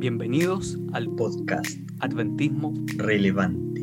Bienvenidos 0.00 0.78
al 0.92 1.08
podcast 1.16 1.66
Adventismo 2.00 2.74
relevante. 2.96 3.79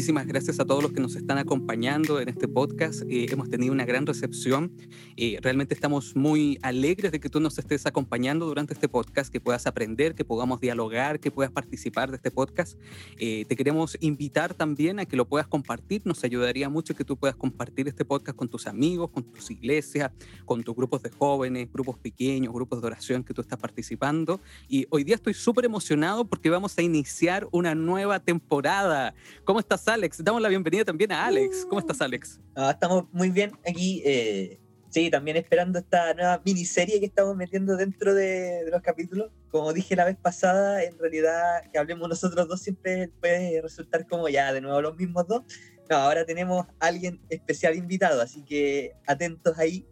Muchísimas 0.00 0.26
gracias 0.26 0.58
a 0.58 0.64
todos 0.64 0.82
los 0.82 0.92
que 0.92 1.00
nos 1.02 1.14
están 1.14 1.36
acompañando 1.36 2.20
en 2.20 2.30
este 2.30 2.48
podcast. 2.48 3.02
Eh, 3.02 3.26
hemos 3.30 3.50
tenido 3.50 3.70
una 3.70 3.84
gran 3.84 4.06
recepción. 4.06 4.72
Eh, 5.18 5.38
realmente 5.42 5.74
estamos 5.74 6.16
muy 6.16 6.58
alegres 6.62 7.12
de 7.12 7.20
que 7.20 7.28
tú 7.28 7.38
nos 7.38 7.58
estés 7.58 7.84
acompañando 7.84 8.46
durante 8.46 8.72
este 8.72 8.88
podcast, 8.88 9.30
que 9.30 9.42
puedas 9.42 9.66
aprender, 9.66 10.14
que 10.14 10.24
podamos 10.24 10.58
dialogar, 10.58 11.20
que 11.20 11.30
puedas 11.30 11.52
participar 11.52 12.08
de 12.08 12.16
este 12.16 12.30
podcast. 12.30 12.78
Eh, 13.18 13.44
te 13.46 13.56
queremos 13.56 13.98
invitar 14.00 14.54
también 14.54 15.00
a 15.00 15.04
que 15.04 15.16
lo 15.16 15.28
puedas 15.28 15.46
compartir. 15.46 16.00
Nos 16.06 16.24
ayudaría 16.24 16.70
mucho 16.70 16.94
que 16.94 17.04
tú 17.04 17.18
puedas 17.18 17.36
compartir 17.36 17.86
este 17.86 18.06
podcast 18.06 18.38
con 18.38 18.48
tus 18.48 18.66
amigos, 18.66 19.10
con 19.10 19.22
tus 19.22 19.50
iglesias, 19.50 20.12
con 20.46 20.64
tus 20.64 20.74
grupos 20.74 21.02
de 21.02 21.10
jóvenes, 21.10 21.70
grupos 21.70 21.98
pequeños, 21.98 22.54
grupos 22.54 22.80
de 22.80 22.86
oración 22.86 23.22
que 23.22 23.34
tú 23.34 23.42
estás 23.42 23.58
participando. 23.58 24.40
Y 24.66 24.86
hoy 24.88 25.04
día 25.04 25.16
estoy 25.16 25.34
súper 25.34 25.66
emocionado 25.66 26.24
porque 26.24 26.48
vamos 26.48 26.78
a 26.78 26.80
iniciar 26.80 27.46
una 27.52 27.74
nueva 27.74 28.20
temporada. 28.20 29.12
¿Cómo 29.44 29.60
estás? 29.60 29.89
Alex? 29.90 30.22
Damos 30.22 30.40
la 30.40 30.48
bienvenida 30.48 30.84
también 30.84 31.10
a 31.10 31.26
Alex. 31.26 31.66
¿Cómo 31.68 31.80
estás, 31.80 32.00
Alex? 32.00 32.38
Ah, 32.54 32.70
estamos 32.70 33.04
muy 33.12 33.30
bien 33.30 33.50
aquí. 33.66 34.02
Eh, 34.04 34.60
sí, 34.88 35.10
también 35.10 35.36
esperando 35.36 35.80
esta 35.80 36.14
nueva 36.14 36.40
miniserie 36.44 37.00
que 37.00 37.06
estamos 37.06 37.36
metiendo 37.36 37.76
dentro 37.76 38.14
de, 38.14 38.68
los 38.70 38.80
capítulos. 38.82 39.32
Como 39.50 39.72
dije 39.72 39.96
la 39.96 40.04
vez 40.04 40.16
pasada, 40.16 40.84
en 40.84 40.96
realidad 40.96 41.62
que 41.72 41.78
hablemos 41.78 42.08
nosotros 42.08 42.46
dos 42.46 42.62
siempre 42.62 43.08
puede 43.20 43.60
resultar 43.60 44.06
como 44.06 44.28
ya 44.28 44.52
de 44.52 44.60
nuevo 44.60 44.80
los 44.80 44.96
mismos 44.96 45.26
dos. 45.26 45.42
No, 45.90 45.96
ahora 45.96 46.24
tenemos 46.24 46.66
a 46.78 46.86
alguien 46.86 47.20
especial 47.28 47.74
invitado, 47.74 48.22
así 48.22 48.44
que 48.44 48.92
atentos 49.06 49.58
ahí. 49.58 49.86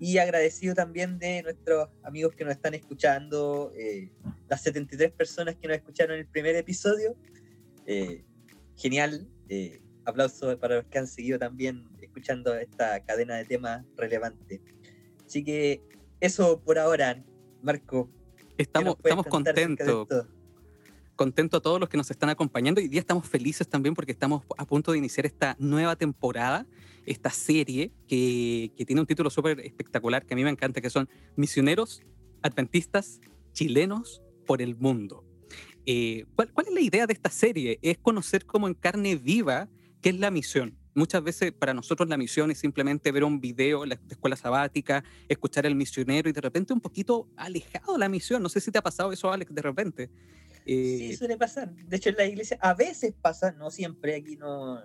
Y 0.00 0.16
agradecido 0.18 0.74
también 0.74 1.18
de 1.18 1.42
nuestros 1.42 1.88
amigos 2.02 2.34
que 2.34 2.44
nos 2.44 2.54
están 2.54 2.72
escuchando, 2.72 3.72
eh, 3.76 4.10
las 4.48 4.62
73 4.62 5.12
personas 5.12 5.56
que 5.56 5.68
nos 5.68 5.76
escucharon 5.76 6.14
en 6.14 6.20
el 6.20 6.26
primer 6.26 6.56
episodio. 6.56 7.14
Eh, 7.86 8.24
genial. 8.76 9.28
Eh, 9.48 9.80
aplausos 10.04 10.56
para 10.56 10.76
los 10.76 10.84
que 10.86 10.98
han 10.98 11.06
seguido 11.06 11.38
también 11.38 11.88
escuchando 12.00 12.54
esta 12.54 13.00
cadena 13.04 13.36
de 13.36 13.44
temas 13.44 13.84
relevantes. 13.96 14.60
Así 15.26 15.42
que 15.42 15.82
eso 16.20 16.60
por 16.60 16.78
ahora, 16.78 17.22
Marco. 17.62 18.10
Estamos, 18.58 18.96
estamos 19.02 19.26
contentos. 19.26 20.08
Contento 21.16 21.58
a 21.58 21.60
todos 21.60 21.78
los 21.78 21.88
que 21.88 21.96
nos 21.96 22.10
están 22.10 22.28
acompañando 22.28 22.80
y 22.80 22.88
día 22.88 23.00
estamos 23.00 23.28
felices 23.28 23.68
también 23.68 23.94
porque 23.94 24.12
estamos 24.12 24.42
a 24.58 24.64
punto 24.64 24.92
de 24.92 24.98
iniciar 24.98 25.26
esta 25.26 25.56
nueva 25.60 25.94
temporada, 25.94 26.66
esta 27.06 27.30
serie 27.30 27.92
que, 28.08 28.72
que 28.76 28.84
tiene 28.84 29.00
un 29.00 29.06
título 29.06 29.30
súper 29.30 29.60
espectacular 29.60 30.26
que 30.26 30.34
a 30.34 30.36
mí 30.36 30.42
me 30.42 30.50
encanta, 30.50 30.80
que 30.80 30.90
son 30.90 31.08
Misioneros 31.36 32.02
Adventistas 32.42 33.20
Chilenos 33.52 34.22
por 34.44 34.60
el 34.60 34.74
Mundo. 34.74 35.23
Eh, 35.86 36.24
¿cuál, 36.34 36.50
es 36.66 36.72
la 36.72 36.80
idea 36.80 37.06
de 37.06 37.12
esta 37.12 37.30
serie? 37.30 37.78
Es 37.82 37.98
conocer 37.98 38.46
como 38.46 38.68
en 38.68 38.74
carne 38.74 39.16
viva 39.16 39.68
qué 40.00 40.10
es 40.10 40.18
la 40.18 40.30
misión. 40.30 40.78
Muchas 40.94 41.22
veces 41.24 41.52
para 41.52 41.74
nosotros 41.74 42.08
la 42.08 42.16
misión 42.16 42.50
es 42.50 42.58
simplemente 42.58 43.10
ver 43.10 43.24
un 43.24 43.40
video 43.40 43.84
la 43.84 43.98
escuela 44.08 44.36
sabática, 44.36 45.02
escuchar 45.28 45.66
al 45.66 45.74
misionero 45.74 46.28
y 46.28 46.32
de 46.32 46.40
repente 46.40 46.72
un 46.72 46.80
poquito 46.80 47.28
alejado 47.36 47.94
de 47.94 47.98
la 47.98 48.08
misión. 48.08 48.42
No 48.42 48.48
sé 48.48 48.60
si 48.60 48.70
te 48.70 48.78
ha 48.78 48.82
pasado 48.82 49.12
eso, 49.12 49.30
Alex, 49.30 49.52
de 49.52 49.62
repente. 49.62 50.10
sí, 50.64 51.10
eh, 51.10 51.16
suele 51.16 51.36
pasar. 51.36 51.74
De 51.74 51.96
hecho, 51.96 52.10
en 52.10 52.16
la 52.16 52.26
iglesia 52.26 52.58
a 52.60 52.74
veces 52.74 53.12
pasa, 53.20 53.52
no 53.52 53.70
siempre, 53.70 54.14
aquí 54.14 54.36
no, 54.36 54.80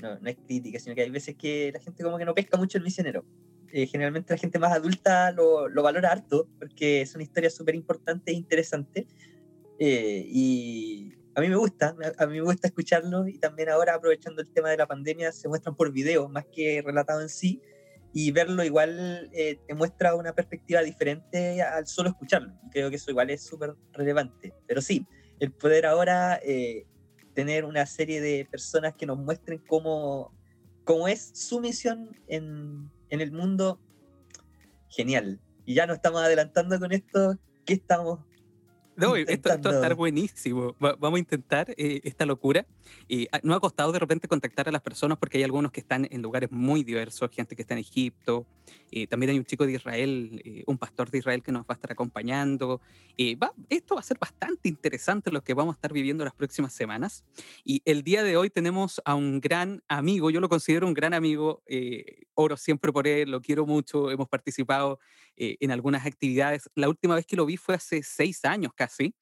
no, 0.00 0.28
es 0.28 0.36
crítica, 0.46 0.78
sino 0.78 0.94
que 0.94 1.02
hay 1.02 1.10
veces 1.10 1.34
que 1.34 1.72
la 1.74 1.80
gente 1.80 2.04
como 2.04 2.18
que 2.18 2.24
no 2.24 2.34
pesca 2.34 2.56
mucho 2.56 2.78
el 2.78 2.84
misionero. 2.84 3.24
Eh, 3.72 3.86
generalmente 3.86 4.32
la 4.32 4.38
gente 4.38 4.58
más 4.58 4.72
adulta 4.72 5.32
lo, 5.32 5.66
lo 5.66 5.82
valora 5.82 6.12
harto 6.12 6.46
porque 6.58 7.00
es 7.00 7.14
una 7.14 7.24
historia 7.24 7.48
súper 7.48 7.74
importante 7.74 8.30
e 8.30 8.34
interesante 8.34 9.06
eh, 9.84 10.24
y 10.28 11.12
a 11.34 11.40
mí 11.40 11.48
me 11.48 11.56
gusta, 11.56 11.96
a 12.16 12.26
mí 12.26 12.34
me 12.34 12.42
gusta 12.42 12.68
escucharlo 12.68 13.26
y 13.26 13.36
también 13.38 13.68
ahora 13.68 13.94
aprovechando 13.94 14.40
el 14.40 14.46
tema 14.46 14.70
de 14.70 14.76
la 14.76 14.86
pandemia 14.86 15.32
se 15.32 15.48
muestran 15.48 15.74
por 15.74 15.90
video 15.90 16.28
más 16.28 16.46
que 16.54 16.80
relatado 16.86 17.20
en 17.20 17.28
sí 17.28 17.60
y 18.12 18.30
verlo 18.30 18.62
igual 18.62 19.28
eh, 19.32 19.58
te 19.66 19.74
muestra 19.74 20.14
una 20.14 20.36
perspectiva 20.36 20.82
diferente 20.82 21.62
al 21.62 21.88
solo 21.88 22.10
escucharlo. 22.10 22.54
Creo 22.70 22.90
que 22.90 22.96
eso 22.96 23.10
igual 23.10 23.30
es 23.30 23.42
súper 23.42 23.74
relevante. 23.92 24.54
Pero 24.68 24.80
sí, 24.80 25.04
el 25.40 25.50
poder 25.50 25.86
ahora 25.86 26.38
eh, 26.44 26.86
tener 27.34 27.64
una 27.64 27.84
serie 27.84 28.20
de 28.20 28.46
personas 28.48 28.94
que 28.94 29.06
nos 29.06 29.18
muestren 29.18 29.58
cómo, 29.66 30.32
cómo 30.84 31.08
es 31.08 31.32
su 31.34 31.58
misión 31.58 32.16
en, 32.28 32.88
en 33.10 33.20
el 33.20 33.32
mundo, 33.32 33.80
genial. 34.90 35.40
Y 35.64 35.74
ya 35.74 35.88
nos 35.88 35.96
estamos 35.96 36.22
adelantando 36.22 36.78
con 36.78 36.92
esto, 36.92 37.36
¿qué 37.64 37.72
estamos 37.72 38.20
no, 38.96 39.16
esto, 39.16 39.48
va 39.48 39.54
a 39.54 39.74
estar 39.74 39.94
buenísimo. 39.94 40.76
vamos 40.78 41.14
a 41.14 41.18
intentar 41.18 41.70
eh, 41.76 42.00
esta 42.04 42.26
locura. 42.26 42.66
Y 43.08 43.28
no 43.42 43.54
ha 43.54 43.60
costado 43.60 43.92
de 43.92 43.98
repente 43.98 44.28
contactar 44.28 44.68
a 44.68 44.72
las 44.72 44.82
personas 44.82 45.18
porque 45.18 45.38
hay 45.38 45.44
algunos 45.44 45.72
que 45.72 45.80
están 45.80 46.06
en 46.10 46.22
lugares 46.22 46.50
muy 46.50 46.84
diversos, 46.84 47.30
gente 47.30 47.56
que 47.56 47.62
está 47.62 47.74
en 47.74 47.80
Egipto. 47.80 48.46
Eh, 48.90 49.06
también 49.06 49.30
hay 49.30 49.38
un 49.38 49.44
chico 49.44 49.66
de 49.66 49.72
Israel, 49.72 50.42
eh, 50.44 50.62
un 50.66 50.78
pastor 50.78 51.10
de 51.10 51.18
Israel 51.18 51.42
que 51.42 51.52
nos 51.52 51.62
va 51.62 51.70
a 51.70 51.74
estar 51.74 51.92
acompañando. 51.92 52.80
Va, 53.42 53.52
esto 53.68 53.94
va 53.94 54.00
a 54.00 54.04
ser 54.04 54.18
bastante 54.18 54.68
interesante 54.68 55.30
lo 55.30 55.42
que 55.42 55.54
vamos 55.54 55.74
a 55.74 55.76
estar 55.76 55.92
viviendo 55.92 56.24
las 56.24 56.34
próximas 56.34 56.72
semanas. 56.72 57.24
Y 57.64 57.82
el 57.84 58.02
día 58.02 58.22
de 58.22 58.36
hoy 58.36 58.50
tenemos 58.50 59.00
a 59.04 59.14
un 59.14 59.40
gran 59.40 59.82
amigo, 59.88 60.30
yo 60.30 60.40
lo 60.40 60.48
considero 60.48 60.86
un 60.86 60.94
gran 60.94 61.14
amigo, 61.14 61.62
oro 62.34 62.56
siempre 62.56 62.92
por 62.92 63.06
él, 63.06 63.30
lo 63.30 63.40
quiero 63.40 63.66
mucho, 63.66 64.10
hemos 64.10 64.28
participado 64.28 64.98
en 65.36 65.70
algunas 65.70 66.06
actividades. 66.06 66.70
La 66.74 66.88
última 66.88 67.14
vez 67.14 67.26
que 67.26 67.36
lo 67.36 67.46
vi 67.46 67.56
fue 67.56 67.74
hace 67.74 68.02
seis 68.02 68.44
años 68.44 68.72
casi, 68.74 69.14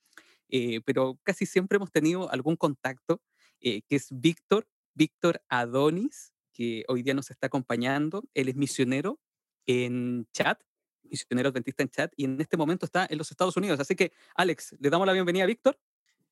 eh, 0.48 0.80
pero 0.84 1.18
casi 1.22 1.46
siempre 1.46 1.76
hemos 1.76 1.92
tenido 1.92 2.30
algún 2.30 2.56
contacto, 2.56 3.22
eh, 3.60 3.82
que 3.82 3.96
es 3.96 4.08
Víctor, 4.10 4.66
Víctor 4.94 5.42
Adonis, 5.48 6.32
que 6.52 6.84
hoy 6.88 7.02
día 7.02 7.14
nos 7.14 7.30
está 7.30 7.46
acompañando. 7.46 8.24
Él 8.34 8.48
es 8.48 8.56
misionero 8.56 9.20
en 9.66 10.26
chat, 10.32 10.60
misionero 11.02 11.50
adventista 11.50 11.82
en 11.82 11.88
chat, 11.90 12.12
y 12.16 12.24
en 12.24 12.40
este 12.40 12.56
momento 12.56 12.86
está 12.86 13.06
en 13.08 13.18
los 13.18 13.30
Estados 13.30 13.56
Unidos. 13.56 13.78
Así 13.80 13.94
que, 13.94 14.12
Alex, 14.34 14.76
le 14.80 14.90
damos 14.90 15.06
la 15.06 15.12
bienvenida 15.12 15.44
a 15.44 15.46
Víctor. 15.46 15.78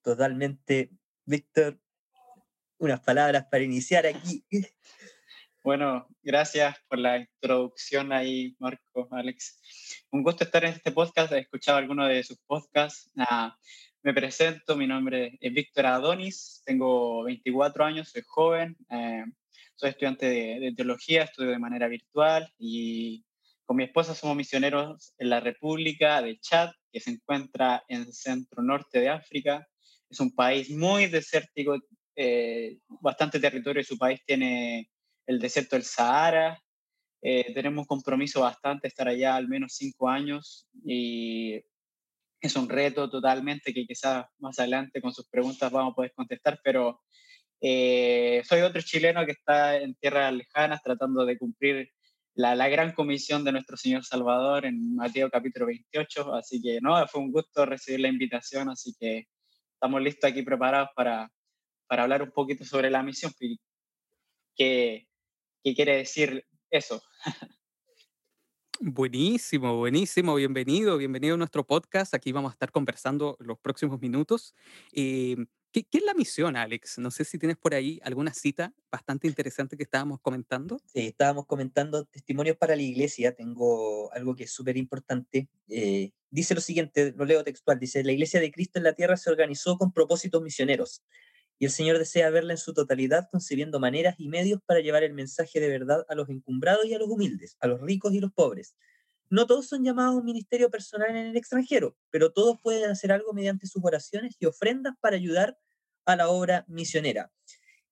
Totalmente, 0.03 0.91
Víctor. 1.25 1.81
Unas 2.79 3.01
palabras 3.01 3.47
para 3.51 3.65
iniciar 3.65 4.07
aquí. 4.07 4.45
Bueno, 5.69 6.09
gracias 6.23 6.77
por 6.89 6.99
la 6.99 7.19
introducción 7.19 8.11
ahí, 8.11 8.57
Marco, 8.59 9.07
Alex. 9.11 9.61
Un 10.11 10.23
gusto 10.23 10.45
estar 10.45 10.65
en 10.65 10.73
este 10.73 10.93
podcast, 10.93 11.31
he 11.31 11.41
escuchado 11.41 11.77
algunos 11.77 12.09
de 12.09 12.25
sus 12.25 12.39
podcasts. 12.47 13.13
me 14.03 14.15
presento, 14.15 14.79
mi 14.79 14.87
nombre 14.87 15.37
es 15.39 15.53
Víctor 15.53 15.85
Adonis, 15.85 16.63
tengo 16.65 17.23
24 17.25 17.85
años, 17.85 18.09
soy 18.09 18.23
joven, 18.27 18.79
eh, 18.89 19.27
soy 19.75 19.91
estudiante 19.91 20.25
de, 20.25 20.73
teología, 20.75 21.25
estudio 21.25 21.51
de 21.51 21.59
manera 21.59 21.87
virtual 21.87 22.51
y 22.59 23.27
con 23.67 23.77
mi 23.77 23.85
esposa 23.85 24.15
somos 24.15 24.37
misioneros 24.39 25.13
en 25.19 25.29
la 25.29 25.41
República 25.41 26.23
de 26.23 26.39
Chad, 26.39 26.71
que 26.91 27.01
se 27.01 27.11
encuentra 27.11 27.85
en 27.89 28.11
centro 28.11 28.63
norte 28.63 29.01
de 29.01 29.11
África. 29.11 29.69
Es 30.09 30.19
un 30.19 30.35
país 30.35 30.71
muy 30.71 31.09
desértico, 31.09 31.77
eh, 32.17 32.79
bastante 33.03 33.39
territorio, 33.39 33.85
su 33.85 33.99
país 33.99 34.23
tiene 34.25 34.89
el 35.29 35.39
desierto 35.39 35.77
del 35.77 35.85
Sahara. 35.85 36.61
Eh, 37.21 37.53
tenemos 37.53 37.87
compromiso 37.87 38.41
bastante 38.41 38.89
estar 38.89 39.09
allá 39.09 39.37
al 39.37 39.47
menos 39.47 39.75
cinco 39.75 40.09
años 40.09 40.67
y 40.85 41.63
es 42.41 42.57
un 42.57 42.69
reto 42.69 43.11
totalmente 43.11 43.75
que 43.75 43.85
quizás 43.87 44.27
más 44.39 44.59
adelante 44.59 45.03
con 45.03 45.13
sus 45.13 45.29
preguntas 45.29 45.71
vamos 45.71 45.93
a 45.93 45.97
poder 45.97 46.13
contestar, 46.15 46.61
pero 46.65 47.03
eh, 47.61 48.43
soy 48.45 48.61
otro 48.63 48.81
chileno 48.81 49.27
que 49.27 49.33
está 49.33 49.77
en 49.77 49.97
tierras 49.97 50.33
lejanas 50.33 50.81
tratando 50.83 51.27
de 51.27 51.37
cumplir 51.37 51.91
la, 52.35 52.55
la, 52.55 52.69
gran 52.69 52.93
comisión 52.93 53.45
de 53.45 53.53
nuestro 53.53 53.77
Señor 53.77 54.05
Salvador 54.05 54.65
en 54.65 54.95
Mateo 54.95 55.29
capítulo 55.29 55.67
28, 55.67 56.35
así 56.35 56.63
que 56.63 56.79
no, 56.81 57.05
fue 57.09 57.21
un 57.21 57.33
gusto 57.33 57.67
recibir 57.67 58.01
la 58.01 58.09
invitación, 58.09 58.71
así 58.71 58.95
que 58.99 59.27
estamos 59.75 60.01
listos 60.01 60.31
aquí 60.31 60.43
preparados 60.43 60.91
para, 60.95 61.29
para 61.89 62.05
hablar 62.05 62.23
un 62.23 62.31
poquito 62.31 62.65
sobre 62.65 62.91
la 62.91 63.03
misión, 63.03 63.33
que 64.55 65.09
¿Qué 65.63 65.75
quiere 65.75 65.97
decir 65.97 66.47
eso? 66.71 67.03
Buenísimo, 68.81 69.77
buenísimo. 69.77 70.37
Bienvenido, 70.37 70.99
bienvenido 70.99 71.35
a 71.35 71.39
nuestro 71.39 71.67
podcast. 71.67 72.15
Aquí 72.15 72.31
vamos 72.31 72.53
a 72.53 72.55
estar 72.55 72.71
conversando 72.71 73.37
los 73.41 73.59
próximos 73.59 74.01
minutos. 74.01 74.55
Eh, 74.93 75.37
¿qué, 75.73 75.85
es 75.91 76.05
la 76.05 76.15
misión, 76.15 76.57
Alex? 76.57 76.99
No 76.99 77.11
sé 77.11 77.25
si 77.25 77.39
tienes 77.39 77.57
por 77.57 77.75
ahí 77.75 77.99
alguna 78.05 78.33
cita 78.33 78.73
bastante 78.89 79.27
interesante 79.27 79.77
que 79.77 79.83
estábamos 79.83 80.21
comentando. 80.21 80.81
Sí, 80.87 81.09
estábamos 81.09 81.47
comentando 81.47 82.05
testimonios 82.05 82.57
para 82.57 82.77
la 82.77 82.83
iglesia. 82.83 83.35
Tengo 83.35 84.13
algo 84.13 84.37
que 84.37 84.45
es 84.45 84.53
súper 84.53 84.77
importante. 84.77 85.49
Eh, 85.69 86.13
dice 86.31 86.55
lo 86.55 86.61
siguiente, 86.61 87.13
lo 87.17 87.25
leo 87.25 87.43
textual. 87.43 87.81
Dice, 87.81 88.05
la 88.05 88.13
iglesia 88.13 88.39
de 88.39 88.53
Cristo 88.53 88.79
en 88.79 88.85
la 88.85 88.93
tierra 88.93 89.17
se 89.17 89.29
organizó 89.29 89.77
con 89.77 89.93
propósitos 89.93 90.41
misioneros 90.41 91.03
y 91.59 91.65
el 91.65 91.71
Señor 91.73 91.99
desea 91.99 92.31
verla 92.31 92.53
en 92.53 92.59
su 92.59 92.73
totalidad, 92.73 93.29
concibiendo 93.31 93.81
maneras 93.81 94.15
y 94.19 94.29
medios 94.29 94.61
para 94.65 94.81
llevar 94.81 95.03
el 95.03 95.13
mensaje 95.13 95.59
de 95.59 95.69
verdad 95.69 96.05
a 96.09 96.15
los 96.15 96.29
encumbrados 96.29 96.87
y 96.87 96.95
a 96.95 96.99
los 96.99 97.09
humildes, 97.09 97.57
a 97.61 97.67
los 97.67 97.81
ricos 97.81 98.15
y 98.15 98.21
los 98.21 98.33
pobres. 98.33 98.77
No 99.29 99.47
todos 99.47 99.67
son 99.67 99.85
llamados 99.85 100.15
a 100.15 100.19
un 100.19 100.25
ministerio 100.25 100.71
personal 100.71 101.11
en 101.11 101.17
el 101.17 101.37
extranjero, 101.37 101.97
pero 102.11 102.33
todos 102.33 102.59
pueden 102.63 102.89
hacer 102.91 103.11
algo 103.11 103.33
mediante 103.33 103.67
sus 103.67 103.85
oraciones 103.85 104.37
y 104.39 104.47
ofrendas 104.47 104.95
para 105.01 105.17
ayudar 105.17 105.59
a 106.07 106.17
la 106.17 106.29
obra 106.29 106.65
misionera. 106.69 107.33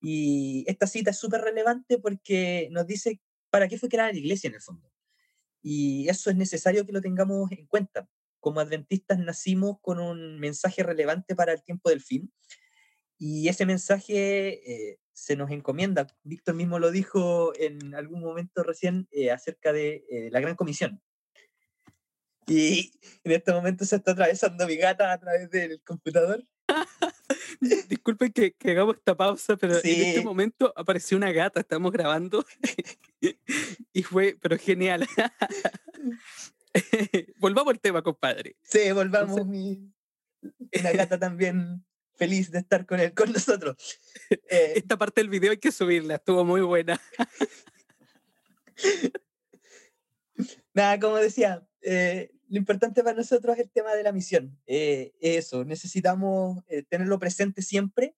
Y 0.01 0.65
esta 0.69 0.87
cita 0.87 1.11
es 1.11 1.19
súper 1.19 1.41
relevante 1.41 1.99
porque 1.99 2.69
nos 2.71 2.87
dice 2.87 3.21
para 3.51 3.67
qué 3.67 3.79
fue 3.79 3.89
creada 3.89 4.13
la 4.13 4.19
iglesia 4.19 4.49
en 4.49 4.55
el 4.55 4.63
fondo. 4.63 4.91
Y 5.61 6.09
eso 6.09 6.31
es 6.31 6.37
necesario 6.37 6.87
que 6.87 6.93
lo 6.93 7.01
tengamos 7.01 7.51
en 7.51 7.67
cuenta. 7.67 8.09
Como 8.39 8.61
adventistas 8.61 9.19
nacimos 9.19 9.79
con 9.81 9.99
un 9.99 10.39
mensaje 10.39 10.85
relevante 10.85 11.35
para 11.35 11.53
el 11.53 11.63
tiempo 11.65 11.91
del 11.91 12.01
fin 12.01 12.33
y 13.19 13.49
ese 13.49 13.67
mensaje 13.67 14.91
eh, 14.91 14.99
se 15.13 15.37
nos 15.37 15.51
encomienda. 15.51 16.07
Víctor 16.23 16.55
mismo 16.55 16.79
lo 16.79 16.91
dijo 16.91 17.53
en 17.57 17.95
algún 17.95 18.21
momento 18.21 18.63
recién 18.63 19.09
eh, 19.11 19.31
acerca 19.31 19.73
de 19.73 20.05
eh, 20.11 20.29
la 20.31 20.41
Gran 20.41 20.57
Comisión. 20.57 21.01
Y 22.47 22.93
en 23.25 23.33
este 23.33 23.53
momento 23.53 23.85
se 23.85 23.97
está 23.97 24.13
atravesando 24.13 24.67
mi 24.67 24.77
gata 24.77 25.13
a 25.13 25.19
través 25.19 25.51
del 25.51 25.83
computador. 25.83 26.45
Disculpen 27.89 28.33
que, 28.33 28.53
que, 28.53 28.73
hagamos 28.73 28.97
esta 28.97 29.17
pausa, 29.17 29.57
pero 29.57 29.75
en 29.83 30.01
este 30.01 30.23
momento 30.23 30.73
apareció 30.77 31.17
una 31.17 31.33
gata, 31.33 31.61
estamos 31.61 31.91
grabando 31.91 32.45
y 33.93 34.03
fue, 34.03 34.37
pero 34.41 34.59
genial. 34.59 35.07
volvamos 37.39 37.73
al 37.73 37.81
tema, 37.81 38.03
compadre. 38.03 38.57
Sí, 38.63 38.93
volvamos. 38.93 39.47
mi, 39.47 39.91
una 40.79 40.93
gata 40.93 41.19
también 41.19 41.85
feliz 42.17 42.51
de 42.51 42.59
estar 42.59 42.87
con 42.87 43.01
él, 43.01 43.15
con 43.15 43.33
nosotros. 43.33 43.77
Eh, 44.49 44.73
Esta 44.75 44.97
parte 44.97 45.21
del 45.21 45.29
video 45.29 45.53
hay 45.53 45.59
que 45.59 45.71
subirla, 45.71 46.17
estuvo 46.17 46.45
muy 46.45 46.61
buena. 46.61 47.01
Nada, 50.75 50.99
como 50.99 51.17
decía, 51.17 51.65
eh, 51.81 52.33
lo 52.49 52.59
importante 52.59 53.05
para 53.05 53.17
nosotros 53.17 53.57
es 53.57 53.65
el 53.65 53.71
tema 53.71 53.95
de 53.95 54.03
la 54.03 54.11
misión. 54.11 54.59
Eh, 54.67 55.13
eso, 55.21 55.65
necesitamos 55.65 56.65
tenerlo 56.89 57.21
presente 57.21 57.63
siempre. 57.63 58.17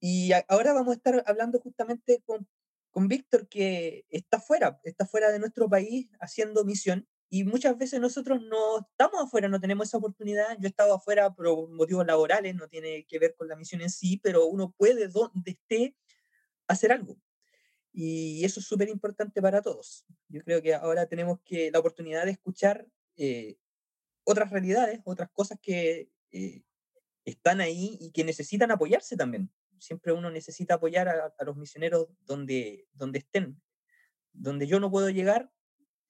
Y 0.00 0.32
ahora 0.48 0.72
vamos 0.72 0.94
a 0.94 0.96
estar 0.96 1.22
hablando 1.26 1.60
justamente 1.60 2.22
con, 2.26 2.48
con 2.90 3.06
Víctor, 3.06 3.48
que 3.48 4.04
está 4.08 4.40
fuera, 4.40 4.80
está 4.82 5.06
fuera 5.06 5.30
de 5.30 5.38
nuestro 5.38 5.68
país 5.68 6.08
haciendo 6.18 6.64
misión. 6.64 7.06
Y 7.32 7.44
muchas 7.44 7.78
veces 7.78 8.00
nosotros 8.00 8.42
no 8.42 8.80
estamos 8.80 9.22
afuera, 9.22 9.48
no 9.48 9.60
tenemos 9.60 9.86
esa 9.86 9.98
oportunidad. 9.98 10.56
Yo 10.58 10.66
he 10.66 10.68
estado 10.68 10.94
afuera 10.94 11.32
por 11.32 11.68
motivos 11.70 12.04
laborales, 12.04 12.56
no 12.56 12.66
tiene 12.66 13.06
que 13.06 13.20
ver 13.20 13.36
con 13.36 13.46
la 13.46 13.54
misión 13.54 13.80
en 13.82 13.90
sí, 13.90 14.18
pero 14.20 14.46
uno 14.46 14.74
puede, 14.76 15.06
donde 15.06 15.52
esté, 15.52 15.96
hacer 16.66 16.90
algo. 16.90 17.16
Y 17.92 18.44
eso 18.44 18.58
es 18.58 18.66
súper 18.66 18.88
importante 18.88 19.40
para 19.40 19.62
todos. 19.62 20.04
Yo 20.28 20.42
creo 20.42 20.60
que 20.60 20.74
ahora 20.74 21.06
tenemos 21.06 21.38
que 21.44 21.70
la 21.70 21.78
oportunidad 21.78 22.24
de 22.24 22.32
escuchar 22.32 22.88
eh, 23.16 23.58
otras 24.24 24.50
realidades, 24.50 25.00
otras 25.04 25.30
cosas 25.30 25.58
que 25.62 26.10
eh, 26.32 26.64
están 27.24 27.60
ahí 27.60 27.96
y 28.00 28.10
que 28.10 28.24
necesitan 28.24 28.72
apoyarse 28.72 29.16
también. 29.16 29.52
Siempre 29.78 30.12
uno 30.12 30.32
necesita 30.32 30.74
apoyar 30.74 31.08
a, 31.08 31.32
a 31.38 31.44
los 31.44 31.56
misioneros 31.56 32.08
donde, 32.26 32.88
donde 32.92 33.20
estén. 33.20 33.62
Donde 34.32 34.66
yo 34.66 34.80
no 34.80 34.90
puedo 34.90 35.10
llegar, 35.10 35.52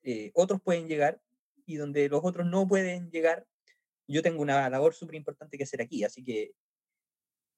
eh, 0.02 0.30
otros 0.34 0.60
pueden 0.60 0.88
llegar 0.88 1.20
y 1.66 1.76
donde 1.76 2.08
los 2.08 2.20
otros 2.24 2.46
no 2.46 2.66
pueden 2.66 3.10
llegar, 3.10 3.46
yo 4.08 4.22
tengo 4.22 4.42
una 4.42 4.68
labor 4.68 4.94
súper 4.94 5.14
importante 5.14 5.56
que 5.56 5.64
hacer 5.64 5.82
aquí. 5.82 6.04
Así 6.04 6.24
que 6.24 6.52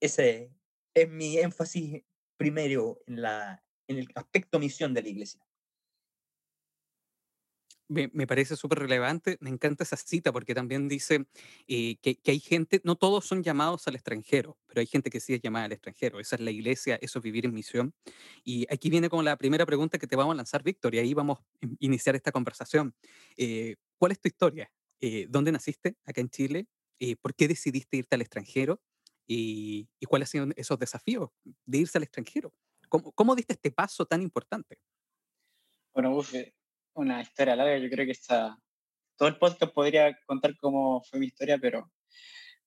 ese 0.00 0.50
es 0.94 1.08
mi 1.08 1.38
énfasis 1.38 2.02
primero 2.36 3.00
en, 3.06 3.22
la, 3.22 3.64
en 3.88 3.98
el 3.98 4.08
aspecto 4.14 4.58
misión 4.58 4.92
de 4.94 5.02
la 5.02 5.08
iglesia 5.08 5.40
me, 7.92 8.26
parece 8.26 8.56
súper 8.56 8.78
relevante. 8.80 9.36
Me 9.40 9.50
encanta 9.50 9.84
esa 9.84 9.96
cita 9.96 10.32
porque 10.32 10.54
también 10.54 10.88
dice 10.88 11.26
eh, 11.68 11.96
que, 12.00 12.18
hay 12.26 12.40
gente, 12.40 12.80
no 12.84 12.96
todos 12.96 13.24
son 13.26 13.42
llamados 13.42 13.86
al 13.88 13.94
extranjero, 13.94 14.58
pero 14.66 14.80
hay 14.80 14.86
gente 14.86 15.10
que 15.10 15.20
sí 15.20 15.34
es 15.34 15.40
llamada 15.40 15.66
al 15.66 15.72
extranjero. 15.72 16.20
Esa 16.20 16.36
es 16.36 16.42
la 16.42 16.50
iglesia, 16.50 16.98
eso 17.00 17.18
es 17.18 17.22
vivir 17.22 17.44
en 17.44 17.54
misión. 17.54 17.94
Y 18.44 18.66
aquí 18.72 18.90
viene 18.90 19.08
con 19.08 19.24
la 19.24 19.36
primera 19.36 19.66
pregunta 19.66 19.98
que 19.98 20.06
te 20.06 20.16
vamos 20.16 20.34
a 20.34 20.36
lanzar, 20.36 20.62
Víctor, 20.62 20.94
y 20.94 20.98
ahí 20.98 21.14
vamos 21.14 21.38
a 21.38 21.66
iniciar 21.78 22.16
esta 22.16 22.32
conversación. 22.32 22.94
Eh, 23.36 23.76
¿Cuál 23.98 24.12
es 24.12 24.20
tu 24.20 24.28
historia? 24.28 24.70
Eh, 25.00 25.26
¿Dónde 25.28 25.52
naciste 25.52 25.96
acá 26.04 26.20
en 26.20 26.30
Chile? 26.30 26.66
¿Por 27.20 27.34
qué 27.34 27.48
decidiste 27.48 27.96
irte 27.96 28.14
al 28.14 28.20
extranjero? 28.20 28.80
¿Y, 29.26 29.88
cuáles 30.06 30.28
han 30.28 30.30
sido 30.30 30.54
esos 30.56 30.78
desafíos 30.78 31.30
de 31.66 31.78
irse 31.78 31.98
al 31.98 32.04
extranjero? 32.04 32.54
¿Cómo, 32.88 33.10
cómo 33.10 33.34
diste 33.34 33.54
este 33.54 33.72
paso 33.72 34.06
tan 34.06 34.22
importante? 34.22 34.78
Bueno, 35.92 36.22
una 36.94 37.22
historia 37.22 37.56
larga. 37.56 37.78
Yo 37.78 37.90
creo 37.90 38.06
que 38.06 38.12
está, 38.12 38.56
todo 39.16 39.28
el 39.28 39.38
podcast 39.38 39.72
podría 39.72 40.16
contar 40.26 40.56
cómo 40.56 41.02
fue 41.02 41.18
mi 41.18 41.26
historia, 41.26 41.58
pero 41.58 41.90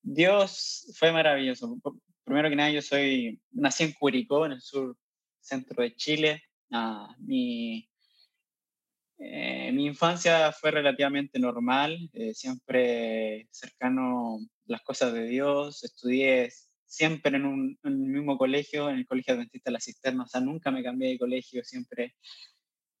Dios 0.02 0.92
fue 0.98 1.12
maravilloso. 1.12 1.76
Primero 2.24 2.48
que 2.48 2.56
nada, 2.56 2.70
yo 2.70 2.82
soy, 2.82 3.40
nací 3.50 3.84
en 3.84 3.92
Curicó, 3.92 4.46
en 4.46 4.52
el 4.52 4.60
sur 4.60 4.96
centro 5.40 5.82
de 5.82 5.94
Chile. 5.94 6.42
Ah, 6.70 7.14
mi, 7.18 7.88
eh, 9.18 9.70
mi 9.72 9.86
infancia 9.86 10.52
fue 10.52 10.70
relativamente 10.70 11.38
normal, 11.38 12.10
eh, 12.12 12.34
siempre 12.34 13.48
cercano 13.50 14.36
a 14.36 14.38
las 14.66 14.82
cosas 14.82 15.12
de 15.12 15.26
Dios. 15.26 15.84
Estudié 15.84 16.50
siempre 16.86 17.36
en, 17.36 17.46
un, 17.46 17.78
mismo 17.82 18.38
colegio, 18.38 18.88
en 18.90 18.96
el 18.96 19.06
Colegio 19.06 19.34
Adventista 19.34 19.70
de 19.70 19.72
la 19.72 19.80
Cisterna, 19.80 20.24
o 20.24 20.28
sea, 20.28 20.40
nunca 20.40 20.70
me 20.70 20.82
cambié 20.82 21.10
de 21.10 21.18
colegio, 21.18 21.64
siempre 21.64 22.14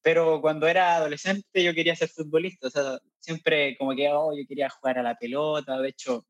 pero 0.06 0.40
cuando 0.40 0.68
era 0.68 0.94
adolescente 0.94 1.64
yo 1.64 1.74
quería 1.74 1.96
ser 1.96 2.08
futbolista, 2.08 2.68
o 2.68 2.70
sea, 2.70 2.96
siempre 3.18 3.76
como 3.76 3.92
que, 3.92 4.08
oh, 4.08 4.32
yo 4.38 4.46
quería 4.46 4.70
jugar 4.70 5.00
a 5.00 5.02
la 5.02 5.16
pelota, 5.16 5.80
de 5.80 5.88
hecho, 5.88 6.24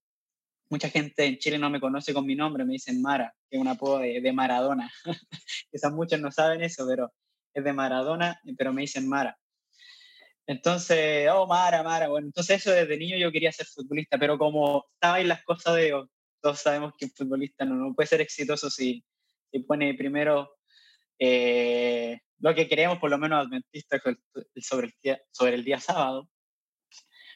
mucha 0.70 0.88
gente 0.88 1.26
en 1.26 1.36
Chile 1.36 1.58
no 1.58 1.68
me 1.68 1.78
conoce 1.78 2.14
con 2.14 2.24
mi 2.24 2.34
nombre, 2.34 2.64
me 2.64 2.72
dicen 2.72 3.02
Mara, 3.02 3.34
que 3.50 3.58
es 3.58 3.60
un 3.60 3.68
apodo 3.68 3.98
de, 3.98 4.32
Maradona. 4.32 4.90
Quizás 5.70 5.92
muchos 5.92 6.18
no 6.18 6.32
saben 6.32 6.62
eso, 6.62 6.86
pero 6.88 7.12
es 7.52 7.62
de 7.62 7.74
Maradona, 7.74 8.40
pero 8.56 8.72
me 8.72 8.80
dicen 8.80 9.06
Mara. 9.06 9.36
Entonces, 10.46 11.28
oh, 11.30 11.46
Mara, 11.46 11.82
Mara, 11.82 12.08
bueno, 12.08 12.28
entonces 12.28 12.62
eso 12.62 12.70
desde 12.70 12.96
niño 12.96 13.18
yo 13.18 13.30
quería 13.30 13.52
ser 13.52 13.66
futbolista, 13.66 14.16
pero 14.16 14.38
como 14.38 14.86
estaba 14.94 15.20
en 15.20 15.28
las 15.28 15.44
cosas 15.44 15.76
de 15.76 15.84
Dios, 15.84 16.08
todos 16.40 16.60
sabemos 16.60 16.94
que 16.96 17.04
un 17.04 17.10
futbolista 17.10 17.66
no, 17.66 17.74
no 17.74 17.94
puede 17.94 18.06
ser 18.06 18.22
exitoso 18.22 18.70
si, 18.70 19.04
si 19.52 19.58
pone 19.58 19.92
primero 19.92 20.56
eh, 21.18 22.20
lo 22.38 22.54
que 22.54 22.68
queríamos, 22.68 22.98
por 22.98 23.10
lo 23.10 23.18
menos 23.18 23.46
adventistas, 23.46 24.00
sobre 24.60 24.88
el, 24.88 24.94
día, 25.02 25.20
sobre 25.30 25.54
el 25.54 25.64
día 25.64 25.80
sábado, 25.80 26.28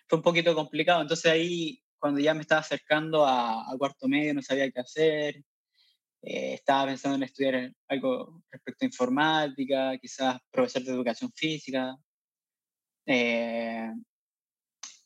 fue 0.09 0.19
un 0.19 0.23
poquito 0.23 0.55
complicado. 0.55 1.03
Entonces 1.03 1.31
ahí, 1.31 1.83
cuando 1.99 2.21
ya 2.21 2.35
me 2.35 2.43
estaba 2.43 2.61
acercando 2.61 3.27
a, 3.27 3.65
cuarto 3.79 4.09
medio, 4.09 4.35
no 4.35 4.43
sabía 4.43 4.71
qué 4.71 4.81
hacer. 4.81 5.37
Eh, 6.23 6.55
estaba 6.55 6.87
pensando 6.87 7.17
en 7.17 7.23
estudiar 7.23 7.73
algo 7.89 8.43
respecto 8.51 8.85
a 8.85 8.87
informática, 8.87 9.99
quizás 9.99 10.39
profesor 10.51 10.83
de 10.83 10.93
educación 10.93 11.33
física. 11.35 11.97
Eh, 13.07 13.91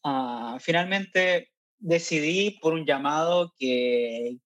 ah, 0.03 0.59
finalmente 0.61 1.53
decidí 1.79 2.59
por 2.61 2.73
un 2.73 2.85
llamado 2.85 3.55
que, 3.57 4.39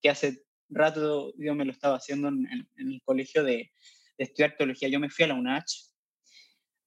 que 0.00 0.10
hace 0.10 0.44
rato 0.68 1.32
Dios 1.36 1.56
me 1.56 1.64
lo 1.64 1.72
estaba 1.72 1.96
haciendo 1.96 2.28
en 2.28 2.66
el 2.76 3.02
colegio 3.04 3.42
de, 3.42 3.72
de 4.22 4.30
estudiar 4.30 4.56
teología. 4.56 4.88
Yo 4.88 5.00
me 5.00 5.10
fui 5.10 5.24
a 5.24 5.28
la 5.28 5.34
UNACH 5.34 5.90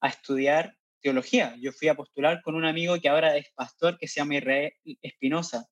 a 0.01 0.07
estudiar 0.07 0.77
teología. 1.01 1.55
Yo 1.59 1.71
fui 1.71 1.89
a 1.89 1.95
postular 1.95 2.41
con 2.41 2.55
un 2.55 2.65
amigo 2.65 2.99
que 2.99 3.09
ahora 3.09 3.35
es 3.35 3.47
pastor, 3.53 3.97
que 3.97 4.07
se 4.07 4.19
llama 4.19 4.35
Israel 4.35 4.73
Espinosa. 5.01 5.67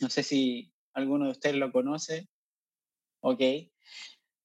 No 0.00 0.10
sé 0.10 0.22
si 0.22 0.72
alguno 0.92 1.24
de 1.24 1.30
ustedes 1.32 1.56
lo 1.56 1.72
conoce. 1.72 2.28
Ok. 3.20 3.40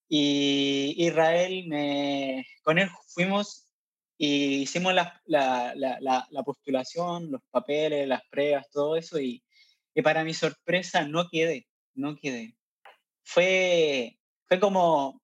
Y 0.07 0.95
Israel, 0.97 1.67
me, 1.67 2.45
con 2.63 2.79
él 2.79 2.89
fuimos 3.13 3.67
y 4.17 4.61
hicimos 4.61 4.93
la, 4.93 5.21
la, 5.25 5.73
la, 5.75 6.27
la, 6.29 6.43
postulación, 6.43 7.31
los 7.31 7.41
papeles, 7.51 8.07
las 8.07 8.21
pruebas, 8.29 8.69
todo 8.71 8.95
eso, 8.97 9.19
y, 9.19 9.43
y, 9.93 10.01
para 10.01 10.25
mi 10.25 10.33
sorpresa 10.33 11.05
no 11.05 11.29
quedé, 11.29 11.67
no 11.93 12.15
quedé. 12.17 12.55
Fue, 13.23 14.19
fue 14.45 14.59
como, 14.59 15.18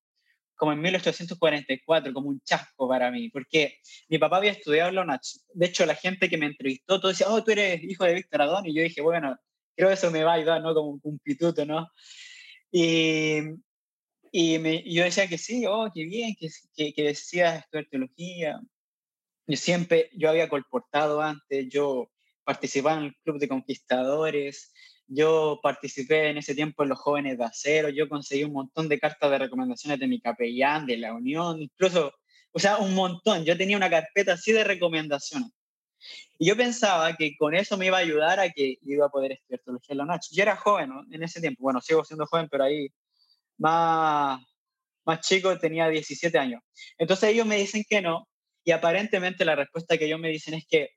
como 0.56 0.72
en 0.74 0.82
1844, 0.82 2.14
como 2.14 2.30
un 2.30 2.42
chasco 2.42 2.88
para 2.88 3.12
mí, 3.12 3.30
porque 3.30 3.80
mi 4.10 4.18
papá 4.18 4.38
había 4.38 4.52
estudiado 4.52 4.90
en 4.90 4.96
la 4.96 5.02
UNACH. 5.02 5.38
De 5.54 5.66
hecho, 5.66 5.86
la 5.86 5.96
gente 5.96 6.30
que 6.30 6.38
me 6.38 6.46
entrevistó, 6.48 7.00
todo 7.00 7.10
decía, 7.10 7.28
oh, 7.30 7.44
tú 7.44 7.52
eres 7.52 7.84
hijo 7.84 8.06
de 8.06 8.14
Víctor 8.16 8.42
Adón, 8.42 8.66
y 8.66 8.76
yo 8.76 8.84
dije, 8.84 9.02
bueno, 9.02 9.38
creo 9.76 9.90
que 9.90 9.96
eso 9.96 10.12
me 10.12 10.24
va 10.24 10.32
a 10.34 10.36
ayudar, 10.36 10.62
¿no? 10.62 10.74
Como 10.74 11.00
un 11.02 11.20
pituto, 11.20 11.66
¿no? 11.66 11.88
Y, 12.72 13.40
y, 14.32 14.60
me, 14.60 14.84
yo 14.86 15.04
decía 15.04 15.28
que 15.28 15.38
sí, 15.38 15.66
oh, 15.68 15.90
qué 15.94 16.06
bien, 16.06 16.36
que, 16.40 16.50
que, 16.76 16.94
que 16.94 17.04
decías 17.04 17.60
estudiar 17.60 17.88
teología. 17.90 18.60
Yo 19.48 19.58
siempre, 19.58 20.10
yo 20.14 20.30
había 20.30 20.50
colportado 20.50 21.22
antes, 21.22 21.68
yo 21.70 22.12
participaba 22.44 22.98
en 22.98 23.06
el 23.06 23.16
club 23.24 23.40
de 23.40 23.48
conquistadores, 23.48 24.74
Yo 25.08 25.60
participé 25.62 26.30
en 26.30 26.38
ese 26.38 26.56
tiempo 26.56 26.84
en 26.84 26.90
los 26.90 27.00
jóvenes 27.00 27.38
de 27.38 27.46
acero, 27.46 27.90
yo 27.90 28.10
conseguí 28.10 28.44
un 28.44 28.54
montón 28.54 28.90
de 28.90 29.00
cartas 29.00 29.30
de 29.30 29.38
recomendaciones 29.38 30.00
de 30.00 30.08
mi 30.08 30.20
capellán, 30.20 30.86
de 30.86 30.98
la 30.98 31.14
Unión, 31.14 31.62
incluso, 31.62 32.14
o 32.52 32.60
sea, 32.60 32.78
un 32.78 32.96
montón. 32.96 33.46
Yo 33.46 33.58
tenía 33.58 33.78
una 33.78 33.90
carpeta 33.90 34.34
así 34.34 34.52
de 34.52 34.64
recomendaciones. 34.64 35.52
Y 36.38 36.48
yo 36.48 36.58
pensaba 36.58 37.16
que 37.16 37.36
con 37.38 37.56
eso 37.56 37.78
me 37.78 37.88
iba 37.88 37.98
a 37.98 38.02
ayudar 38.02 38.40
a 38.40 38.50
que 38.50 38.78
iba 38.82 39.06
a 39.06 39.10
poder 39.10 39.34
estudiar 39.34 39.62
teología 39.62 39.94
en 39.94 39.98
la 40.00 40.06
noche. 40.06 40.30
Yo 40.34 40.44
era 40.44 40.56
joven 40.56 40.90
¿no? 40.90 41.04
en 41.12 41.24
ese 41.24 41.42
tiempo, 41.42 41.64
bueno, 41.64 41.82
sigo 41.82 42.04
siendo 42.04 42.26
joven, 42.26 42.48
pero 42.50 42.64
ahí 42.66 42.90
más, 43.58 44.42
más 45.06 45.22
chico 45.22 45.58
tenía 45.60 45.88
17 45.90 46.38
años. 46.38 46.62
Entonces 46.98 47.30
ellos 47.30 47.46
me 47.46 47.58
dicen 47.58 47.84
que 47.88 48.02
no, 48.02 48.28
y 48.64 48.72
aparentemente 48.72 49.46
la 49.46 49.56
respuesta 49.56 49.98
que 49.98 50.06
ellos 50.06 50.20
me 50.20 50.30
dicen 50.30 50.56
es 50.56 50.66
que 50.68 50.90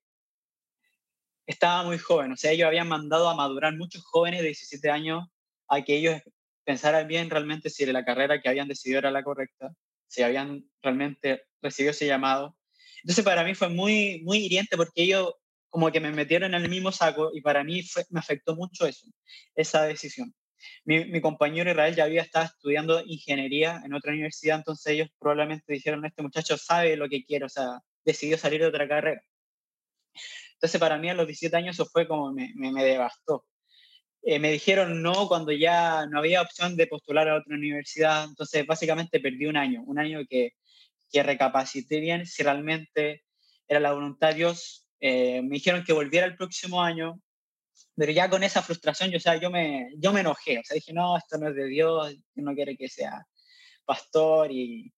estaba 1.49 1.83
muy 1.83 1.97
joven, 1.97 2.33
o 2.33 2.37
sea, 2.37 2.53
ellos 2.53 2.67
habían 2.67 2.89
mandado 2.89 3.27
a 3.29 3.35
madurar 3.35 3.75
muchos 3.75 4.05
jóvenes 4.05 4.41
de 4.41 4.49
17 4.49 4.91
años 4.91 5.25
a 5.69 5.83
que 5.83 5.97
ellos 5.97 6.21
pensaran 6.65 7.09
bien 7.09 7.31
realmente 7.31 7.71
si 7.71 7.87
la 7.87 8.05
carrera 8.05 8.41
que 8.41 8.51
habían 8.51 8.69
decidido 8.69 8.99
era 8.99 9.11
la 9.11 9.25
correcta, 9.25 9.73
si 10.07 10.23
habían 10.23 10.69
realmente 10.83 11.45
recibido 11.63 11.93
ese 11.93 12.07
llamado. 12.07 12.55
Entonces 13.03 13.25
para 13.25 13.45
mí 13.45 13.55
fue 13.55 13.71
muy, 13.71 14.21
muy 14.25 14.45
hiriente 14.45 14.77
porque 14.77 15.03
ellos 15.03 15.33
como 15.71 15.91
que 15.91 16.01
me 16.01 16.13
metieron 16.13 16.55
en 16.55 16.63
el 16.63 16.69
mismo 16.69 16.93
saco 16.93 17.31
y 17.33 17.41
para 17.41 17.65
mí 17.65 17.83
me 18.11 18.21
afectó 18.21 18.55
mucho 18.55 18.87
eso, 18.87 19.07
esa 19.55 19.85
decisión. 19.85 20.35
Mi, 20.85 21.07
mi, 21.07 21.21
compañero 21.23 21.71
Israel 21.71 21.95
ya 21.95 22.05
había 22.05 22.23
estado 22.23 22.47
estudiando 22.47 23.03
ingeniería 23.07 23.81
en 23.85 23.95
otra 23.95 24.13
universidad, 24.13 24.59
entonces 24.59 24.93
ellos 24.93 25.09
probablemente 25.19 25.73
dijeron, 25.73 26.05
este 26.05 26.23
muchacho 26.23 26.59
sabe 26.59 26.97
lo 26.97 27.09
que 27.09 27.25
quiere, 27.25 27.47
o 27.47 27.49
sea, 27.49 27.81
decidió 28.05 28.37
salir 28.37 28.61
de 28.61 28.67
otra 28.67 28.87
carrera. 28.87 29.23
Entonces, 30.59 30.81
para 30.81 30.99
mí 30.99 31.09
a 31.09 31.15
los 31.15 31.27
17 31.27 31.57
años 31.57 31.77
eso 31.77 31.87
fue 31.87 32.09
como 32.09 32.33
me, 32.33 32.53
me, 32.57 32.83
devastó. 32.83 33.47
Eh, 34.23 34.41
me 34.41 34.51
dijeron 34.51 35.03
no 35.03 35.29
cuando 35.29 35.53
ya 35.53 36.07
no 36.07 36.19
había 36.19 36.43
opción 36.43 36.77
de 36.77 36.89
postular 36.89 37.29
a 37.29 37.37
otra 37.37 37.55
universidad, 37.55 38.25
entonces 38.25 38.67
básicamente 38.67 39.21
perdí 39.21 39.47
un 39.47 39.57
año, 39.57 39.83
un 39.87 40.01
año 40.01 40.21
que, 40.29 40.55
que 41.13 41.23
recapacité 41.23 42.01
bien 42.01 42.27
si 42.27 42.43
realmente 42.43 43.23
era 43.69 43.79
la 43.79 43.93
voluntad 43.93 44.31
de 44.31 44.35
Dios. 44.35 44.85
Eh, 45.01 45.43
me 45.43 45.55
dijeron 45.55 45.85
que 45.85 45.93
volviera 45.93 46.27
el 46.27 46.37
próximo 46.37 46.83
año, 46.83 47.21
pero 47.97 48.11
ya 48.11 48.29
con 48.29 48.43
esa 48.43 48.61
frustración, 48.63 49.11
yo, 49.11 49.19
o 49.19 49.21
sea, 49.21 49.37
yo, 49.37 49.51
me, 49.51 49.93
yo 49.97 50.13
me 50.13 50.21
enojé, 50.21 50.59
o 50.59 50.63
sea, 50.65 50.75
dije, 50.75 50.93
no, 50.93 51.17
esto 51.17 51.39
no 51.39 51.51
es 51.51 51.55
de 51.55 51.67
Dios, 51.67 52.17
no 52.35 52.55
quiere 52.55 52.77
que 52.77 52.89
sea 52.89 53.25
pastor 53.85 54.51
y, 54.51 54.93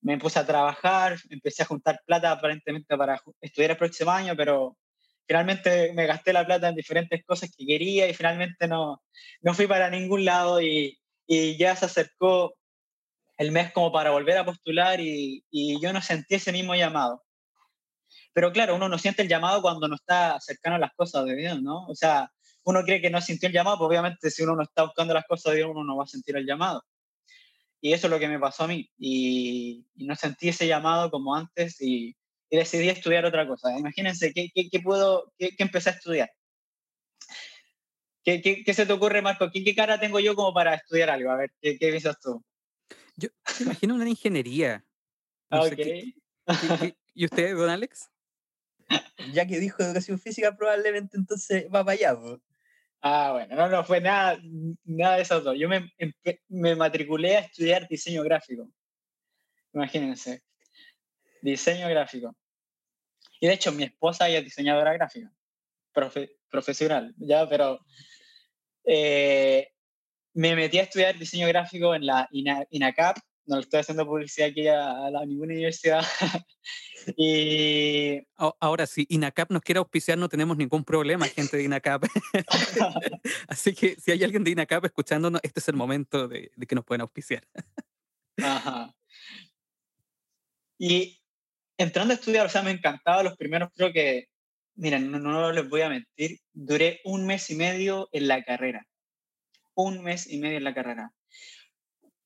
me 0.00 0.18
puse 0.18 0.38
a 0.38 0.46
trabajar, 0.46 1.16
empecé 1.28 1.62
a 1.62 1.66
juntar 1.66 2.00
plata 2.06 2.30
aparentemente 2.30 2.96
para 2.96 3.20
estudiar 3.40 3.72
el 3.72 3.76
próximo 3.76 4.10
año, 4.10 4.34
pero 4.36 4.76
finalmente 5.28 5.92
me 5.92 6.06
gasté 6.06 6.32
la 6.32 6.46
plata 6.46 6.70
en 6.70 6.74
diferentes 6.74 7.22
cosas 7.24 7.50
que 7.54 7.66
quería 7.66 8.08
y 8.08 8.14
finalmente 8.14 8.66
no, 8.66 9.02
no 9.42 9.54
fui 9.54 9.66
para 9.66 9.90
ningún 9.90 10.24
lado 10.24 10.62
y, 10.62 10.98
y 11.26 11.58
ya 11.58 11.76
se 11.76 11.84
acercó 11.84 12.54
el 13.36 13.52
mes 13.52 13.70
como 13.72 13.92
para 13.92 14.10
volver 14.10 14.38
a 14.38 14.44
postular 14.46 15.00
y, 15.00 15.44
y, 15.50 15.80
yo 15.82 15.92
no 15.92 16.00
sentí 16.00 16.36
ese 16.36 16.50
mismo 16.50 16.74
llamado. 16.74 17.22
Pero 18.32 18.52
claro, 18.52 18.74
uno 18.74 18.88
no 18.88 18.98
siente 18.98 19.20
el 19.22 19.28
llamado 19.28 19.60
cuando 19.60 19.86
no 19.86 19.96
está 19.96 20.40
cercano 20.40 20.76
a 20.76 20.80
las 20.80 20.94
cosas 20.94 21.26
de 21.26 21.36
Dios, 21.36 21.60
¿no? 21.60 21.86
O 21.86 21.94
sea, 21.94 22.32
uno 22.64 22.82
cree 22.82 23.02
que 23.02 23.10
no 23.10 23.20
sintió 23.20 23.48
el 23.48 23.52
llamado, 23.52 23.76
pues 23.78 23.88
obviamente 23.88 24.30
si 24.30 24.42
uno 24.42 24.56
no 24.56 24.62
está 24.62 24.84
buscando 24.84 25.12
las 25.12 25.26
cosas 25.26 25.52
de 25.52 25.58
Dios, 25.58 25.70
uno 25.70 25.84
no 25.84 25.96
va 25.96 26.04
a 26.04 26.06
sentir 26.08 26.36
el 26.38 26.46
llamado. 26.46 26.82
Y 27.82 27.92
eso 27.92 28.06
es 28.06 28.10
lo 28.10 28.18
que 28.18 28.28
me 28.28 28.40
pasó 28.40 28.64
a 28.64 28.68
mí. 28.68 28.90
Y, 28.98 29.86
y 29.94 30.06
no 30.06 30.16
sentí 30.16 30.48
ese 30.48 30.66
llamado 30.66 31.10
como 31.10 31.34
antes 31.34 31.80
y, 31.82 32.16
y 32.50 32.56
decidí 32.56 32.88
estudiar 32.88 33.24
otra 33.24 33.46
cosa. 33.46 33.76
Imagínense, 33.76 34.32
¿qué, 34.32 34.50
qué, 34.52 34.80
puedo, 34.80 35.32
qué, 35.38 35.54
empecé 35.58 35.90
a 35.90 35.92
estudiar? 35.94 36.30
¿Qué, 38.24 38.42
¿Qué, 38.42 38.74
se 38.74 38.86
te 38.86 38.92
ocurre, 38.92 39.22
Marco? 39.22 39.50
¿Qué, 39.50 39.74
cara 39.74 40.00
tengo 40.00 40.20
yo 40.20 40.34
como 40.34 40.52
para 40.52 40.74
estudiar 40.74 41.10
algo? 41.10 41.30
A 41.30 41.36
ver, 41.36 41.52
¿qué, 41.60 41.78
qué 41.78 41.88
piensas 41.88 42.18
tú? 42.20 42.44
Yo 43.16 43.28
me 43.60 43.66
imagino 43.66 43.94
una 43.94 44.08
ingeniería. 44.08 44.84
¿Y 47.14 47.24
usted, 47.24 47.56
don 47.56 47.70
Alex? 47.70 48.10
Ya 49.34 49.46
que 49.46 49.58
dijo 49.58 49.82
educación 49.82 50.18
física, 50.18 50.56
probablemente 50.56 51.16
entonces 51.16 51.66
va 51.66 51.84
para 51.84 51.92
allá. 51.92 52.16
Ah, 53.02 53.32
bueno, 53.32 53.56
no, 53.56 53.68
no 53.68 53.84
fue 53.84 54.00
nada, 54.00 54.38
nada 54.84 55.16
de 55.16 55.22
eso 55.22 55.54
Yo 55.54 55.68
me, 55.68 55.92
me 56.48 56.74
matriculé 56.74 57.36
a 57.36 57.40
estudiar 57.40 57.86
diseño 57.88 58.22
gráfico. 58.22 58.70
Imagínense 59.74 60.42
diseño 61.42 61.88
gráfico. 61.88 62.36
Y 63.40 63.46
de 63.46 63.54
hecho, 63.54 63.72
mi 63.72 63.84
esposa 63.84 64.28
es 64.28 64.44
diseñadora 64.44 64.92
gráfica, 64.92 65.32
profesional, 66.50 67.14
ya, 67.18 67.48
pero 67.48 67.80
eh, 68.84 69.68
me 70.34 70.56
metí 70.56 70.78
a 70.78 70.82
estudiar 70.82 71.18
diseño 71.18 71.46
gráfico 71.48 71.94
en 71.94 72.06
la 72.06 72.28
INACAP, 72.30 73.18
no 73.46 73.56
le 73.56 73.62
estoy 73.62 73.80
haciendo 73.80 74.06
publicidad 74.06 74.48
aquí 74.48 74.68
a, 74.68 75.10
la, 75.10 75.24
ninguna 75.24 75.54
universidad. 75.54 76.02
y 77.16 78.20
ahora, 78.36 78.86
si 78.86 79.06
INACAP 79.08 79.50
nos 79.50 79.62
quiere 79.62 79.78
auspiciar, 79.78 80.18
no 80.18 80.28
tenemos 80.28 80.56
ningún 80.56 80.84
problema, 80.84 81.26
gente 81.26 81.56
de 81.56 81.64
INACAP. 81.64 82.04
Así 83.48 83.74
que 83.74 83.96
si 83.96 84.10
hay 84.10 84.22
alguien 84.22 84.44
de 84.44 84.50
INACAP 84.50 84.84
escuchándonos, 84.84 85.40
este 85.42 85.60
es 85.60 85.68
el 85.68 85.76
momento 85.76 86.28
de, 86.28 86.50
de 86.54 86.66
que 86.66 86.74
nos 86.74 86.84
pueden 86.84 87.00
auspiciar. 87.00 87.46
Ajá. 88.42 88.94
Y 90.78 91.17
entrando 91.78 92.12
a 92.12 92.16
estudiar, 92.16 92.46
o 92.46 92.48
sea, 92.48 92.62
me 92.62 92.72
encantaba 92.72 93.22
los 93.22 93.36
primeros, 93.36 93.70
creo 93.74 93.92
que, 93.92 94.26
miren, 94.74 95.10
no, 95.10 95.52
les 95.52 95.68
voy 95.68 95.82
a 95.82 95.88
mentir, 95.88 96.38
duré 96.52 97.00
un 97.04 97.26
mes 97.26 97.48
y 97.50 97.54
medio 97.54 98.08
en 98.12 98.28
la 98.28 98.42
carrera. 98.42 98.86
Un 99.74 100.02
mes 100.02 100.26
y 100.30 100.38
medio 100.38 100.58
en 100.58 100.64
la 100.64 100.74
carrera. 100.74 101.12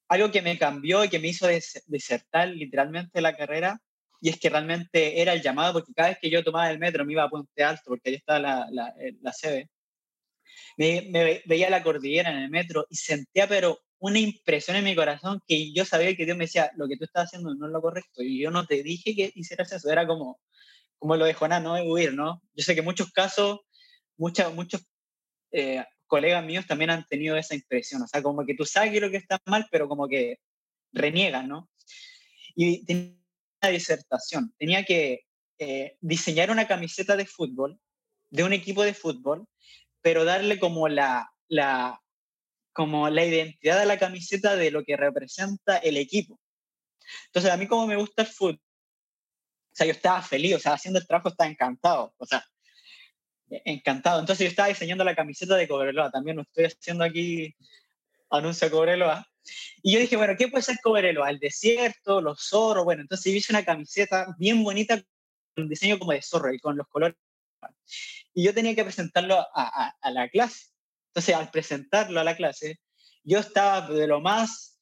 Algo 0.08 0.30
que 0.30 0.42
me 0.42 0.58
cambió 0.58 1.04
y 1.04 1.08
que 1.08 1.18
me 1.18 1.28
hizo 1.28 1.46
desertar 1.86 2.48
literalmente 2.48 3.20
la 3.20 3.36
carrera, 3.36 3.78
y 4.20 4.30
es 4.30 4.38
que 4.38 4.50
realmente 4.50 5.20
era 5.20 5.32
el 5.32 5.42
llamado, 5.42 5.74
porque 5.74 5.92
cada 5.94 6.10
vez 6.10 6.18
que 6.20 6.30
yo 6.30 6.42
tomaba 6.44 6.70
el 6.70 6.78
metro 6.78 7.04
me 7.04 7.12
iba 7.12 7.24
a 7.24 7.30
Puente 7.30 7.62
Alto, 7.62 7.82
porque 7.86 8.10
ahí 8.10 8.16
estaba 8.16 8.38
la, 8.38 8.66
la, 8.70 8.88
eh, 9.00 9.14
la 9.20 9.32
sede, 9.32 9.68
me, 10.76 11.42
veía 11.44 11.70
la 11.70 11.82
cordillera 11.82 12.30
en 12.30 12.38
el 12.38 12.50
metro 12.50 12.86
y 12.90 12.96
sentía 12.96 13.46
pero 13.46 13.80
una 14.02 14.18
impresión 14.18 14.76
en 14.76 14.82
mi 14.82 14.96
corazón 14.96 15.40
que 15.46 15.72
yo 15.72 15.84
sabía 15.84 16.16
que 16.16 16.24
Dios 16.24 16.36
me 16.36 16.46
decía, 16.46 16.72
lo 16.74 16.88
que 16.88 16.96
tú 16.96 17.04
estás 17.04 17.26
haciendo 17.26 17.54
no 17.54 17.66
es 17.66 17.72
lo 17.72 17.80
correcto. 17.80 18.20
Y 18.20 18.40
yo 18.40 18.50
no 18.50 18.66
te 18.66 18.82
dije 18.82 19.14
que 19.14 19.30
hicieras 19.36 19.70
eso. 19.70 19.88
Era 19.92 20.08
como, 20.08 20.40
como 20.98 21.14
lo 21.14 21.24
de 21.24 21.34
Jonás, 21.34 21.62
no 21.62 21.74
huir, 21.84 22.12
¿no? 22.12 22.42
Yo 22.52 22.64
sé 22.64 22.74
que 22.74 22.82
muchos 22.82 23.12
casos, 23.12 23.60
muchos 24.16 24.52
muchos 24.54 24.84
eh, 25.52 25.84
colegas 26.08 26.44
míos 26.44 26.66
también 26.66 26.90
han 26.90 27.06
tenido 27.06 27.36
esa 27.36 27.54
impresión. 27.54 28.02
O 28.02 28.08
sea, 28.08 28.24
como 28.24 28.44
que 28.44 28.56
tú 28.56 28.64
sabes 28.64 29.00
lo 29.00 29.08
que 29.08 29.18
está 29.18 29.40
mal, 29.46 29.68
pero 29.70 29.88
como 29.88 30.08
que 30.08 30.40
reniegan, 30.90 31.46
¿no? 31.46 31.70
Y 32.56 32.84
tenía 32.84 33.14
una 33.62 33.70
disertación. 33.70 34.52
Tenía 34.58 34.84
que 34.84 35.26
eh, 35.58 35.96
diseñar 36.00 36.50
una 36.50 36.66
camiseta 36.66 37.14
de 37.14 37.26
fútbol, 37.26 37.78
de 38.30 38.42
un 38.42 38.52
equipo 38.52 38.82
de 38.82 38.94
fútbol, 38.94 39.46
pero 40.00 40.24
darle 40.24 40.58
como 40.58 40.88
la, 40.88 41.32
la, 41.46 42.02
como 42.72 43.08
la 43.10 43.24
identidad 43.24 43.78
de 43.80 43.86
la 43.86 43.98
camiseta 43.98 44.56
de 44.56 44.70
lo 44.70 44.84
que 44.84 44.96
representa 44.96 45.78
el 45.78 45.96
equipo. 45.96 46.38
Entonces, 47.26 47.50
a 47.50 47.56
mí 47.56 47.66
como 47.66 47.86
me 47.86 47.96
gusta 47.96 48.22
el 48.22 48.28
fútbol, 48.28 48.60
o 49.72 49.74
sea, 49.74 49.86
yo 49.86 49.92
estaba 49.92 50.22
feliz, 50.22 50.56
o 50.56 50.58
sea, 50.58 50.74
haciendo 50.74 51.00
el 51.00 51.06
trabajo 51.06 51.30
estaba 51.30 51.50
encantado, 51.50 52.14
o 52.18 52.26
sea, 52.26 52.44
encantado. 53.48 54.20
Entonces 54.20 54.44
yo 54.44 54.50
estaba 54.50 54.68
diseñando 54.68 55.04
la 55.04 55.14
camiseta 55.14 55.56
de 55.56 55.68
Cobreloa, 55.68 56.10
también 56.10 56.38
estoy 56.40 56.64
haciendo 56.64 57.04
aquí, 57.04 57.54
anuncio 58.30 58.68
a 58.68 58.70
Cobreloa. 58.70 59.26
Y 59.82 59.94
yo 59.94 60.00
dije, 60.00 60.16
bueno, 60.16 60.34
¿qué 60.38 60.48
puede 60.48 60.62
ser 60.62 60.78
Cobreloa? 60.82 61.30
El 61.30 61.38
desierto, 61.38 62.20
los 62.20 62.40
zorros, 62.48 62.84
bueno, 62.84 63.02
entonces 63.02 63.34
hice 63.34 63.52
una 63.52 63.64
camiseta 63.64 64.34
bien 64.38 64.62
bonita, 64.62 64.96
con 65.54 65.64
un 65.64 65.68
diseño 65.68 65.98
como 65.98 66.12
de 66.12 66.22
zorro 66.22 66.52
y 66.52 66.58
con 66.58 66.76
los 66.76 66.86
colores. 66.88 67.16
Y 68.34 68.44
yo 68.44 68.54
tenía 68.54 68.74
que 68.74 68.84
presentarlo 68.84 69.38
a, 69.38 69.94
a 70.00 70.10
la 70.10 70.28
clase. 70.28 70.71
Entonces, 71.12 71.34
al 71.34 71.50
presentarlo 71.50 72.20
a 72.20 72.24
la 72.24 72.34
clase, 72.34 72.80
yo 73.22 73.38
estaba 73.38 73.86
de 73.86 74.06
lo 74.06 74.20
más 74.22 74.80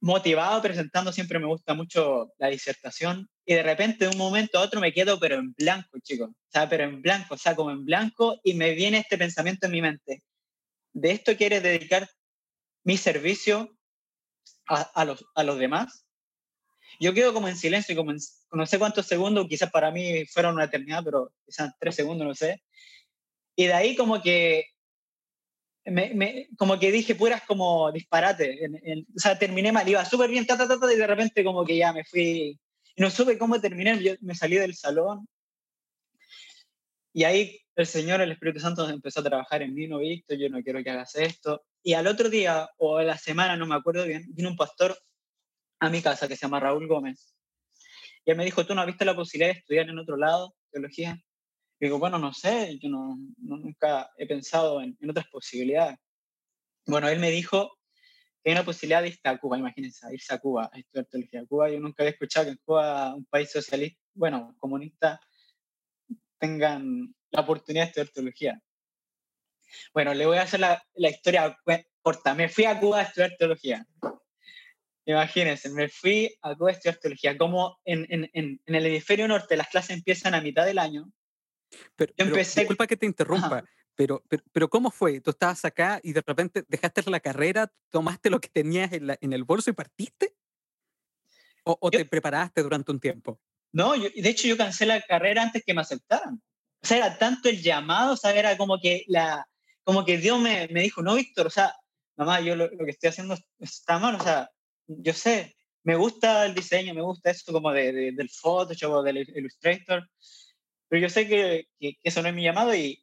motivado 0.00 0.60
presentando, 0.60 1.12
siempre 1.12 1.38
me 1.38 1.46
gusta 1.46 1.74
mucho 1.74 2.32
la 2.38 2.48
disertación, 2.48 3.30
y 3.46 3.54
de 3.54 3.62
repente 3.62 4.04
de 4.04 4.10
un 4.10 4.18
momento 4.18 4.58
a 4.58 4.62
otro 4.62 4.80
me 4.80 4.92
quedo 4.92 5.20
pero 5.20 5.36
en 5.36 5.52
blanco, 5.52 5.98
chicos, 6.02 6.30
o 6.30 6.50
sea, 6.50 6.68
pero 6.68 6.82
en 6.84 7.00
blanco, 7.00 7.34
o 7.34 7.38
sea, 7.38 7.54
como 7.54 7.70
en 7.70 7.84
blanco, 7.84 8.40
y 8.42 8.54
me 8.54 8.74
viene 8.74 8.98
este 8.98 9.16
pensamiento 9.16 9.66
en 9.66 9.72
mi 9.72 9.80
mente, 9.80 10.24
¿de 10.92 11.12
esto 11.12 11.36
quieres 11.36 11.62
dedicar 11.62 12.10
mi 12.82 12.96
servicio 12.96 13.78
a, 14.66 15.04
los, 15.04 15.24
a 15.36 15.44
los 15.44 15.56
demás? 15.56 16.04
Yo 16.98 17.14
quedo 17.14 17.32
como 17.32 17.46
en 17.46 17.56
silencio, 17.56 17.94
como 17.94 18.10
en, 18.10 18.18
no 18.50 18.66
sé 18.66 18.80
cuántos 18.80 19.06
segundos, 19.06 19.46
quizás 19.48 19.70
para 19.70 19.92
mí 19.92 20.26
fueron 20.26 20.54
una 20.54 20.64
eternidad, 20.64 21.02
pero 21.04 21.32
quizás 21.46 21.72
tres 21.78 21.94
segundos, 21.94 22.26
no 22.26 22.34
sé. 22.34 22.60
Y 23.54 23.66
de 23.66 23.72
ahí 23.72 23.94
como 23.94 24.20
que 24.20 24.71
me, 25.84 26.48
como 26.56 26.78
que 26.78 26.92
dije 26.92 27.14
puras 27.14 27.42
como 27.46 27.90
disparate. 27.90 28.58
o 29.14 29.18
sea, 29.18 29.38
terminé 29.38 29.72
mal, 29.72 29.88
iba 29.88 30.04
súper 30.04 30.30
bien, 30.30 30.46
ta, 30.46 30.56
ta, 30.56 30.68
ta, 30.68 30.92
y 30.92 30.96
de 30.96 31.06
repente 31.06 31.44
como 31.44 31.64
que 31.64 31.76
ya 31.76 31.92
me 31.92 32.04
fui. 32.04 32.58
No 32.96 33.10
supe 33.10 33.38
cómo 33.38 33.60
terminé, 33.60 34.18
me 34.20 34.34
salí 34.34 34.56
del 34.56 34.74
salón. 34.74 35.26
Y 37.14 37.24
ahí 37.24 37.60
el 37.76 37.86
Señor, 37.86 38.20
el 38.20 38.32
Espíritu 38.32 38.60
Santo 38.60 38.88
empezó 38.88 39.20
a 39.20 39.24
trabajar 39.24 39.62
en 39.62 39.74
mí, 39.74 39.86
no, 39.86 39.98
Víctor, 39.98 40.38
yo 40.38 40.48
no 40.48 40.62
quiero 40.62 40.82
que 40.82 40.90
hagas 40.90 41.14
esto. 41.16 41.64
Y 41.82 41.94
al 41.94 42.06
otro 42.06 42.28
día, 42.28 42.68
o 42.76 42.98
a 42.98 43.02
la 43.02 43.18
semana, 43.18 43.56
no 43.56 43.66
me 43.66 43.74
acuerdo 43.74 44.04
bien, 44.04 44.26
vino 44.28 44.50
un 44.50 44.56
pastor 44.56 44.96
a 45.80 45.90
mi 45.90 46.00
casa 46.00 46.28
que 46.28 46.36
se 46.36 46.42
llama 46.42 46.60
Raúl 46.60 46.86
Gómez. 46.86 47.34
Y 48.24 48.30
él 48.30 48.36
me 48.36 48.44
dijo, 48.44 48.64
¿tú 48.64 48.74
no 48.74 48.82
has 48.82 48.86
visto 48.86 49.04
la 49.04 49.16
posibilidad 49.16 49.52
de 49.52 49.58
estudiar 49.58 49.88
en 49.88 49.98
otro 49.98 50.16
lado 50.16 50.54
teología? 50.70 51.20
Digo, 51.82 51.98
bueno, 51.98 52.16
no 52.16 52.32
sé, 52.32 52.78
yo 52.78 52.88
no, 52.88 53.18
nunca 53.38 54.08
he 54.16 54.24
pensado 54.24 54.80
en, 54.80 54.96
en, 55.00 55.10
otras 55.10 55.26
posibilidades. 55.26 55.98
Bueno, 56.86 57.08
él 57.08 57.18
me 57.18 57.32
dijo 57.32 57.76
que 58.40 58.50
hay 58.50 58.52
una 58.52 58.64
posibilidad 58.64 59.02
de 59.02 59.08
irse 59.08 59.20
a 59.24 59.36
Cuba, 59.36 59.58
imagínense, 59.58 60.06
irse 60.14 60.32
a 60.32 60.38
Cuba 60.38 60.70
a 60.72 60.78
estudiar 60.78 61.06
teología. 61.06 61.44
Cuba, 61.44 61.70
yo 61.70 61.80
nunca 61.80 62.04
había 62.04 62.12
escuchado 62.12 62.46
que 62.46 62.52
en 62.52 62.60
Cuba, 62.64 63.16
un 63.16 63.24
país 63.24 63.50
socialista, 63.50 64.00
bueno, 64.14 64.54
comunista, 64.60 65.20
tengan 66.38 67.12
la 67.32 67.40
oportunidad 67.40 67.86
de 67.86 67.88
estudiar 67.88 68.08
teología. 68.10 68.62
Bueno, 69.92 70.14
le 70.14 70.24
voy 70.24 70.36
a 70.36 70.42
hacer 70.42 70.60
la, 70.60 70.80
la 70.94 71.10
historia 71.10 71.58
corta. 72.00 72.32
Me 72.32 72.48
fui 72.48 72.64
a 72.64 72.78
Cuba 72.78 73.00
a 73.00 73.02
estudiar 73.02 73.34
teología. 73.36 73.84
Imagínense, 75.04 75.68
me 75.70 75.88
fui 75.88 76.32
a 76.42 76.54
Cuba 76.54 76.70
a 76.70 76.74
estudiar 76.74 76.98
teología. 76.98 77.36
Como 77.36 77.80
en, 77.84 78.06
en, 78.08 78.30
en, 78.34 78.60
el 78.66 78.86
hemisferio 78.86 79.26
norte 79.26 79.56
las 79.56 79.66
clases 79.66 79.96
empiezan 79.96 80.34
a 80.34 80.40
mitad 80.40 80.64
del 80.64 80.78
año. 80.78 81.12
Pero, 81.96 82.12
empecé... 82.16 82.60
disculpa 82.60 82.86
que 82.86 82.96
te 82.96 83.06
interrumpa, 83.06 83.64
pero, 83.94 84.22
pero, 84.28 84.42
pero, 84.52 84.68
¿cómo 84.68 84.90
fue? 84.90 85.20
¿Tú 85.20 85.30
estabas 85.30 85.64
acá 85.64 86.00
y 86.02 86.12
de 86.12 86.22
repente 86.26 86.64
dejaste 86.68 87.08
la 87.10 87.20
carrera, 87.20 87.72
tomaste 87.90 88.30
lo 88.30 88.40
que 88.40 88.48
tenías 88.48 88.92
en, 88.92 89.08
la, 89.08 89.18
en 89.20 89.32
el 89.32 89.44
bolso 89.44 89.70
y 89.70 89.74
partiste? 89.74 90.34
¿O, 91.64 91.76
o 91.80 91.90
te 91.90 92.04
preparaste 92.04 92.62
durante 92.62 92.90
un 92.90 93.00
tiempo? 93.00 93.40
No, 93.72 93.94
yo, 93.96 94.08
de 94.14 94.28
hecho 94.28 94.48
yo 94.48 94.56
cansé 94.56 94.84
la 94.86 95.00
carrera 95.00 95.42
antes 95.42 95.62
que 95.64 95.74
me 95.74 95.80
aceptaran. 95.80 96.42
O 96.82 96.86
sea, 96.86 96.96
era 96.98 97.18
tanto 97.18 97.48
el 97.48 97.62
llamado, 97.62 98.14
o 98.14 98.16
sea, 98.16 98.34
era 98.34 98.56
como 98.56 98.78
que, 98.80 99.04
la, 99.06 99.46
como 99.84 100.04
que 100.04 100.18
Dios 100.18 100.40
me, 100.40 100.68
me 100.68 100.82
dijo, 100.82 101.02
no, 101.02 101.14
Víctor, 101.14 101.46
o 101.46 101.50
sea, 101.50 101.74
mamá, 102.16 102.40
yo 102.40 102.56
lo, 102.56 102.68
lo, 102.68 102.84
que 102.84 102.90
estoy 102.90 103.08
haciendo 103.08 103.36
está 103.60 103.98
mal, 103.98 104.16
o 104.16 104.22
sea, 104.22 104.50
yo 104.86 105.12
sé, 105.12 105.56
me 105.84 105.94
gusta 105.94 106.44
el 106.44 106.54
diseño, 106.54 106.92
me 106.92 107.02
gusta 107.02 107.30
eso 107.30 107.52
como 107.52 107.72
de, 107.72 107.92
de, 107.92 108.12
del 108.12 108.28
Photoshop 108.30 108.92
o 108.92 109.02
del 109.02 109.18
Illustrator, 109.18 110.08
pero 110.92 111.00
yo 111.00 111.08
sé 111.08 111.26
que, 111.26 111.68
que, 111.80 111.96
eso 112.02 112.20
no 112.20 112.28
es 112.28 112.34
mi 112.34 112.42
llamado 112.42 112.74
y, 112.74 113.02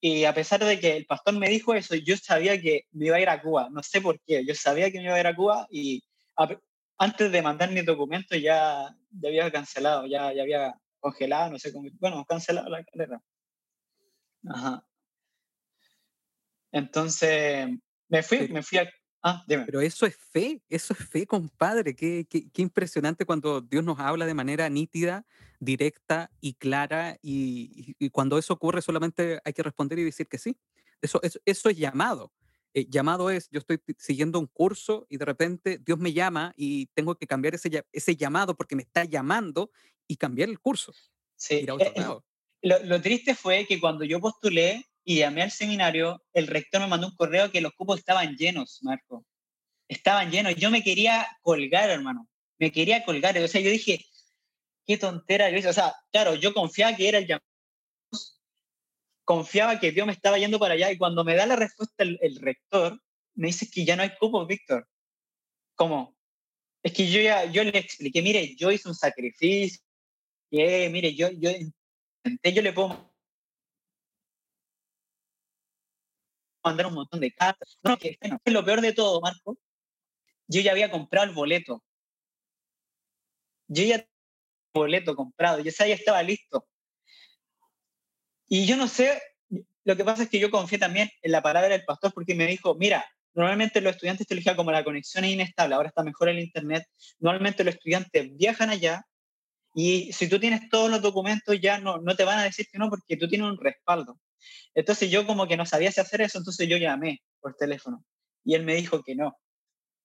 y 0.00 0.24
a 0.24 0.32
pesar 0.32 0.64
de 0.64 0.80
que 0.80 0.96
el 0.96 1.04
pastor 1.04 1.34
me 1.34 1.50
dijo 1.50 1.74
eso, 1.74 1.94
yo 1.96 2.16
sabía 2.16 2.58
que 2.62 2.86
me 2.92 3.08
iba 3.08 3.16
a 3.16 3.20
ir 3.20 3.28
a 3.28 3.42
Cuba, 3.42 3.68
no 3.70 3.82
sé 3.82 4.00
por 4.00 4.18
qué, 4.22 4.42
yo 4.46 4.54
sabía 4.54 4.90
que 4.90 4.96
me 4.96 5.04
iba 5.04 5.14
a 5.14 5.20
ir 5.20 5.26
a 5.26 5.36
Cuba 5.36 5.66
y 5.70 6.02
a, 6.38 6.48
antes 6.96 7.30
de 7.30 7.42
mandar 7.42 7.70
mis 7.72 7.84
documentos 7.84 8.40
ya, 8.40 8.88
ya 9.10 9.28
había 9.28 9.52
cancelado, 9.52 10.06
ya, 10.06 10.32
ya 10.32 10.40
había 10.40 10.80
congelado, 10.98 11.50
no 11.50 11.58
sé 11.58 11.74
cómo, 11.74 11.90
bueno, 12.00 12.24
cancelado 12.24 12.70
la 12.70 12.82
carrera. 12.82 13.20
Ajá. 14.48 14.82
Entonces, 16.72 17.68
me 18.08 18.22
fui, 18.22 18.48
me 18.48 18.62
fui 18.62 18.78
a... 18.78 18.90
Ah, 19.22 19.44
dime. 19.46 19.64
Pero 19.64 19.80
eso 19.80 20.06
es 20.06 20.16
fe, 20.16 20.62
eso 20.68 20.94
es 20.94 21.08
fe, 21.08 21.26
compadre. 21.26 21.94
Qué, 21.94 22.26
qué, 22.28 22.48
qué, 22.50 22.62
impresionante 22.62 23.24
cuando 23.24 23.60
Dios 23.60 23.84
nos 23.84 23.98
habla 23.98 24.26
de 24.26 24.34
manera 24.34 24.68
nítida, 24.68 25.26
directa 25.58 26.30
y 26.40 26.54
clara. 26.54 27.18
Y, 27.20 27.94
y, 27.98 28.06
y, 28.06 28.10
cuando 28.10 28.38
eso 28.38 28.54
ocurre, 28.54 28.80
solamente 28.80 29.40
hay 29.44 29.52
que 29.52 29.62
responder 29.62 29.98
y 29.98 30.04
decir 30.04 30.28
que 30.28 30.38
sí. 30.38 30.56
Eso, 31.02 31.20
eso, 31.22 31.40
eso 31.44 31.68
es 31.68 31.76
llamado. 31.76 32.32
Eh, 32.74 32.86
llamado 32.88 33.30
es, 33.30 33.48
yo 33.50 33.58
estoy 33.58 33.80
siguiendo 33.96 34.38
un 34.38 34.46
curso 34.46 35.06
y 35.08 35.16
de 35.16 35.24
repente 35.24 35.78
Dios 35.78 35.98
me 35.98 36.12
llama 36.12 36.52
y 36.56 36.86
tengo 36.94 37.14
que 37.14 37.26
cambiar 37.26 37.54
ese, 37.54 37.84
ese 37.92 38.16
llamado 38.16 38.56
porque 38.56 38.76
me 38.76 38.82
está 38.82 39.04
llamando 39.04 39.70
y 40.06 40.16
cambiar 40.16 40.48
el 40.48 40.60
curso. 40.60 40.92
Sí. 41.34 41.66
Eh, 41.66 41.66
lo, 42.62 42.84
lo, 42.84 43.00
triste 43.00 43.34
fue 43.34 43.66
que 43.66 43.80
cuando 43.80 44.04
yo 44.04 44.20
postulé 44.20 44.84
y 45.08 45.20
llamé 45.20 45.40
al 45.40 45.50
seminario, 45.50 46.22
el 46.34 46.46
rector 46.46 46.82
me 46.82 46.86
mandó 46.86 47.06
un 47.06 47.16
correo 47.16 47.50
que 47.50 47.62
los 47.62 47.72
cupos 47.72 47.98
estaban 47.98 48.36
llenos, 48.36 48.80
Marco. 48.82 49.24
Estaban 49.88 50.30
llenos. 50.30 50.54
Yo 50.56 50.70
me 50.70 50.82
quería 50.82 51.26
colgar, 51.40 51.88
hermano. 51.88 52.28
Me 52.58 52.70
quería 52.70 53.02
colgar. 53.06 53.38
O 53.38 53.48
sea, 53.48 53.62
yo 53.62 53.70
dije, 53.70 54.04
qué 54.86 54.98
tontera. 54.98 55.48
O 55.66 55.72
sea, 55.72 55.94
claro, 56.12 56.34
yo 56.34 56.52
confiaba 56.52 56.94
que 56.94 57.08
era 57.08 57.16
el 57.16 57.26
llamado 57.26 57.46
confiaba 59.24 59.80
que 59.80 59.92
Dios 59.92 60.06
me 60.06 60.12
estaba 60.12 60.38
yendo 60.38 60.58
para 60.58 60.74
allá 60.74 60.92
y 60.92 60.98
cuando 60.98 61.24
me 61.24 61.36
da 61.36 61.46
la 61.46 61.56
respuesta 61.56 62.04
el, 62.04 62.36
rector, 62.36 63.00
me 63.34 63.46
dice 63.46 63.70
que 63.70 63.86
ya 63.86 63.96
no 63.96 64.02
hay 64.02 64.10
cupos, 64.18 64.46
Víctor. 64.46 64.86
¿Cómo? 65.74 66.18
Es 66.82 66.92
que 66.92 67.10
yo 67.10 67.22
ya, 67.22 67.46
yo 67.46 67.64
le 67.64 67.78
expliqué, 67.78 68.20
mire, 68.20 68.56
yo 68.56 68.70
hice 68.70 68.88
un 68.88 68.94
sacrificio, 68.94 69.80
que, 70.50 70.90
mire, 70.90 71.14
yo, 71.14 71.30
yo 71.30 71.50
yo 72.24 72.62
le 72.62 72.72
puedo 72.74 73.07
mandar 76.62 76.86
un 76.86 76.94
montón 76.94 77.20
de 77.20 77.32
cartas. 77.32 77.78
No, 77.82 77.96
que 77.96 78.18
no, 78.28 78.38
es 78.44 78.52
lo 78.52 78.64
peor 78.64 78.80
de 78.80 78.92
todo, 78.92 79.20
Marco. 79.20 79.58
Yo 80.46 80.60
ya 80.60 80.72
había 80.72 80.90
comprado 80.90 81.26
el 81.26 81.34
boleto. 81.34 81.82
Yo 83.68 83.84
ya 83.84 83.98
tenía 83.98 84.06
el 84.74 84.80
boleto 84.80 85.14
comprado, 85.14 85.58
yo 85.60 85.70
ya 85.70 85.86
estaba 85.86 86.22
listo. 86.22 86.66
Y 88.48 88.66
yo 88.66 88.76
no 88.76 88.88
sé, 88.88 89.20
lo 89.84 89.96
que 89.96 90.04
pasa 90.04 90.22
es 90.22 90.30
que 90.30 90.38
yo 90.38 90.50
confié 90.50 90.78
también 90.78 91.10
en 91.22 91.32
la 91.32 91.42
palabra 91.42 91.68
del 91.68 91.84
pastor 91.84 92.12
porque 92.14 92.34
me 92.34 92.46
dijo, 92.46 92.74
mira, 92.74 93.04
normalmente 93.34 93.80
los 93.80 93.92
estudiantes 93.92 94.26
de 94.26 94.28
teología, 94.28 94.56
como 94.56 94.72
la 94.72 94.84
conexión 94.84 95.24
es 95.24 95.32
inestable, 95.32 95.74
ahora 95.74 95.88
está 95.88 96.02
mejor 96.02 96.30
el 96.30 96.38
Internet, 96.38 96.84
normalmente 97.18 97.62
los 97.62 97.74
estudiantes 97.74 98.36
viajan 98.36 98.70
allá 98.70 99.04
y 99.74 100.12
si 100.12 100.28
tú 100.28 100.40
tienes 100.40 100.68
todos 100.70 100.90
los 100.90 101.02
documentos 101.02 101.60
ya 101.60 101.78
no, 101.78 101.98
no 101.98 102.16
te 102.16 102.24
van 102.24 102.38
a 102.38 102.44
decir 102.44 102.66
que 102.72 102.78
no 102.78 102.88
porque 102.88 103.16
tú 103.16 103.28
tienes 103.28 103.48
un 103.48 103.58
respaldo. 103.58 104.18
Entonces 104.74 105.10
yo 105.10 105.26
como 105.26 105.46
que 105.46 105.56
no 105.56 105.66
sabía 105.66 105.88
hacer 105.88 106.20
eso, 106.20 106.38
entonces 106.38 106.68
yo 106.68 106.76
llamé 106.76 107.22
por 107.40 107.54
teléfono 107.54 108.04
y 108.44 108.54
él 108.54 108.64
me 108.64 108.74
dijo 108.74 109.02
que 109.02 109.14
no. 109.14 109.38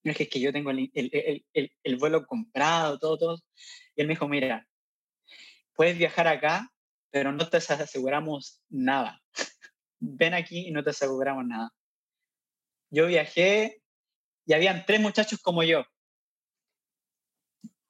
No 0.03 0.11
es 0.11 0.17
que, 0.17 0.23
es 0.23 0.29
que 0.29 0.39
yo 0.41 0.51
tengo 0.51 0.71
el, 0.71 0.91
el, 0.93 1.45
el, 1.53 1.71
el, 1.81 1.97
vuelo 1.97 2.25
comprado, 2.25 2.99
todo, 2.99 3.17
todo. 3.17 3.39
Y 3.95 4.01
él 4.01 4.07
me 4.07 4.13
dijo, 4.15 4.27
mira, 4.27 4.67
puedes 5.75 5.97
viajar 5.97 6.27
acá, 6.27 6.69
pero 7.09 7.31
no 7.31 7.47
te 7.49 7.57
aseguramos 7.57 8.61
nada. 8.69 9.21
Ven 9.99 10.33
aquí 10.33 10.67
y 10.67 10.71
no 10.71 10.83
te 10.83 10.89
aseguramos 10.89 11.45
nada. 11.45 11.69
Yo 12.89 13.07
viajé 13.07 13.81
y 14.45 14.53
habían 14.53 14.85
tres 14.85 14.99
muchachos 14.99 15.39
como 15.39 15.63
yo 15.63 15.85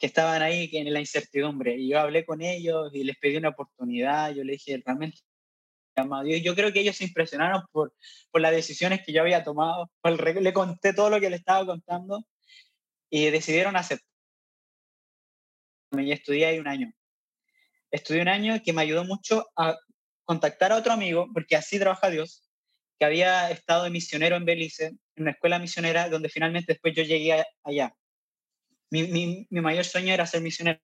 que 0.03 0.07
estaban 0.07 0.41
ahí 0.41 0.69
en 0.73 0.91
la 0.91 0.99
incertidumbre. 0.99 1.77
Y 1.77 1.89
yo 1.89 1.99
hablé 1.99 2.25
con 2.25 2.41
ellos 2.41 2.91
y 2.93 3.05
les 3.05 3.17
pedí 3.17 3.37
una 3.37 3.49
oportunidad. 3.49 4.33
Yo 4.35 4.43
les 4.43 4.57
dije, 4.57 4.81
realmente, 4.85 5.19
yo 6.41 6.55
creo 6.55 6.73
que 6.73 6.79
ellos 6.79 6.95
se 6.95 7.05
impresionaron 7.05 7.63
por, 7.71 7.93
por 8.31 8.41
las 8.41 8.51
decisiones 8.51 9.01
que 9.05 9.13
yo 9.13 9.21
había 9.21 9.43
tomado. 9.43 9.91
Le 10.03 10.53
conté 10.53 10.93
todo 10.93 11.09
lo 11.09 11.19
que 11.19 11.29
le 11.29 11.37
estaba 11.37 11.65
contando 11.65 12.25
y 13.09 13.29
decidieron 13.29 13.75
aceptar. 13.75 14.07
Y 15.91 16.11
estudié 16.11 16.47
ahí 16.47 16.59
un 16.59 16.67
año 16.67 16.93
estudié 17.93 18.23
un 18.23 18.27
año 18.27 18.61
que 18.65 18.73
me 18.73 18.81
ayudó 18.81 19.05
mucho 19.05 19.45
a 19.55 19.77
contactar 20.25 20.71
a 20.71 20.77
otro 20.77 20.91
amigo, 20.91 21.29
porque 21.31 21.55
así 21.55 21.79
trabaja 21.79 22.09
Dios, 22.09 22.43
que 22.99 23.05
había 23.05 23.51
estado 23.51 23.83
de 23.83 23.91
misionero 23.91 24.35
en 24.35 24.45
Belice, 24.45 24.87
en 24.87 25.23
una 25.23 25.31
escuela 25.31 25.59
misionera, 25.59 26.09
donde 26.09 26.29
finalmente 26.29 26.73
después 26.73 26.95
yo 26.95 27.03
llegué 27.03 27.43
allá. 27.63 27.95
Mi, 28.89 29.03
mi, 29.03 29.47
mi 29.49 29.61
mayor 29.61 29.85
sueño 29.85 30.13
era 30.13 30.25
ser 30.25 30.41
misionero. 30.41 30.79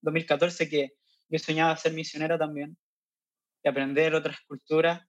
2014 0.00 0.68
que 0.68 0.90
yo 1.28 1.38
soñaba 1.38 1.76
ser 1.76 1.92
misionero 1.92 2.36
también, 2.36 2.76
y 3.62 3.68
aprender 3.68 4.14
otras 4.14 4.40
culturas. 4.46 5.02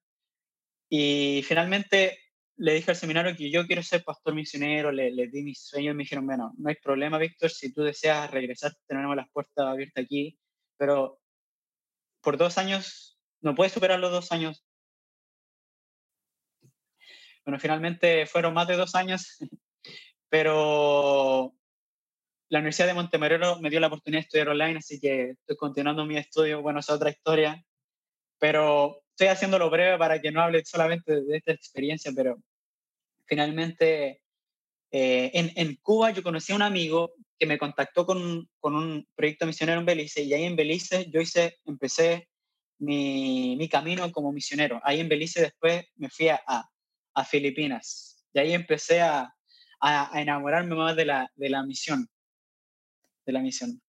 Y 0.89 1.43
finalmente 1.47 2.19
le 2.57 2.73
dije 2.73 2.91
al 2.91 2.97
seminario 2.97 3.35
que 3.35 3.49
yo 3.49 3.65
quiero 3.65 3.81
ser 3.81 4.03
pastor 4.03 4.35
misionero, 4.35 4.91
le, 4.91 5.11
le 5.11 5.27
di 5.27 5.41
mis 5.41 5.63
sueños 5.63 5.93
y 5.93 5.97
me 5.97 6.03
dijeron, 6.03 6.25
bueno, 6.25 6.53
no 6.57 6.69
hay 6.69 6.75
problema, 6.75 7.17
Víctor, 7.17 7.49
si 7.49 7.73
tú 7.73 7.81
deseas 7.81 8.29
regresar, 8.29 8.73
tenemos 8.87 9.15
las 9.15 9.29
puertas 9.31 9.65
abiertas 9.65 10.03
aquí, 10.03 10.37
pero 10.77 11.19
por 12.21 12.37
dos 12.37 12.57
años, 12.57 13.19
no 13.41 13.55
puedes 13.55 13.73
superar 13.73 13.99
los 13.99 14.11
dos 14.11 14.31
años. 14.31 14.63
Bueno, 17.43 17.59
finalmente 17.59 18.27
fueron 18.27 18.53
más 18.53 18.67
de 18.67 18.75
dos 18.75 18.93
años, 18.93 19.37
pero 20.29 21.55
la 22.49 22.59
Universidad 22.59 22.87
de 22.87 22.93
Montemerero 22.93 23.59
me 23.59 23.69
dio 23.69 23.79
la 23.79 23.87
oportunidad 23.87 24.19
de 24.19 24.25
estudiar 24.25 24.49
online, 24.49 24.77
así 24.77 24.99
que 24.99 25.31
estoy 25.31 25.55
continuando 25.55 26.05
mi 26.05 26.17
estudio, 26.17 26.61
bueno, 26.61 26.79
es 26.79 26.89
otra 26.89 27.09
historia, 27.09 27.63
pero 28.41 29.03
estoy 29.11 29.27
haciéndolo 29.27 29.69
breve 29.69 29.99
para 29.99 30.19
que 30.19 30.31
no 30.31 30.41
hable 30.41 30.65
solamente 30.65 31.21
de 31.21 31.37
esta 31.37 31.51
experiencia, 31.51 32.11
pero 32.15 32.41
finalmente 33.25 34.23
eh, 34.89 35.29
en, 35.35 35.51
en, 35.55 35.75
Cuba 35.75 36.09
yo 36.09 36.23
conocí 36.23 36.51
a 36.51 36.55
un 36.55 36.63
amigo 36.63 37.13
que 37.37 37.45
me 37.45 37.59
contactó 37.59 38.03
con, 38.03 38.49
con, 38.59 38.75
un 38.75 39.07
proyecto 39.13 39.45
misionero 39.45 39.79
en 39.79 39.85
Belice 39.85 40.23
y 40.23 40.33
ahí 40.33 40.45
en 40.45 40.55
Belice 40.55 41.07
yo 41.11 41.21
hice, 41.21 41.59
empecé 41.65 42.29
mi, 42.79 43.55
mi 43.57 43.69
camino 43.69 44.11
como 44.11 44.31
misionero. 44.31 44.81
Ahí 44.83 44.99
en 44.99 45.09
Belice 45.09 45.41
después 45.41 45.85
me 45.97 46.09
fui 46.09 46.29
a, 46.29 46.41
a 47.13 47.23
Filipinas 47.25 48.25
y 48.33 48.39
ahí 48.39 48.53
empecé 48.53 49.01
a, 49.01 49.31
a, 49.81 50.17
a, 50.17 50.19
enamorarme 50.19 50.73
más 50.73 50.95
de 50.95 51.05
la, 51.05 51.31
de 51.35 51.49
la 51.49 51.61
misión, 51.61 52.09
de 53.23 53.33
la 53.33 53.39
misión. 53.39 53.79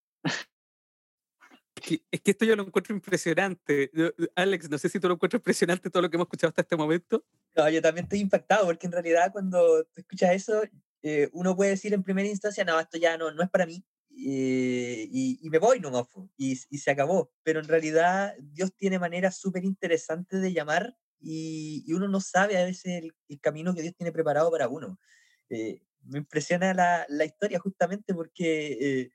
Es 2.10 2.20
que, 2.20 2.30
esto 2.30 2.44
yo 2.44 2.56
lo 2.56 2.62
encuentro 2.64 2.94
impresionante. 2.94 3.90
Alex, 4.36 4.70
no 4.70 4.78
sé 4.78 4.88
si 4.88 5.00
tú 5.00 5.08
lo 5.08 5.14
encuentras 5.14 5.40
impresionante 5.40 5.90
todo 5.90 6.02
lo 6.02 6.10
que 6.10 6.16
hemos 6.16 6.26
escuchado 6.26 6.50
hasta 6.50 6.62
este 6.62 6.76
momento. 6.76 7.24
No, 7.56 7.68
yo 7.68 7.82
también 7.82 8.04
estoy 8.04 8.20
impactado 8.20 8.66
porque 8.66 8.86
en 8.86 8.92
realidad 8.92 9.32
cuando 9.32 9.84
tú 9.84 10.00
escuchas 10.00 10.34
eso, 10.34 10.62
eh, 11.02 11.28
uno 11.32 11.56
puede 11.56 11.70
decir 11.70 11.92
en 11.92 12.02
primera 12.02 12.28
instancia, 12.28 12.64
no, 12.64 12.78
esto 12.78 12.98
ya 12.98 13.16
no, 13.18 13.32
no 13.32 13.42
es 13.42 13.50
para 13.50 13.66
mí. 13.66 13.84
Eh, 14.14 15.08
y, 15.10 15.38
y, 15.42 15.50
me 15.50 15.58
voy 15.58 15.80
nomás, 15.80 16.06
y, 16.36 16.52
y 16.70 16.78
se 16.78 16.90
acabó. 16.90 17.32
Pero 17.42 17.60
en 17.60 17.68
realidad 17.68 18.34
Dios 18.38 18.74
tiene 18.76 18.98
maneras 18.98 19.38
súper 19.38 19.64
interesantes 19.64 20.40
de 20.40 20.52
llamar 20.52 20.96
y, 21.18 21.82
y, 21.86 21.92
uno 21.94 22.08
no 22.08 22.20
sabe 22.20 22.58
a 22.58 22.64
veces 22.64 23.02
el, 23.28 23.40
camino 23.40 23.74
que 23.74 23.82
Dios 23.82 23.94
tiene 23.96 24.12
preparado 24.12 24.50
para 24.50 24.68
uno. 24.68 25.00
Eh, 25.48 25.82
me 26.04 26.18
impresiona 26.18 26.74
la, 26.74 27.06
la, 27.08 27.24
historia 27.24 27.58
justamente 27.58 28.12
porque 28.12 29.10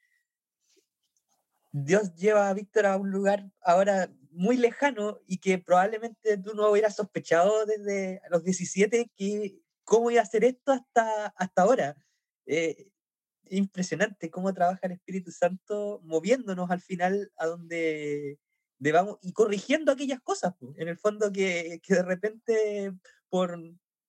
Dios 1.83 2.15
lleva 2.15 2.49
a 2.49 2.53
Víctor 2.53 2.85
a 2.85 2.97
un 2.97 3.11
lugar 3.11 3.51
ahora 3.61 4.09
muy 4.31 4.57
lejano 4.57 5.19
y 5.27 5.37
que 5.37 5.57
probablemente 5.57 6.37
tú 6.37 6.53
no 6.53 6.71
hubieras 6.71 6.95
sospechado 6.95 7.65
desde 7.65 8.21
los 8.29 8.43
17 8.43 9.11
que 9.15 9.59
cómo 9.83 10.11
iba 10.11 10.21
a 10.21 10.23
hacer 10.23 10.43
esto 10.43 10.71
hasta, 10.71 11.27
hasta 11.27 11.61
ahora. 11.61 11.95
Eh, 12.45 12.89
impresionante 13.49 14.29
cómo 14.29 14.53
trabaja 14.53 14.81
el 14.83 14.93
Espíritu 14.93 15.31
Santo 15.31 16.01
moviéndonos 16.03 16.69
al 16.69 16.81
final 16.81 17.31
a 17.37 17.45
donde 17.45 18.39
debamos 18.79 19.17
y 19.21 19.31
corrigiendo 19.31 19.91
aquellas 19.91 20.21
cosas, 20.21 20.53
en 20.75 20.87
el 20.87 20.97
fondo 20.97 21.31
que, 21.31 21.79
que 21.81 21.95
de 21.95 22.03
repente 22.03 22.93
por 23.29 23.57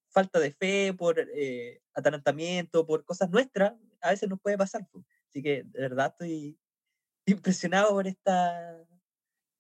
falta 0.09 0.40
de 0.40 0.52
fe, 0.52 0.94
por 0.94 1.18
eh, 1.18 1.81
atalantamiento, 1.94 2.87
por 2.87 3.04
cosas 3.04 3.31
nuestras, 3.31 3.74
a 4.00 4.11
veces 4.11 4.28
nos 4.28 4.40
puede 4.40 4.59
pasar. 4.59 4.87
Así 5.28 5.42
que 5.42 5.64
de 5.64 5.81
verdad 5.81 6.12
estoy 6.12 6.59
impresionado 7.29 7.91
por 7.91 8.07
esta, 8.07 8.87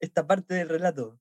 esta 0.00 0.26
parte 0.26 0.54
del 0.54 0.68
relato. 0.68 1.18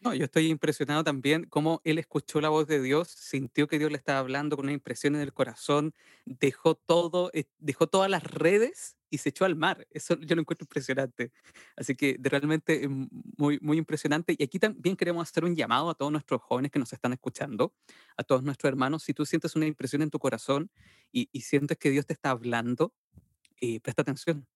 No, 0.00 0.14
yo 0.14 0.24
estoy 0.26 0.48
impresionado 0.48 1.02
también 1.04 1.46
cómo 1.48 1.80
él 1.82 1.98
escuchó 1.98 2.40
la 2.40 2.50
voz 2.50 2.66
de 2.66 2.82
Dios, 2.82 3.08
sintió 3.08 3.66
que 3.66 3.78
Dios 3.78 3.90
le 3.90 3.96
estaba 3.96 4.18
hablando 4.18 4.54
con 4.56 4.66
una 4.66 4.72
impresión 4.72 5.14
en 5.16 5.22
el 5.22 5.32
corazón, 5.32 5.94
dejó 6.26 6.74
todo, 6.74 7.30
eh, 7.32 7.44
dejó 7.58 7.86
todas 7.86 8.10
las 8.10 8.22
redes 8.22 8.96
y 9.10 9.18
se 9.18 9.30
echó 9.30 9.46
al 9.46 9.56
mar. 9.56 9.86
Eso 9.90 10.18
yo 10.20 10.36
lo 10.36 10.42
encuentro 10.42 10.64
impresionante. 10.64 11.32
Así 11.76 11.96
que 11.96 12.18
realmente 12.20 12.86
muy, 12.88 13.58
muy 13.60 13.78
impresionante. 13.78 14.36
Y 14.38 14.44
aquí 14.44 14.58
también 14.58 14.96
queremos 14.96 15.28
hacer 15.28 15.44
un 15.44 15.56
llamado 15.56 15.88
a 15.90 15.94
todos 15.94 16.12
nuestros 16.12 16.42
jóvenes 16.42 16.70
que 16.70 16.78
nos 16.78 16.92
están 16.92 17.12
escuchando, 17.14 17.74
a 18.16 18.22
todos 18.22 18.42
nuestros 18.42 18.68
hermanos. 18.68 19.02
Si 19.02 19.14
tú 19.14 19.24
sientes 19.24 19.56
una 19.56 19.66
impresión 19.66 20.02
en 20.02 20.10
tu 20.10 20.18
corazón 20.18 20.70
y, 21.10 21.28
sientes 21.40 21.78
que 21.78 21.90
Dios 21.90 22.06
te 22.06 22.12
está 22.12 22.30
hablando, 22.30 22.92
eh, 23.60 23.80
presta 23.80 24.02
atención. 24.02 24.46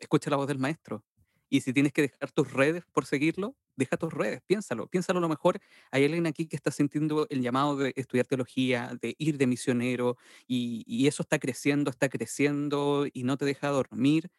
Escucha 0.00 0.30
la 0.30 0.36
voz 0.36 0.48
del 0.48 0.58
maestro. 0.58 1.04
Y 1.52 1.62
si 1.62 1.72
tienes 1.72 1.92
que 1.92 2.02
dejar 2.02 2.30
tus 2.30 2.52
redes 2.52 2.84
por 2.92 3.06
seguirlo, 3.06 3.56
deja 3.74 3.96
tus 3.96 4.12
redes, 4.12 4.40
piénsalo, 4.46 4.86
piénsalo 4.86 5.18
a 5.18 5.22
lo 5.22 5.28
mejor. 5.28 5.60
Hay 5.90 6.04
alguien 6.04 6.26
aquí 6.28 6.46
que 6.46 6.54
está 6.54 6.70
sintiendo 6.70 7.26
el 7.28 7.42
llamado 7.42 7.76
de 7.76 7.92
estudiar 7.96 8.26
teología, 8.26 8.96
de 9.02 9.16
ir 9.18 9.36
de 9.36 9.48
misionero, 9.48 10.16
y, 10.46 11.08
eso 11.08 11.22
está 11.22 11.40
creciendo, 11.40 11.90
está 11.90 12.08
creciendo 12.08 13.06
y 13.12 13.24
no 13.24 13.36
te 13.36 13.44
deja 13.46 13.68
dormir. 13.68 14.30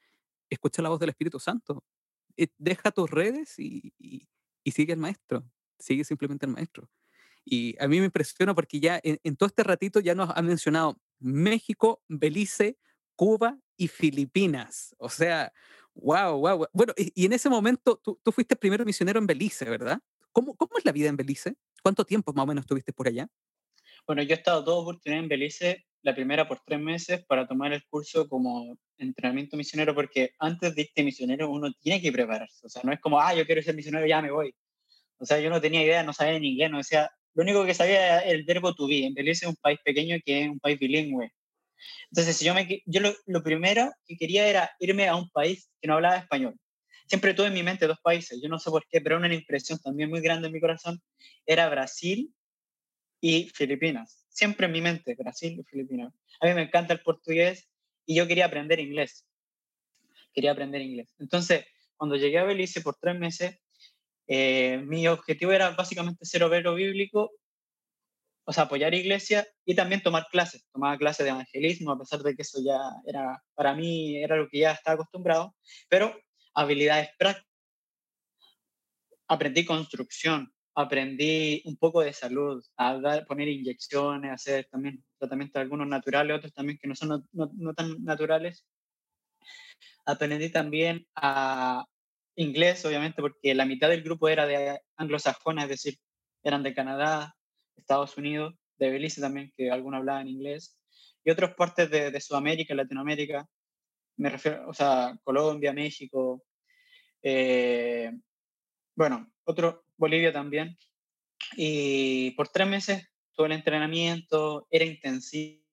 Escucha 0.50 0.82
la 0.82 0.90
voz 0.90 1.00
del 1.02 1.10
Espíritu 1.10 1.40
Santo. 1.40 1.84
Eh, 2.38 2.48
deja 2.58 2.92
tus 2.92 3.10
redes 3.12 3.60
y, 3.60 3.94
sigue 4.66 4.94
al 4.94 5.00
maestro, 5.00 5.44
sigue 5.80 6.06
simplemente 6.06 6.46
al 6.46 6.54
maestro. 6.54 6.90
Y 7.44 7.76
a 7.84 7.90
mí 7.90 8.00
me 8.00 8.06
impresiona 8.06 8.56
porque 8.56 8.80
ya 8.80 9.02
en 9.04 9.36
todo 9.36 9.48
este 9.48 9.64
ratito 9.64 10.00
ya 10.00 10.16
nos 10.16 10.30
ha 10.34 10.42
mencionado 10.42 10.98
México, 11.20 12.02
Belice, 12.08 12.78
Cuba 13.16 13.60
y 13.82 13.88
Filipinas. 13.88 14.96
O 14.98 15.10
sea, 15.10 15.52
Wow, 15.96 16.40
wow. 16.40 16.68
Bueno, 16.74 16.94
y, 16.98 17.26
en 17.26 17.34
ese 17.34 17.50
momento 17.50 18.00
tú, 18.04 18.20
tú, 18.24 18.32
fuiste 18.32 18.56
primero 18.56 18.86
misionero 18.86 19.20
en 19.20 19.28
Belice, 19.28 19.66
¿verdad? 19.66 20.00
¿Cómo, 20.32 20.56
¿Cómo 20.56 20.78
es 20.78 20.86
la 20.86 20.92
vida 20.92 21.10
en 21.10 21.18
Belice? 21.18 21.56
¿Cuánto 21.84 22.06
tiempo 22.06 22.34
más 22.34 22.44
o 22.44 22.48
menos 22.48 22.64
estuviste 22.64 22.94
por 22.94 23.08
allá? 23.08 23.28
Bueno, 24.08 24.24
yo 24.24 24.32
he 24.32 24.38
estado 24.38 24.62
dos 24.62 24.84
oportunidades 24.84 25.24
en 25.24 25.30
Belice, 25.30 25.86
la 26.02 26.16
primera 26.16 26.48
por 26.48 26.62
tres 26.66 26.80
meses 26.80 27.24
para 27.26 27.46
tomar 27.46 27.74
el 27.74 27.84
curso 27.88 28.28
como 28.28 28.78
entrenamiento 28.98 29.58
misionero, 29.58 29.94
porque 29.94 30.32
antes 30.40 30.74
de 30.74 30.84
irte 30.84 31.04
misionero 31.04 31.50
uno 31.50 31.72
tiene 31.80 32.02
que 32.02 32.12
prepararse. 32.12 32.66
O 32.66 32.70
sea, 32.70 32.82
no 32.84 32.94
es 32.94 33.00
como, 33.00 33.20
ah, 33.20 33.36
yo 33.36 33.46
quiero 33.46 33.62
ser 33.62 33.76
misionero, 33.76 34.08
ya 34.08 34.22
me 34.22 34.32
voy. 34.32 34.56
O 35.18 35.26
sea, 35.26 35.40
yo 35.40 35.50
no 35.50 35.62
tenía 35.62 35.84
idea, 35.84 36.04
no 36.04 36.14
sabía 36.14 36.36
en 36.36 36.46
inglés, 36.46 36.72
no 36.72 36.78
decía, 36.78 37.12
lo 37.34 37.44
único 37.44 37.66
que 37.66 37.74
sabía 37.74 38.06
era 38.06 38.20
el 38.22 38.44
verbo 38.44 38.74
to 38.74 38.88
be. 38.88 39.06
En 39.06 39.14
Belice 39.14 39.46
es 39.46 39.50
un 39.50 39.58
país 39.58 39.80
pequeño 39.84 40.18
que 40.26 40.44
es 40.44 40.50
un 40.50 40.60
país 40.60 40.80
bilingüe. 40.80 41.32
Entonces, 42.12 42.40
yo, 42.40 42.54
me, 42.54 42.82
yo 42.86 43.02
lo, 43.26 43.44
primero 43.44 43.92
que 44.06 44.18
quería 44.18 44.48
era 44.48 44.72
irme 44.80 45.08
a 45.08 45.16
un 45.16 45.30
país 45.30 45.70
que 45.82 45.88
no 45.88 45.96
hablaba 45.96 46.18
español. 46.18 46.56
Siempre 47.08 47.34
tuve 47.34 47.48
en 47.48 47.54
mi 47.54 47.64
mente 47.64 47.88
dos 47.88 48.00
países, 48.02 48.40
yo 48.42 48.50
no 48.50 48.60
sé 48.60 48.70
por 48.70 48.86
qué, 48.88 49.02
pero 49.02 49.18
una 49.18 49.34
impresión 49.34 49.80
también 49.80 50.10
muy 50.10 50.22
grande 50.22 50.48
en 50.48 50.54
mi 50.54 50.62
corazón 50.62 51.02
era 51.46 51.70
Brasil 51.70 52.34
y 53.20 53.50
Filipinas. 53.50 54.26
Siempre 54.30 54.68
en 54.68 54.72
mi 54.72 54.82
mente, 54.82 55.16
Brasil 55.16 55.60
y 55.60 55.64
Filipinas. 55.64 56.14
A 56.40 56.48
mí 56.48 56.54
me 56.54 56.64
encanta 56.64 56.94
el 56.94 57.02
portugués 57.02 57.68
y 58.06 58.16
yo 58.16 58.28
quería 58.28 58.46
aprender 58.46 58.80
inglés. 58.80 59.26
Quería 60.34 60.52
aprender 60.52 60.82
inglés. 60.82 61.14
Entonces, 61.20 61.66
cuando 61.98 62.16
llegué 62.16 62.40
a 62.40 62.46
Belice 62.46 62.82
por 62.82 62.96
tres 62.96 63.20
meses, 63.20 63.60
eh, 64.28 64.82
mi 64.86 65.08
objetivo 65.08 65.52
era 65.52 65.72
básicamente 65.72 66.26
ser 66.26 66.44
obrero 66.44 66.74
bíblico 66.74 67.32
o 68.46 68.54
sea, 68.54 68.64
apoyar 68.64 68.94
iglesia 68.94 69.48
y 69.66 69.76
también 69.76 70.02
tomar 70.02 70.28
clases. 70.32 70.66
Tomaba 70.72 70.98
clases 70.98 71.26
de 71.26 71.32
evangelismo, 71.32 71.92
a 71.92 72.00
pesar 72.00 72.22
de 72.22 72.36
que 72.36 72.42
eso 72.42 72.60
ya 72.64 72.80
era, 73.06 73.42
para 73.56 73.76
mí, 73.76 74.18
era 74.18 74.36
lo 74.36 74.48
que 74.50 74.60
ya 74.60 74.72
estaba 74.72 74.96
acostumbrado, 74.96 75.56
pero 75.90 76.16
habilidades 76.54 77.10
prácticas. 77.18 77.50
Aprendí 79.28 79.64
construcción, 79.64 80.54
aprendí 80.76 81.62
un 81.66 81.78
poco 81.78 82.02
de 82.02 82.14
salud, 82.14 82.64
a 82.76 82.98
dar, 83.00 83.26
poner 83.26 83.48
inyecciones, 83.48 84.32
hacer 84.32 84.68
también 84.70 85.04
tratamientos 85.18 85.62
algunos 85.62 85.88
naturales, 85.88 86.38
otros 86.38 86.54
también 86.54 86.78
que 86.82 86.88
no 86.88 86.96
son 86.96 87.26
no, 87.32 87.52
no 87.54 87.74
tan 87.74 88.04
naturales. 88.04 88.66
Aprendí 90.06 90.50
también 90.50 91.08
a 91.16 91.86
inglés, 92.36 92.84
obviamente, 92.86 93.22
porque 93.22 93.56
la 93.56 93.66
mitad 93.66 93.90
del 93.90 94.04
grupo 94.04 94.28
era 94.28 94.46
de 94.46 94.82
anglosajona, 94.98 95.64
es 95.64 95.70
decir, 95.70 96.00
eran 96.44 96.64
de 96.64 96.74
Canadá, 96.74 97.36
Estados 97.82 98.18
Unidos, 98.18 98.56
de 98.78 98.90
Belice 98.90 99.22
también, 99.22 99.52
que 99.56 99.70
algunos 99.70 100.00
hablaban 100.00 100.28
inglés, 100.28 100.78
y 101.24 101.30
otras 101.30 101.54
partes 101.56 101.90
de, 101.90 102.10
de, 102.10 102.22
Sudamérica, 102.22 102.74
Latinoamérica, 102.74 103.48
me 104.18 104.30
refiero, 104.30 104.68
o 104.68 104.74
sea, 104.74 105.18
Colombia, 105.24 105.74
México, 105.74 106.44
eh, 107.22 108.12
bueno, 108.96 109.32
otro, 109.44 109.84
Bolivia 109.98 110.34
también. 110.34 110.78
Y 111.56 112.32
por 112.32 112.50
tres 112.50 112.68
meses 112.68 113.08
todo 113.34 113.46
el 113.46 113.54
entrenamiento, 113.54 114.68
era 114.70 114.86
intensivo, 114.86 115.64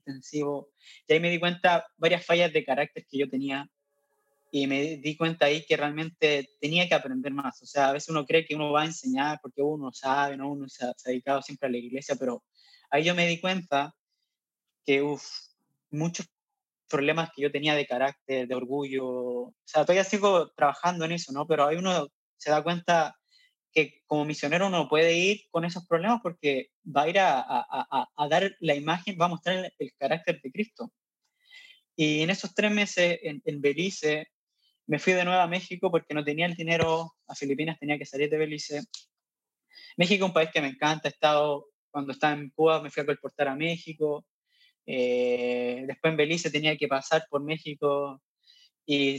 intensivo, 0.00 0.70
y 1.08 1.12
ahí 1.12 1.20
me 1.20 1.30
di 1.30 1.40
cuenta 1.40 1.86
varias 1.96 2.24
fallas 2.24 2.52
de 2.52 2.64
carácter 2.64 3.06
que 3.08 3.18
yo 3.18 3.28
tenía 3.28 3.68
y 4.50 4.66
me 4.66 4.96
di 4.98 5.16
cuenta 5.16 5.46
ahí 5.46 5.64
que 5.66 5.76
realmente 5.76 6.50
tenía 6.60 6.88
que 6.88 6.94
aprender 6.94 7.32
más. 7.32 7.60
O 7.62 7.66
sea, 7.66 7.88
a 7.88 7.92
veces 7.92 8.08
uno 8.08 8.24
cree 8.24 8.44
que 8.44 8.54
uno 8.54 8.72
va 8.72 8.82
a 8.82 8.86
enseñar 8.86 9.38
porque 9.42 9.62
uno 9.62 9.92
sabe, 9.92 10.36
¿no? 10.36 10.52
uno 10.52 10.68
se 10.68 10.84
ha, 10.84 10.92
dedicado 11.04 11.42
siempre 11.42 11.68
a 11.68 11.70
la 11.70 11.78
iglesia, 11.78 12.16
pero 12.18 12.44
ahí 12.90 13.04
yo 13.04 13.14
me 13.14 13.26
di 13.26 13.40
cuenta 13.40 13.94
que, 14.84 15.02
uff, 15.02 15.24
muchos 15.90 16.26
problemas 16.88 17.30
que 17.34 17.42
yo 17.42 17.50
tenía 17.52 17.74
de 17.74 17.86
carácter, 17.86 18.46
de 18.46 18.54
orgullo, 18.54 19.06
o 19.06 19.54
sea, 19.64 19.84
todavía 19.84 20.04
sigo 20.04 20.50
trabajando 20.52 21.04
en 21.04 21.12
eso, 21.12 21.32
¿no? 21.32 21.46
Pero 21.46 21.66
ahí 21.66 21.76
uno 21.76 22.08
se 22.36 22.50
da 22.50 22.62
cuenta 22.62 23.16
que 23.72 24.02
como 24.06 24.24
misionero 24.24 24.68
uno 24.68 24.88
puede 24.88 25.14
ir 25.14 25.42
con 25.50 25.64
esos 25.64 25.86
problemas 25.86 26.20
porque 26.22 26.70
va 26.84 27.02
a 27.02 27.08
ir 27.08 27.18
a, 27.18 27.40
a, 27.40 28.08
a 28.16 28.28
dar 28.28 28.56
la 28.60 28.74
imagen, 28.74 29.18
va 29.20 29.26
a 29.26 29.28
mostrar 29.28 29.56
el, 29.56 29.72
el, 29.78 29.92
carácter 29.98 30.40
de 30.40 30.52
Cristo. 30.52 30.92
Y 31.96 32.22
en 32.22 32.30
esos 32.30 32.54
tres 32.54 32.70
meses 32.70 33.18
en, 33.22 33.42
en 33.44 33.60
Belice, 33.60 34.28
me 34.86 34.98
fui 34.98 35.12
de 35.12 35.24
nuevo 35.24 35.40
a 35.40 35.48
México 35.48 35.90
porque 35.90 36.14
no 36.14 36.24
tenía 36.24 36.46
el 36.46 36.54
dinero, 36.54 37.14
a 37.26 37.34
Filipinas 37.34 37.78
tenía 37.78 37.98
que 37.98 38.06
salir 38.06 38.30
de 38.30 38.38
Belice. 38.38 38.82
México 39.96 40.24
es 40.24 40.28
un 40.28 40.34
país 40.34 40.50
que 40.52 40.60
me 40.60 40.68
encanta, 40.68 41.08
he 41.08 41.12
estado, 41.12 41.66
cuando 41.90 42.12
estaba 42.12 42.34
en 42.34 42.50
Cuba 42.50 42.82
me 42.82 42.90
fui 42.90 43.02
a 43.02 43.06
colportar 43.06 43.48
a 43.48 43.56
México, 43.56 44.24
eh, 44.86 45.84
después 45.86 46.12
en 46.12 46.16
Belice 46.16 46.50
tenía 46.50 46.76
que 46.76 46.86
pasar 46.86 47.26
por 47.28 47.42
México 47.42 48.22
y 48.86 49.18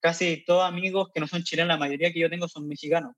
casi 0.00 0.44
todos 0.44 0.64
amigos 0.64 1.08
que 1.12 1.20
no 1.20 1.26
son 1.26 1.42
chilenos, 1.42 1.68
la 1.68 1.78
mayoría 1.78 2.12
que 2.12 2.20
yo 2.20 2.30
tengo 2.30 2.48
son 2.48 2.68
mexicanos. 2.68 3.14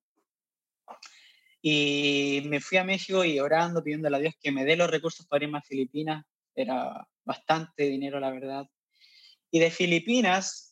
Y 1.61 2.43
me 2.47 2.61
fui 2.61 2.79
a 2.79 2.85
México 2.85 3.25
y 3.25 3.41
orando, 3.41 3.83
pidiéndole 3.83 4.17
a 4.17 4.21
Dios 4.21 4.35
que 4.41 4.53
me 4.53 4.65
dé 4.65 4.77
los 4.77 4.89
recursos 4.89 5.27
para 5.27 5.45
irme 5.45 5.59
a 5.59 5.63
Filipinas. 5.63 6.25
Era 6.55 7.05
bastante 7.25 7.85
dinero, 7.85 8.21
la 8.21 8.31
verdad. 8.31 8.67
Y 9.51 9.59
de 9.59 9.71
Filipinas 9.71 10.68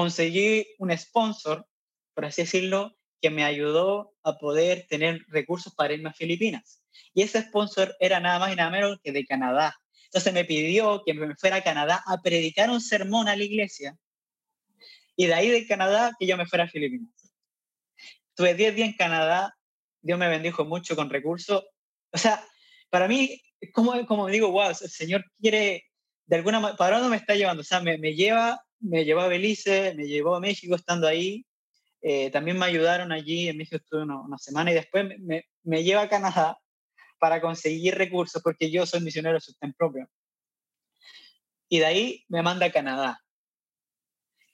conseguí 0.00 0.66
un 0.78 0.96
sponsor, 0.96 1.66
por 2.14 2.24
así 2.24 2.40
decirlo, 2.40 2.96
que 3.20 3.28
me 3.28 3.44
ayudó 3.44 4.14
a 4.22 4.38
poder 4.38 4.86
tener 4.88 5.20
recursos 5.28 5.74
para 5.74 5.92
irme 5.92 6.08
a 6.08 6.14
Filipinas. 6.14 6.82
Y 7.12 7.20
ese 7.20 7.42
sponsor 7.42 7.94
era 8.00 8.18
nada 8.18 8.38
más 8.38 8.50
y 8.50 8.56
nada 8.56 8.70
menos 8.70 8.98
que 9.04 9.12
de 9.12 9.26
Canadá. 9.26 9.78
Entonces 10.04 10.32
me 10.32 10.46
pidió 10.46 11.02
que 11.04 11.12
me 11.12 11.36
fuera 11.36 11.56
a 11.56 11.62
Canadá 11.62 12.02
a 12.06 12.16
predicar 12.22 12.70
un 12.70 12.80
sermón 12.80 13.28
a 13.28 13.36
la 13.36 13.44
iglesia. 13.44 13.94
Y 15.16 15.26
de 15.26 15.34
ahí 15.34 15.50
de 15.50 15.66
Canadá 15.66 16.12
que 16.18 16.26
yo 16.26 16.38
me 16.38 16.46
fuera 16.46 16.64
a 16.64 16.68
Filipinas. 16.68 17.12
Estuve 18.30 18.54
10 18.54 18.74
días 18.74 18.88
en 18.88 18.96
Canadá, 18.96 19.54
Dios 20.00 20.18
me 20.18 20.30
bendijo 20.30 20.64
mucho 20.64 20.96
con 20.96 21.10
recursos. 21.10 21.62
O 22.10 22.16
sea, 22.16 22.42
para 22.88 23.06
mí, 23.06 23.38
como, 23.74 24.06
como 24.06 24.28
digo, 24.28 24.50
wow, 24.50 24.70
el 24.70 24.76
Señor 24.76 25.26
quiere, 25.38 25.84
de 26.24 26.36
alguna 26.36 26.58
manera, 26.58 26.78
¿para 26.78 26.96
dónde 26.96 27.10
me 27.10 27.16
está 27.16 27.34
llevando? 27.34 27.60
O 27.60 27.64
sea, 27.64 27.80
me, 27.80 27.98
me 27.98 28.14
lleva, 28.14 28.64
me 28.80 29.04
llevó 29.04 29.20
a 29.20 29.28
Belice, 29.28 29.94
me 29.94 30.06
llevó 30.06 30.34
a 30.34 30.40
México 30.40 30.74
estando 30.74 31.06
ahí, 31.06 31.44
eh, 32.02 32.30
también 32.30 32.58
me 32.58 32.66
ayudaron 32.66 33.12
allí, 33.12 33.48
en 33.48 33.58
México 33.58 33.76
estuve 33.76 34.02
una, 34.02 34.38
semana 34.38 34.70
y 34.70 34.74
después 34.74 35.06
me, 35.18 35.44
me, 35.62 35.84
lleva 35.84 36.02
a 36.02 36.08
Canadá 36.08 36.58
para 37.18 37.40
conseguir 37.40 37.94
recursos 37.96 38.42
porque 38.42 38.70
yo 38.70 38.86
soy 38.86 39.00
misionero 39.00 39.34
de 39.34 39.40
sustento 39.40 39.76
propio. 39.76 40.08
Y 41.68 41.78
de 41.78 41.86
ahí 41.86 42.24
me 42.28 42.42
manda 42.42 42.66
a 42.66 42.72
Canadá. 42.72 43.20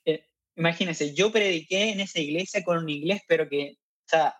Eh, 0.05 0.25
imagínense, 0.55 1.13
yo 1.15 1.31
prediqué 1.31 1.89
en 1.91 2.01
esa 2.01 2.19
iglesia 2.19 2.63
con 2.63 2.77
un 2.77 2.89
inglés, 2.89 3.21
pero 3.27 3.47
que, 3.49 3.77
o 3.77 4.09
sea, 4.09 4.35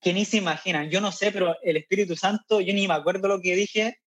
que 0.00 0.12
ni 0.12 0.24
se 0.24 0.38
imaginan. 0.38 0.90
Yo 0.90 1.00
no 1.00 1.12
sé, 1.12 1.32
pero 1.32 1.54
el 1.62 1.76
Espíritu 1.76 2.16
Santo, 2.16 2.60
yo 2.60 2.72
ni 2.72 2.88
me 2.88 2.94
acuerdo 2.94 3.28
lo 3.28 3.40
que 3.40 3.54
dije. 3.54 3.98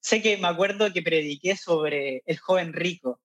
Sé 0.00 0.20
que 0.20 0.36
me 0.38 0.48
acuerdo 0.48 0.92
que 0.92 1.02
prediqué 1.02 1.56
sobre 1.56 2.22
el 2.26 2.38
joven 2.38 2.72
rico. 2.72 3.20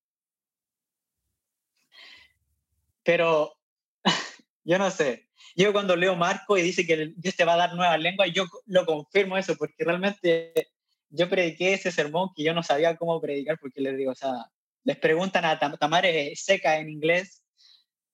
Pero 3.05 3.55
yo 4.65 4.77
no 4.77 4.91
sé. 4.91 5.29
Yo 5.55 5.71
cuando 5.71 5.95
leo 5.95 6.17
Marco 6.17 6.57
y 6.57 6.61
dice 6.61 6.85
que 6.85 7.13
Dios 7.15 7.35
te 7.35 7.45
va 7.45 7.53
a 7.53 7.57
dar 7.57 7.75
nuevas 7.75 7.99
lenguas, 7.99 8.29
yo 8.33 8.45
lo 8.65 8.85
confirmo 8.85 9.37
eso, 9.37 9.55
porque 9.55 9.85
realmente 9.85 10.51
yo 11.09 11.29
prediqué 11.29 11.73
ese 11.73 11.91
sermón 11.91 12.31
que 12.35 12.43
yo 12.43 12.53
no 12.53 12.63
sabía 12.63 12.97
cómo 12.97 13.21
predicar, 13.21 13.57
porque 13.59 13.79
les 13.79 13.95
digo, 13.95 14.11
o 14.11 14.15
sea, 14.15 14.33
les 14.83 14.97
preguntan 14.97 15.45
a 15.45 15.57
Tamare 15.57 16.35
Seca 16.35 16.77
en 16.77 16.89
inglés. 16.89 17.41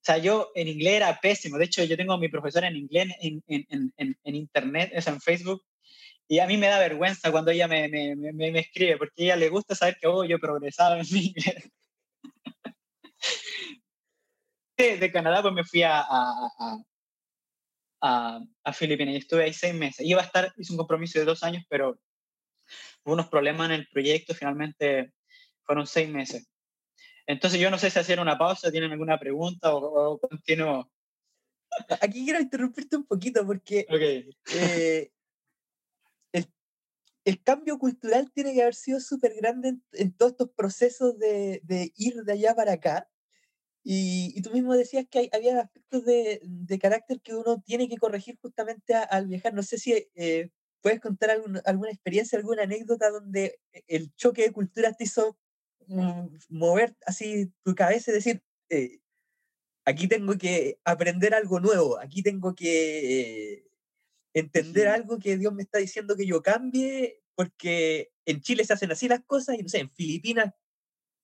O 0.02 0.04
sea, 0.04 0.18
yo 0.20 0.52
en 0.56 0.68
inglés 0.68 0.96
era 0.96 1.20
pésimo. 1.20 1.58
De 1.58 1.66
hecho, 1.66 1.84
yo 1.84 1.98
tengo 1.98 2.14
a 2.14 2.20
mi 2.20 2.28
profesora 2.30 2.68
en 2.68 2.76
inglés 2.76 3.08
en, 3.22 3.44
en, 3.48 3.94
en, 3.98 4.18
en 4.24 4.36
internet, 4.36 4.92
eso 4.94 5.10
en 5.10 5.22
Facebook, 5.22 5.64
y 6.32 6.40
a 6.40 6.48
mí 6.48 6.56
me 6.56 6.68
da 6.68 6.80
vergüenza 6.80 7.30
cuando 7.30 7.52
ella 7.52 7.68
me, 7.68 7.90
me, 7.90 8.16
me, 8.16 8.52
me 8.52 8.60
escribe, 8.60 8.96
porque 8.98 9.24
a 9.24 9.26
ella 9.26 9.36
le 9.36 9.50
gusta 9.50 9.76
saber 9.76 9.98
que 10.00 10.08
oh, 10.08 10.24
yo 10.24 10.38
he 10.38 10.40
progresado 10.40 10.96
en 10.96 11.06
mi 11.12 11.26
inglés. 11.26 11.70
De 14.98 15.12
Canadá, 15.12 15.42
pues 15.42 15.54
me 15.54 15.64
fui 15.64 15.84
a, 15.84 16.00
a, 16.02 16.50
a, 18.02 18.40
a, 18.64 18.74
Filipinas 18.74 19.16
y 19.16 19.18
estuve 19.18 19.44
ahí 19.44 19.54
seis 19.54 19.74
meses. 19.74 20.06
Iba 20.06 20.22
a 20.22 20.26
estar, 20.26 20.54
hice 20.58 20.74
un 20.74 20.78
compromiso 20.78 21.20
de 21.20 21.26
dos 21.26 21.44
años, 21.44 21.64
pero 21.70 22.00
hubo 23.04 23.14
unos 23.14 23.28
problemas 23.28 23.68
en 23.68 23.76
el 23.76 23.88
proyecto, 23.88 24.34
finalmente 24.34 25.14
fueron 25.64 25.88
seis 25.88 26.10
meses. 26.10 26.48
Entonces 27.28 27.60
yo 27.60 27.70
no 27.70 27.78
sé 27.78 27.90
si 27.90 28.00
hacer 28.00 28.20
una 28.20 28.38
pausa, 28.38 28.72
tienen 28.72 28.92
alguna 28.92 29.20
pregunta 29.20 29.74
o, 29.74 30.14
o 30.14 30.20
continúo. 30.20 30.92
Aquí 32.02 32.26
quiero 32.26 32.40
interrumpirte 32.40 32.98
un 32.98 33.06
poquito 33.06 33.46
porque 33.46 33.88
eh, 34.54 35.12
el, 36.34 36.46
el, 37.24 37.44
cambio 37.44 37.78
cultural 37.78 38.30
tiene 38.34 38.54
que 38.54 38.62
haber 38.62 38.76
sido 38.76 39.00
súper 39.00 39.34
grande 39.36 39.70
en, 39.70 39.84
en, 39.94 40.12
todos 40.12 40.34
estos 40.34 40.50
procesos 40.50 41.18
de, 41.18 41.62
de, 41.64 41.94
ir 41.96 42.16
de 42.24 42.34
allá 42.34 42.54
para 42.56 42.74
acá. 42.74 43.10
Y, 43.84 44.34
y, 44.36 44.42
tú 44.44 44.52
mismo 44.52 44.76
decías 44.76 45.06
que 45.10 45.20
hay, 45.20 45.30
había 45.34 45.60
aspectos 45.60 46.06
de, 46.06 46.40
de, 46.44 46.80
carácter 46.80 47.20
que 47.22 47.34
uno 47.34 47.62
tiene 47.66 47.90
que 47.90 47.98
corregir 47.98 48.38
justamente 48.40 48.94
a, 48.94 49.02
al 49.04 49.28
viajar. 49.28 49.54
No 49.56 49.64
sé 49.64 49.80
si 49.80 50.08
eh, 50.16 50.50
puedes 50.82 51.00
contar 51.00 51.32
algún, 51.32 51.60
alguna 51.66 51.92
experiencia, 51.92 52.38
alguna 52.38 52.64
anécdota 52.64 53.10
donde 53.10 53.60
el 53.88 54.14
choque 54.16 54.44
de 54.44 54.52
culturas 54.52 54.98
te 54.98 55.06
hizo 55.06 55.38
mm, 55.88 56.28
mover 56.50 56.96
así 57.06 57.52
tu 57.64 57.74
cabeza 57.74 58.12
y 58.12 58.16
decir, 58.16 58.44
eh, 58.70 59.00
aquí 59.86 60.08
tengo 60.08 60.38
que 60.38 60.80
aprender 60.84 61.34
algo 61.34 61.60
nuevo, 61.60 62.00
aquí 62.00 62.22
tengo 62.24 62.56
que 62.56 63.54
eh, 63.54 63.68
entender 64.34 64.88
algo 64.88 65.20
que 65.20 65.38
Dios 65.38 65.54
me 65.54 65.64
está 65.64 65.80
diciendo 65.80 66.16
que 66.16 66.28
yo 66.28 66.42
cambie, 66.42 67.22
porque 67.36 68.12
en 68.26 68.42
Chile 68.42 68.66
se 68.66 68.74
hacen 68.74 68.92
así 68.92 69.08
las 69.08 69.22
cosas 69.26 69.58
y 69.58 69.64
no 69.64 69.70
sé, 69.70 69.80
en 69.80 69.92
Filipinas 69.92 70.54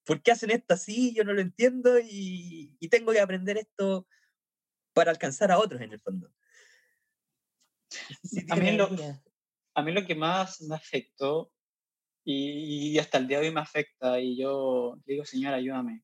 ¿por 0.07 0.23
qué 0.23 0.31
hacen 0.31 0.49
esto 0.49 0.73
así? 0.73 1.13
Yo 1.13 1.23
no 1.25 1.33
lo 1.33 1.41
entiendo 1.41 1.99
y, 1.99 2.75
y, 2.79 2.89
tengo 2.89 3.11
que 3.11 3.19
aprender 3.19 3.57
esto 3.57 4.07
para 4.93 5.11
alcanzar 5.11 5.51
a 5.51 5.59
otros 5.59 5.81
en 5.81 5.91
el 5.91 5.99
fondo. 5.99 6.31
A, 8.49 8.55
mí 8.55 8.71
lo, 8.71 8.89
a, 9.75 9.83
mí 9.83 9.91
lo, 9.91 10.05
que 10.05 10.15
más 10.15 10.61
me 10.61 10.75
afectó 10.75 11.51
y, 12.25 12.93
y, 12.93 12.99
hasta 12.99 13.17
el 13.17 13.27
día 13.27 13.39
de 13.39 13.47
hoy 13.47 13.53
me 13.53 13.61
afecta 13.61 14.19
y 14.19 14.37
yo 14.37 14.97
digo, 15.05 15.25
Señor, 15.25 15.53
ayúdame. 15.53 16.03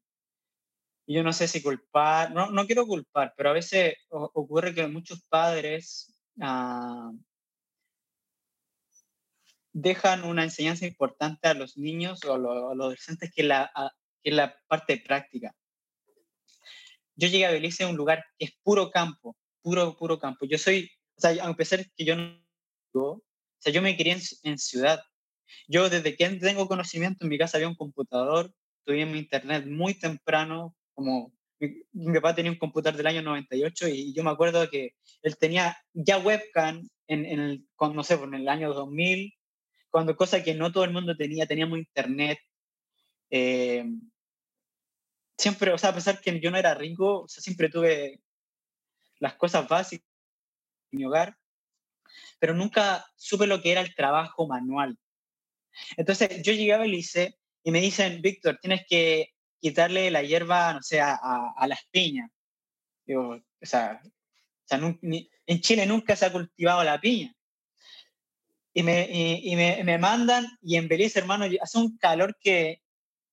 Y 1.06 1.16
yo 1.16 1.24
no 1.24 1.34
sé 1.34 1.48
si 1.48 1.62
culpar, 1.62 2.32
no, 2.32 2.52
no 2.52 2.66
quiero 2.66 2.86
culpar, 2.86 3.34
pero 3.36 3.50
a 3.50 3.54
veces 3.54 3.96
ocurre 4.10 4.74
que 4.74 4.88
muchos 4.88 5.24
padres 5.24 6.13
ah, 6.42 7.12
dejan 9.74 10.24
una 10.24 10.44
enseñanza 10.44 10.86
importante 10.86 11.48
a 11.48 11.56
los 11.56 11.78
niños 11.78 12.24
o 12.26 12.34
a 12.34 12.38
los, 12.38 12.72
adolescentes 12.72 13.32
que, 13.36 13.44
la, 13.44 13.72
que 14.24 14.32
la 14.32 14.56
parte 14.68 14.98
práctica. 14.98 15.54
Yo 17.16 17.28
llegué 17.28 17.46
a 17.46 17.52
Belice, 17.52 17.86
un 17.86 17.98
lugar 17.98 18.24
que 18.38 18.46
es 18.46 18.52
puro 18.64 18.92
campo, 18.92 19.36
puro, 19.62 19.98
puro 19.98 20.20
campo. 20.20 20.46
Yo 20.46 20.58
soy, 20.58 20.90
o 21.18 21.22
sea, 21.22 21.44
a 21.44 21.54
pesar 21.56 21.86
que 21.96 22.06
yo 22.06 22.16
no, 22.16 22.40
o 22.94 23.22
sea, 23.60 23.74
yo 23.74 23.82
me 23.82 23.98
crié 23.98 24.18
en, 24.44 24.58
ciudad. 24.58 25.02
Yo 25.68 25.90
desde 25.90 26.16
que 26.16 26.30
tengo 26.30 26.68
conocimiento 26.68 27.24
en 27.24 27.30
mi 27.30 27.38
casa 27.38 27.58
había 27.58 27.68
un 27.68 27.76
computador, 27.76 28.54
tuve 28.86 29.06
mi 29.06 29.20
internet 29.20 29.66
muy 29.66 29.96
temprano, 29.96 30.76
como 30.94 31.34
mi, 31.60 31.84
mi, 31.94 32.14
papá 32.16 32.36
tenía 32.36 32.52
un 32.52 32.58
computador 32.58 32.98
del 32.98 33.08
año 33.08 33.22
98 33.22 33.88
y 33.88 34.14
yo 34.14 34.24
me 34.24 34.32
acuerdo 34.32 34.70
que 34.70 34.96
él 35.22 35.38
tenía 35.38 35.78
ya 35.94 36.18
webcam 36.18 36.88
en, 37.08 37.26
el, 37.26 37.66
no 37.80 38.04
sé, 38.04 38.16
en 38.16 38.34
el 38.34 38.50
año 38.50 38.74
2000 38.74 39.34
cuando 39.93 40.15
cosa 40.15 40.43
que 40.43 40.56
no 40.56 40.71
todo 40.71 40.86
el 40.86 40.91
mundo 40.91 41.15
tenía, 41.15 41.45
teníamos 41.45 41.77
internet. 41.77 42.39
Eh, 43.29 43.86
siempre, 45.38 45.71
o 45.71 45.77
sea, 45.77 45.91
a 45.91 45.93
pesar 45.93 46.19
que 46.19 46.39
yo 46.39 46.49
no 46.49 46.58
era 46.58 46.73
rico, 46.73 47.21
o 47.21 47.27
sea, 47.27 47.43
siempre 47.43 47.69
tuve 47.69 48.19
las 49.19 49.36
cosas 49.36 49.67
básicas 49.67 50.10
en 50.91 50.97
mi 50.97 51.06
hogar, 51.06 51.38
pero 52.39 52.56
nunca 52.56 53.06
supe 53.15 53.45
lo 53.45 53.62
que 53.62 53.71
era 53.71 53.82
el 53.82 53.93
trabajo 53.93 54.47
manual. 54.47 54.97
Entonces 55.95 56.41
yo 56.41 56.53
llegué 56.53 56.73
a 56.73 56.79
Belice 56.79 57.38
y 57.62 57.69
me 57.69 57.79
dicen, 57.79 58.19
Víctor, 58.19 58.58
tienes 58.60 58.86
que 58.89 59.36
quitarle 59.60 60.10
la 60.10 60.23
hierba, 60.23 60.73
no 60.73 60.82
sé, 60.82 61.01
a, 61.01 61.19
a, 61.56 61.67
las 61.67 61.86
piñas. 61.91 62.32
Digo, 63.06 63.36
o 63.36 63.65
sea, 63.65 64.01
o 64.03 64.10
sea 64.65 64.79
en 65.45 65.62
Chile 65.62 65.86
nunca 65.86 66.15
se 66.15 66.25
ha 66.25 66.32
cultivado 66.32 66.84
la 66.84 66.99
piña 66.99 67.32
y 68.74 68.84
me, 68.84 69.08
y, 69.12 69.56
me, 69.56 69.84
me, 69.84 69.98
mandan 69.98 70.48
y 70.62 70.78
en 70.78 70.88
Belice, 70.88 71.20
hermano, 71.20 71.46
hace 71.62 71.78
un 71.78 71.98
calor 71.98 72.36
que, 72.40 72.82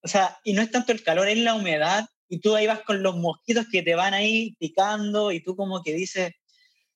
o 0.02 0.08
sea, 0.08 0.38
y 0.44 0.52
no 0.52 0.62
es 0.62 0.70
tanto 0.70 0.92
el 0.92 1.02
calor, 1.02 1.28
es 1.28 1.38
la 1.38 1.54
humedad 1.54 2.06
y 2.28 2.40
tú 2.40 2.54
ahí 2.54 2.66
vas 2.66 2.82
con 2.82 3.02
los 3.02 3.16
mosquitos 3.16 3.66
que 3.70 3.82
te 3.82 3.94
van 3.94 4.14
ahí 4.14 4.54
picando 4.58 5.32
y 5.32 5.42
tú 5.42 5.56
como 5.56 5.82
que 5.82 5.94
dices, 5.94 6.32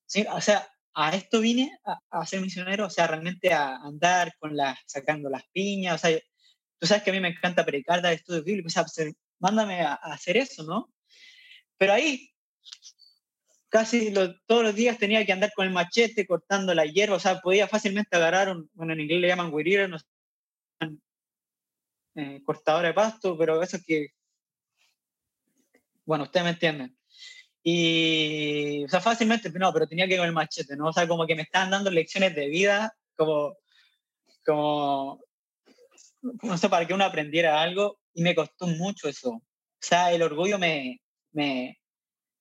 sí, 0.07 0.27
o 0.31 0.41
sea, 0.41 0.69
a 0.95 1.17
esto 1.17 1.41
vine 1.41 1.77
a, 1.85 2.21
a, 2.21 2.27
ser 2.27 2.41
misionero, 2.41 2.87
o 2.87 2.91
sea, 2.91 3.07
realmente 3.07 3.53
a 3.53 3.77
andar 3.77 4.33
con 4.39 4.57
las, 4.57 4.79
sacando 4.87 5.31
las 5.31 5.45
piñas, 5.53 5.97
o 5.97 5.99
sea, 6.07 6.19
tú 6.79 6.87
sabes 6.87 7.03
que 7.03 7.11
a 7.11 7.15
mí 7.15 7.21
me 7.21 7.29
encanta 7.29 7.65
predicar, 7.65 8.03
dar 8.03 8.13
estudios 8.13 8.45
bíblicos, 8.45 8.77
o 8.77 8.89
sea, 8.89 9.07
mándame 9.41 9.81
a, 9.81 9.95
a 9.95 10.13
hacer 10.13 10.37
eso, 10.37 10.65
¿no? 10.65 10.93
Pero 11.79 11.95
ahí 11.95 12.34
casi 13.75 14.15
todos 14.47 14.63
los 14.63 14.77
días 14.77 14.99
tenía 14.99 15.27
que 15.27 15.33
andar 15.33 15.53
con 15.53 15.67
el 15.67 15.73
machete 15.73 16.29
cortando 16.29 16.73
la 16.75 16.85
hierba, 16.85 17.17
o 17.17 17.19
sea, 17.19 17.41
podía 17.41 17.67
fácilmente 17.67 18.17
agarrar, 18.17 18.49
un, 18.49 18.71
bueno, 18.73 18.93
en 18.93 19.01
inglés 19.01 19.21
le 19.21 19.27
llaman 19.27 19.53
weed 19.53 19.89
no 19.89 19.99
sé, 19.99 20.07
eh, 22.15 22.41
cortadora 22.45 22.87
de 22.87 22.95
pasto, 22.95 23.37
pero 23.37 23.61
eso 23.61 23.79
es 23.79 23.85
que, 23.85 24.07
bueno, 26.05 26.23
ustedes 26.23 26.45
me 26.45 26.51
entienden. 26.51 26.97
Y, 27.65 28.85
o 28.85 28.89
sea, 28.89 29.01
fácilmente, 29.01 29.51
no, 29.51 29.73
pero 29.73 29.89
tenía 29.89 30.07
que 30.07 30.13
ir 30.13 30.21
con 30.21 30.29
el 30.29 30.35
machete, 30.35 30.77
¿no? 30.77 30.91
O 30.91 30.93
sea, 30.93 31.09
como 31.09 31.27
que 31.27 31.35
me 31.35 31.43
estaban 31.43 31.71
dando 31.71 31.91
lecciones 31.91 32.33
de 32.37 32.47
vida, 32.49 32.97
como, 33.17 33.57
como, 34.47 35.21
no 36.23 36.59
sé, 36.59 36.69
para 36.69 36.87
que 36.87 36.95
uno 36.95 37.05
aprendiera 37.05 37.61
algo, 37.61 37.99
y 38.13 38.23
me 38.23 38.37
costó 38.37 38.69
mucho 38.69 39.09
eso. 39.09 39.31
O 39.31 39.43
sea, 39.81 40.13
el 40.13 40.23
orgullo 40.23 40.61
me, 40.61 41.01
me, 41.33 41.77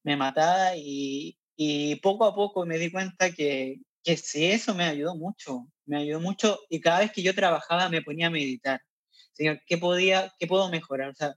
me 0.04 0.18
mataba 0.18 0.76
y, 0.76 1.38
y 1.56 1.96
poco 1.98 2.26
a 2.26 2.36
poco 2.36 2.66
me 2.66 2.78
di 2.78 2.92
cuenta 2.92 3.32
que, 3.32 3.80
que 4.04 4.18
sí, 4.18 4.46
eso 4.46 4.76
me 4.76 4.86
ayudó 4.86 5.16
mucho, 5.16 5.68
me 5.86 5.98
ayudó 5.98 6.20
mucho 6.20 6.60
y 6.70 6.82
cada 6.82 7.00
vez 7.00 7.12
que 7.12 7.24
yo 7.24 7.34
trabajaba 7.34 7.90
me 7.90 8.02
ponía 8.02 8.28
a 8.28 8.32
meditar. 8.32 8.82
Señor, 9.34 9.62
¿qué, 9.66 9.78
podía, 9.78 10.34
qué 10.38 10.48
puedo 10.48 10.70
mejorar? 10.70 11.10
O 11.10 11.16
sea, 11.16 11.36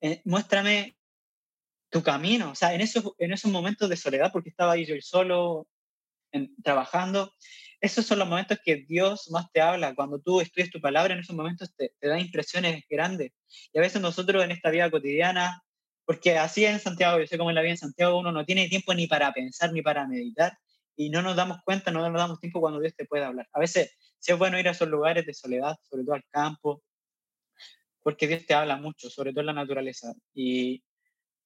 eh, 0.00 0.22
muéstrame 0.24 0.96
tu 1.90 2.02
camino. 2.02 2.50
O 2.50 2.54
sea, 2.54 2.74
en 2.74 2.80
esos, 2.80 3.12
en 3.18 3.32
esos 3.32 3.50
momentos 3.50 3.88
de 3.88 3.96
soledad, 3.96 4.32
porque 4.32 4.50
estaba 4.50 4.72
ahí 4.72 4.86
yo 4.86 4.94
solo 5.00 5.66
en, 6.32 6.54
trabajando, 6.62 7.34
esos 7.80 8.06
son 8.06 8.18
los 8.18 8.28
momentos 8.28 8.58
que 8.64 8.84
Dios 8.88 9.30
más 9.30 9.50
te 9.52 9.60
habla. 9.60 9.94
Cuando 9.94 10.18
tú 10.18 10.40
estudias 10.40 10.70
tu 10.70 10.80
palabra, 10.80 11.14
en 11.14 11.20
esos 11.20 11.36
momentos 11.36 11.74
te, 11.76 11.92
te 12.00 12.08
da 12.08 12.18
impresiones 12.18 12.84
grandes. 12.88 13.32
Y 13.72 13.78
a 13.78 13.82
veces 13.82 14.00
nosotros 14.00 14.42
en 14.44 14.50
esta 14.50 14.70
vida 14.70 14.90
cotidiana 14.90 15.62
porque 16.06 16.38
así 16.38 16.64
en 16.64 16.80
Santiago, 16.80 17.18
yo 17.18 17.26
sé 17.26 17.36
cómo 17.36 17.50
es 17.50 17.54
la 17.54 17.62
vida 17.62 17.72
en 17.72 17.78
Santiago, 17.78 18.18
uno 18.18 18.32
no 18.32 18.46
tiene 18.46 18.68
tiempo 18.68 18.94
ni 18.94 19.08
para 19.08 19.32
pensar 19.32 19.72
ni 19.72 19.82
para 19.82 20.06
meditar 20.06 20.56
y 20.96 21.10
no 21.10 21.20
nos 21.20 21.36
damos 21.36 21.58
cuenta, 21.64 21.90
no 21.90 22.00
nos 22.08 22.18
damos 22.18 22.40
tiempo 22.40 22.60
cuando 22.60 22.80
Dios 22.80 22.94
te 22.94 23.04
puede 23.04 23.24
hablar. 23.24 23.48
A 23.52 23.60
veces 23.60 23.96
sí 24.18 24.32
es 24.32 24.38
bueno 24.38 24.58
ir 24.58 24.68
a 24.68 24.70
esos 24.70 24.88
lugares 24.88 25.26
de 25.26 25.34
soledad, 25.34 25.76
sobre 25.82 26.04
todo 26.04 26.14
al 26.14 26.24
campo, 26.30 26.82
porque 28.02 28.28
Dios 28.28 28.46
te 28.46 28.54
habla 28.54 28.76
mucho, 28.76 29.10
sobre 29.10 29.32
todo 29.32 29.40
en 29.40 29.46
la 29.46 29.52
naturaleza. 29.52 30.14
Y 30.32 30.82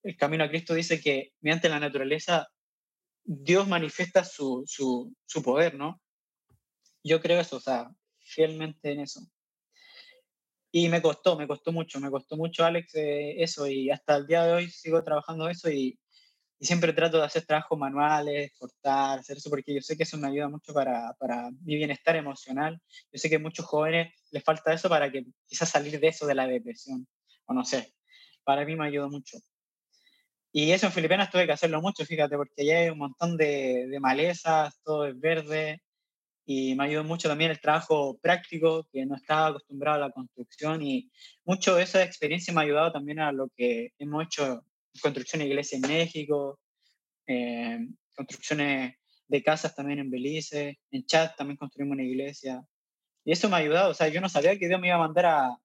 el 0.03 0.16
camino 0.16 0.44
a 0.44 0.51
Cristo 0.51 0.75
dice 0.75 1.01
que 1.01 1.33
mediante 1.40 1.70
la 1.70 1.81
naturaleza 1.81 2.46
Dios 3.25 3.66
manifiesta 3.66 4.25
su, 4.25 4.62
su, 4.66 5.14
su 5.25 5.42
poder, 5.42 5.75
¿no? 5.75 6.01
Yo 7.03 7.20
creo 7.20 7.40
eso, 7.40 7.57
o 7.57 7.61
sea, 7.61 7.90
fielmente 8.18 8.92
en 8.92 9.01
eso. 9.01 9.20
Y 10.72 10.88
me 10.88 11.02
costó, 11.02 11.37
me 11.37 11.48
costó 11.48 11.72
mucho, 11.72 11.98
me 12.00 12.11
costó 12.11 12.37
mucho, 12.37 12.64
Alex, 12.64 12.94
eh, 12.94 13.42
eso. 13.42 13.66
Y 13.66 13.90
hasta 13.90 14.16
el 14.16 14.26
día 14.26 14.44
de 14.44 14.52
hoy 14.52 14.70
sigo 14.70 15.02
trabajando 15.02 15.48
eso 15.48 15.68
y, 15.68 15.98
y, 16.61 16.64
siempre 16.66 16.92
trato 16.92 17.18
de 17.18 17.24
hacer 17.24 17.44
trabajos 17.44 17.76
manuales, 17.78 18.52
cortar, 18.56 19.18
hacer 19.18 19.38
eso, 19.38 19.50
porque 19.50 19.74
yo 19.74 19.80
sé 19.83 19.96
que 19.96 20.04
eso 20.04 20.16
me 20.18 20.28
ayuda 20.28 20.48
mucho 20.48 20.72
para, 20.72 21.12
para 21.18 21.50
mi 21.64 21.76
bienestar 21.76 22.14
emocional. 22.16 22.80
Yo 23.12 23.18
sé 23.18 23.28
que 23.28 23.37
a 23.37 23.40
muchos 23.40 23.66
jóvenes 23.66 24.14
les 24.30 24.44
falta 24.44 24.72
eso 24.72 24.88
para 24.88 25.11
que 25.11 25.24
quizás 25.46 25.70
salir 25.70 25.98
de 25.98 26.09
eso, 26.09 26.26
de 26.26 26.35
la 26.37 26.46
depresión, 26.46 27.06
o 27.46 27.54
no 27.54 27.64
sé. 27.64 27.92
Para 28.44 28.64
mí 28.64 28.76
me 28.76 28.87
ayudó 28.87 29.11
mucho. 29.11 29.38
Y 30.52 30.72
eso 30.72 30.87
en 30.87 30.92
Filipinas 30.92 31.30
tuve 31.30 31.46
que 31.46 31.52
hacerlo 31.52 31.80
mucho, 31.80 32.04
fíjate, 32.04 32.37
porque 32.37 32.62
allá 32.62 32.78
hay 32.80 32.90
un 32.90 32.98
montón 32.98 33.37
de, 33.37 33.87
de 33.88 34.00
malezas, 34.00 34.80
todo 34.83 35.06
es 35.06 35.18
verde, 35.18 35.80
y 36.46 36.74
me 36.74 36.85
ayudó 36.85 37.05
mucho 37.05 37.29
también 37.29 37.50
el 37.50 37.61
trabajo 37.61 38.18
práctico, 38.20 38.87
que 38.92 39.07
no 39.07 39.16
estaba 39.16 39.48
acostumbrado 39.48 39.96
a 39.96 40.09
la 40.09 40.12
construcción 40.12 40.83
y 40.83 41.11
mucho 41.44 41.76
de 41.76 41.85
esa 41.85 42.03
experiencia 42.03 42.53
me 42.53 42.61
ha 42.61 42.64
ayudado 42.64 42.92
también 42.92 43.20
a 43.20 43.33
lo 43.33 43.48
que 43.57 43.92
hemos 43.98 44.24
hecho 44.24 44.64
construcción 45.00 45.40
de 45.40 45.46
iglesia 45.46 45.76
en 45.76 45.83
México, 45.83 46.59
eh, 47.26 47.79
construcciones 48.16 48.94
de 49.29 49.42
casas 49.42 49.74
también 49.74 50.00
en 50.00 50.11
Belice, 50.11 50.81
en 50.90 51.05
Chad 51.07 51.31
también 51.37 51.57
construimos 51.57 51.94
una 51.94 52.03
iglesia. 52.03 52.62
Y 53.24 53.33
eso 53.33 53.48
me 53.48 53.57
ha 53.57 53.59
ayudado, 53.59 53.90
o 53.90 53.94
sea, 53.94 54.09
yo 54.09 54.20
no 54.20 54.29
sabía 54.29 54.59
que 54.59 54.66
Dios 54.66 54.81
me 54.81 54.88
iba 54.88 54.96
a 54.96 55.07
mandar 55.07 55.26
a, 55.26 55.57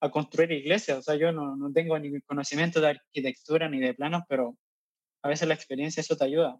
a 0.00 0.10
construir 0.10 0.52
iglesias, 0.52 0.98
o 0.98 1.02
sea, 1.02 1.16
yo 1.16 1.32
no, 1.32 1.56
no 1.56 1.72
tengo 1.72 1.98
ni 1.98 2.20
conocimiento 2.22 2.80
de 2.80 2.88
arquitectura 2.90 3.68
ni 3.68 3.78
de 3.80 3.94
planos, 3.94 4.22
pero 4.28 4.56
a 5.22 5.28
veces 5.28 5.46
la 5.46 5.54
experiencia 5.54 6.00
eso 6.00 6.16
te 6.16 6.24
ayuda. 6.24 6.58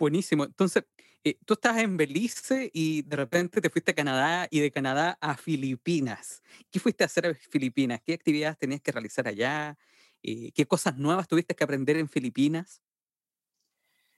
Buenísimo. 0.00 0.44
Entonces, 0.44 0.84
eh, 1.22 1.36
tú 1.44 1.52
estás 1.52 1.76
en 1.76 1.98
Belice 1.98 2.70
y 2.72 3.02
de 3.02 3.16
repente 3.16 3.60
te 3.60 3.68
fuiste 3.68 3.90
a 3.90 3.94
Canadá 3.94 4.48
y 4.50 4.60
de 4.60 4.70
Canadá 4.70 5.18
a 5.20 5.36
Filipinas. 5.36 6.42
¿Qué 6.70 6.80
fuiste 6.80 7.04
a 7.04 7.06
hacer 7.06 7.26
en 7.26 7.36
Filipinas? 7.36 8.00
¿Qué 8.02 8.14
actividades 8.14 8.56
tenías 8.56 8.80
que 8.80 8.92
realizar 8.92 9.28
allá? 9.28 9.76
Eh, 10.22 10.52
¿Qué 10.52 10.64
cosas 10.64 10.96
nuevas 10.96 11.28
tuviste 11.28 11.54
que 11.54 11.64
aprender 11.64 11.98
en 11.98 12.08
Filipinas? 12.08 12.80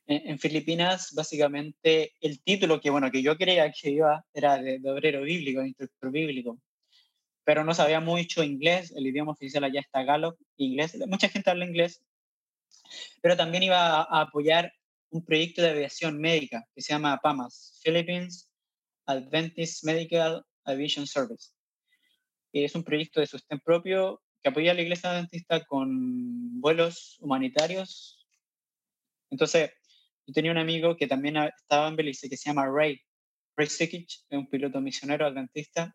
En, 0.06 0.38
Filipinas, 0.38 1.12
básicamente, 1.14 2.12
el 2.20 2.40
título 2.40 2.80
que, 2.80 2.90
bueno, 2.90 3.10
que 3.10 3.22
yo 3.22 3.36
creía 3.36 3.72
que 3.72 3.90
iba 3.90 4.24
era 4.32 4.58
de, 4.58 4.80
obrero 4.88 5.22
bíblico, 5.22 5.62
de 5.62 5.68
instructor 5.68 6.12
bíblico, 6.12 6.60
pero 7.42 7.64
no 7.64 7.74
sabía 7.74 7.98
mucho 7.98 8.44
inglés, 8.44 8.92
el 8.96 9.08
idioma 9.08 9.32
oficial 9.32 9.64
allá 9.64 9.80
está 9.80 10.04
galo, 10.04 10.36
inglés, 10.56 10.96
mucha 11.08 11.28
gente 11.28 11.50
habla 11.50 11.64
inglés, 11.64 12.02
pero 13.20 13.36
también 13.36 13.64
iba 13.64 14.02
a 14.02 14.20
apoyar 14.20 14.72
un 15.12 15.24
proyecto 15.24 15.60
de 15.60 15.70
aviación 15.70 16.18
médica 16.18 16.64
que 16.74 16.80
se 16.80 16.92
llama 16.92 17.20
PAMAS, 17.22 17.78
Philippines 17.84 18.50
Adventist 19.06 19.84
Medical 19.84 20.42
Aviation 20.64 21.06
Service. 21.06 21.50
Es 22.52 22.74
un 22.74 22.82
proyecto 22.82 23.20
de 23.20 23.26
sostén 23.26 23.60
propio 23.60 24.22
que 24.42 24.48
apoya 24.48 24.72
a 24.72 24.74
la 24.74 24.82
iglesia 24.82 25.10
adventista 25.10 25.64
con 25.64 26.60
vuelos 26.60 27.18
humanitarios. 27.20 28.26
Entonces, 29.30 29.70
yo 30.26 30.32
tenía 30.32 30.50
un 30.50 30.58
amigo 30.58 30.96
que 30.96 31.06
también 31.06 31.36
estaba 31.36 31.88
en 31.88 31.96
Belice 31.96 32.28
que 32.28 32.36
se 32.36 32.48
llama 32.48 32.66
Ray, 32.66 32.98
Ray 33.56 33.66
Sikic, 33.66 34.08
es 34.08 34.38
un 34.38 34.48
piloto 34.48 34.80
misionero 34.80 35.26
adventista, 35.26 35.94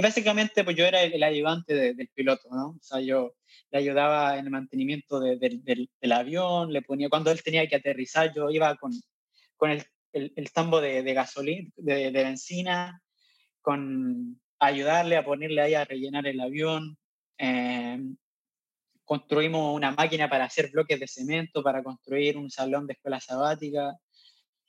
y 0.00 0.02
básicamente, 0.02 0.64
pues 0.64 0.76
yo 0.76 0.86
era 0.86 1.02
el, 1.02 1.22
ayudante 1.22 1.74
del 1.74 2.08
piloto, 2.14 2.48
¿no? 2.50 2.68
O 2.68 2.78
sea, 2.80 3.02
yo 3.02 3.34
le 3.70 3.80
ayudaba 3.80 4.38
en 4.38 4.46
el 4.46 4.50
mantenimiento 4.50 5.20
del, 5.20 5.90
avión, 6.10 6.72
le 6.72 6.80
ponía, 6.80 7.10
cuando 7.10 7.30
él 7.30 7.42
tenía 7.42 7.68
que 7.68 7.76
aterrizar, 7.76 8.32
yo 8.34 8.48
iba 8.48 8.74
con, 8.76 8.92
con 9.58 9.72
el, 9.72 9.84
el, 10.14 10.52
tambo 10.52 10.80
de, 10.80 11.02
gasolina, 11.12 11.68
de, 11.76 12.10
benzina, 12.12 13.02
con 13.60 14.40
ayudarle 14.58 15.18
a 15.18 15.24
ponerle 15.26 15.60
ahí 15.60 15.74
a 15.74 15.84
rellenar 15.84 16.26
el 16.26 16.40
avión. 16.40 16.96
Em, 17.36 18.16
construimos 19.04 19.76
una 19.76 19.90
máquina 19.90 20.30
para 20.30 20.46
hacer 20.46 20.70
bloques 20.70 20.98
de 20.98 21.08
cemento, 21.08 21.62
para 21.62 21.82
construir 21.82 22.38
un 22.38 22.50
salón 22.50 22.86
de 22.86 22.94
escuela 22.94 23.20
sabática. 23.20 23.98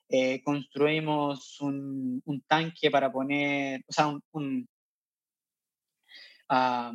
Eh, 0.09 0.41
construimos 0.43 1.61
un, 1.61 2.21
un, 2.25 2.41
tanque 2.41 2.91
para 2.91 3.09
poner, 3.09 3.81
o 3.87 3.93
sea, 3.93 4.07
un, 4.33 4.67
a 6.51 6.91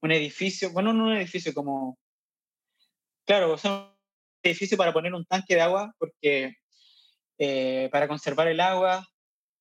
un 0.00 0.12
edificio, 0.12 0.72
bueno, 0.72 0.94
no 0.94 1.04
un 1.04 1.16
edificio 1.16 1.52
como, 1.52 1.98
claro, 3.26 3.54
un 3.54 3.94
edificio 4.42 4.78
para 4.78 4.94
poner 4.94 5.12
un 5.12 5.26
tanque 5.26 5.54
de 5.54 5.60
agua, 5.60 5.94
porque 5.98 6.56
eh, 7.38 7.88
para 7.92 8.08
conservar 8.08 8.48
el 8.48 8.60
agua, 8.60 9.06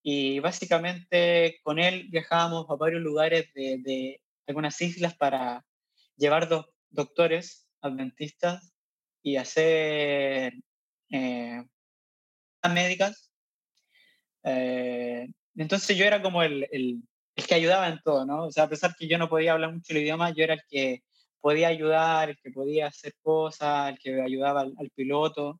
y 0.02 0.40
básicamente 0.40 1.60
con 1.62 1.78
él 1.78 2.08
viajábamos 2.10 2.66
a 2.70 2.76
varios 2.76 3.02
lugares 3.02 3.52
de, 3.54 4.22
algunas 4.48 4.82
islas 4.82 5.16
para 5.16 5.64
llevar 6.18 6.48
dos 6.48 6.66
doctores 6.90 7.68
adventistas 7.82 8.74
y 9.22 9.36
hacer 9.36 10.54
eh, 11.12 11.64
médicas. 12.74 13.32
Eh, 14.44 15.28
entonces 15.56 15.96
yo 15.98 16.06
era 16.06 16.22
como 16.22 16.42
el 16.44 17.04
que 17.36 17.56
ayudaba 17.56 17.88
en 17.88 18.00
todo, 18.04 18.26
¿no? 18.26 18.46
O 18.46 18.52
sea, 18.52 18.66
a 18.66 18.70
pesar 18.70 18.96
que 18.98 19.08
yo 19.08 19.18
no 19.18 19.30
podía 19.30 19.54
hablar 19.54 19.74
mucho 19.74 19.94
el 19.94 20.00
idioma, 20.00 20.32
yo 20.32 20.44
era 20.44 20.56
el 20.56 20.62
que 20.70 21.04
podía 21.40 21.70
ayudar, 21.70 22.30
el 22.30 22.38
que 22.38 22.52
podía 22.52 22.88
hacer 22.88 23.14
cosas, 23.22 23.92
el 23.92 24.00
que 24.00 24.22
ayudaba 24.22 24.62
al, 24.62 24.92
piloto. 24.96 25.60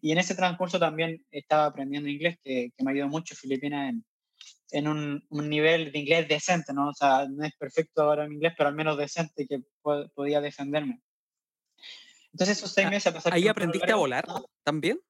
Y 0.00 0.12
en 0.12 0.18
ese 0.18 0.34
transcurso 0.34 0.78
también 0.78 1.24
estaba 1.30 1.66
aprendiendo 1.66 2.08
inglés, 2.08 2.36
que, 2.42 2.70
que 2.76 2.84
me 2.84 2.92
ayudó 2.92 3.08
mucho 3.08 3.34
Filipinas 3.34 3.90
en, 3.90 4.04
en 4.70 4.88
un, 4.88 5.24
un, 5.28 5.48
nivel 5.48 5.92
de 5.92 5.98
inglés 5.98 6.28
decente, 6.28 6.72
¿no? 6.72 6.88
O 6.88 6.94
sea, 6.94 7.26
no 7.28 7.44
es 7.44 7.54
perfecto 7.56 8.02
ahora 8.02 8.24
en 8.24 8.32
inglés, 8.32 8.54
pero 8.56 8.68
al 8.68 8.74
menos 8.74 8.96
decente 8.96 9.46
que 9.46 9.60
podía 10.14 10.40
defenderme. 10.40 11.00
Entonces 12.32 12.58
esos 12.58 12.72
seis 12.72 12.86
ah, 12.86 12.90
meses... 12.90 13.26
A 13.26 13.34
¿Ahí 13.34 13.48
aprendiste 13.48 13.90
a 13.90 13.96
volar 13.96 14.26
también? 14.62 15.00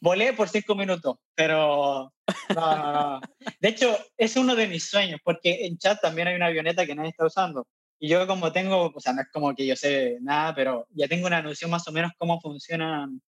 Volé 0.00 0.32
por 0.32 0.48
cinco 0.48 0.74
minutos, 0.74 1.16
pero 1.34 2.12
no, 2.54 2.76
no, 2.76 2.92
no. 2.92 3.20
De 3.60 3.68
hecho, 3.68 3.96
es 4.16 4.36
uno 4.36 4.54
de 4.54 4.66
mis 4.66 4.88
sueños, 4.88 5.20
porque 5.22 5.66
en 5.66 5.78
chat 5.78 6.00
también 6.00 6.28
hay 6.28 6.36
una 6.36 6.46
avioneta 6.46 6.86
que 6.86 6.94
nadie 6.94 7.10
está 7.10 7.26
usando. 7.26 7.66
Y 7.98 8.08
yo 8.08 8.26
como 8.26 8.52
tengo, 8.52 8.92
o 8.94 9.00
sea, 9.00 9.12
no 9.12 9.22
es 9.22 9.28
como 9.32 9.54
que 9.54 9.66
yo 9.66 9.76
sé 9.76 10.18
nada, 10.20 10.54
pero 10.54 10.86
ya 10.90 11.08
tengo 11.08 11.26
una 11.26 11.42
noción 11.42 11.70
más 11.70 11.86
o 11.88 11.92
menos 11.92 12.12
cómo 12.18 12.40
funcionan 12.40 13.22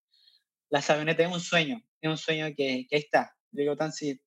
las 0.69 0.90
avionetas. 0.90 1.27
Es 1.27 1.33
un 1.33 1.40
sueño, 1.40 1.81
es 2.01 2.11
un 2.11 2.19
sueño 2.19 2.47
que, 2.57 2.87
ahí 2.90 2.99
está. 2.99 3.35
Digo, 3.51 3.77
tan 3.77 3.92
si 3.92 4.21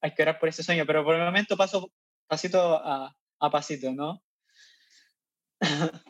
hay 0.00 0.14
que 0.14 0.22
orar 0.22 0.38
por 0.38 0.48
ese 0.48 0.62
sueño, 0.62 0.86
pero 0.86 1.04
por 1.04 1.14
el 1.14 1.24
momento 1.24 1.56
paso 1.56 1.90
pasito 2.26 2.76
a, 2.76 3.14
a 3.40 3.50
pasito, 3.50 3.92
¿no? 3.92 4.22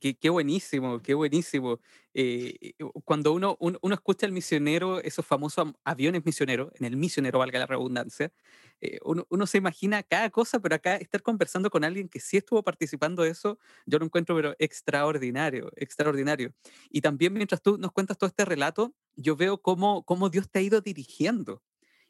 qué, 0.00 0.16
qué, 0.16 0.30
buenísimo, 0.30 1.00
qué 1.02 1.14
buenísimo. 1.14 1.80
Eh, 2.14 2.74
cuando 3.04 3.32
uno, 3.32 3.56
uno, 3.60 3.94
escucha 3.94 4.26
al 4.26 4.32
misionero, 4.32 5.00
esos 5.00 5.26
famosos 5.26 5.72
aviones 5.84 6.24
misioneros, 6.24 6.72
en 6.74 6.86
el 6.86 6.96
misionero 6.96 7.38
valga 7.38 7.58
la 7.58 7.66
redundancia, 7.66 8.32
eh, 8.80 8.98
uno, 9.04 9.26
uno, 9.28 9.46
se 9.46 9.58
imagina 9.58 10.02
cada 10.02 10.30
cosa, 10.30 10.60
pero 10.60 10.74
acá 10.74 10.96
estar 10.96 11.22
conversando 11.22 11.70
con 11.70 11.84
alguien 11.84 12.08
que 12.08 12.20
sí 12.20 12.36
estuvo 12.36 12.62
participando 12.62 13.22
de 13.22 13.30
eso, 13.30 13.58
yo 13.86 13.98
lo 13.98 14.04
encuentro 14.04 14.36
pero 14.36 14.54
extraordinario, 14.58 15.70
extraordinario. 15.76 16.54
Y 16.90 17.00
también 17.00 17.32
mientras 17.32 17.62
tú 17.62 17.78
nos 17.78 17.92
cuentas 17.92 18.18
todo 18.18 18.28
este 18.28 18.44
relato, 18.44 18.94
yo 19.16 19.36
veo 19.36 19.60
cómo, 19.60 20.04
cómo 20.04 20.30
Dios 20.30 20.50
te 20.50 20.60
ha 20.60 20.62
ido 20.62 20.80
dirigiendo. 20.80 21.62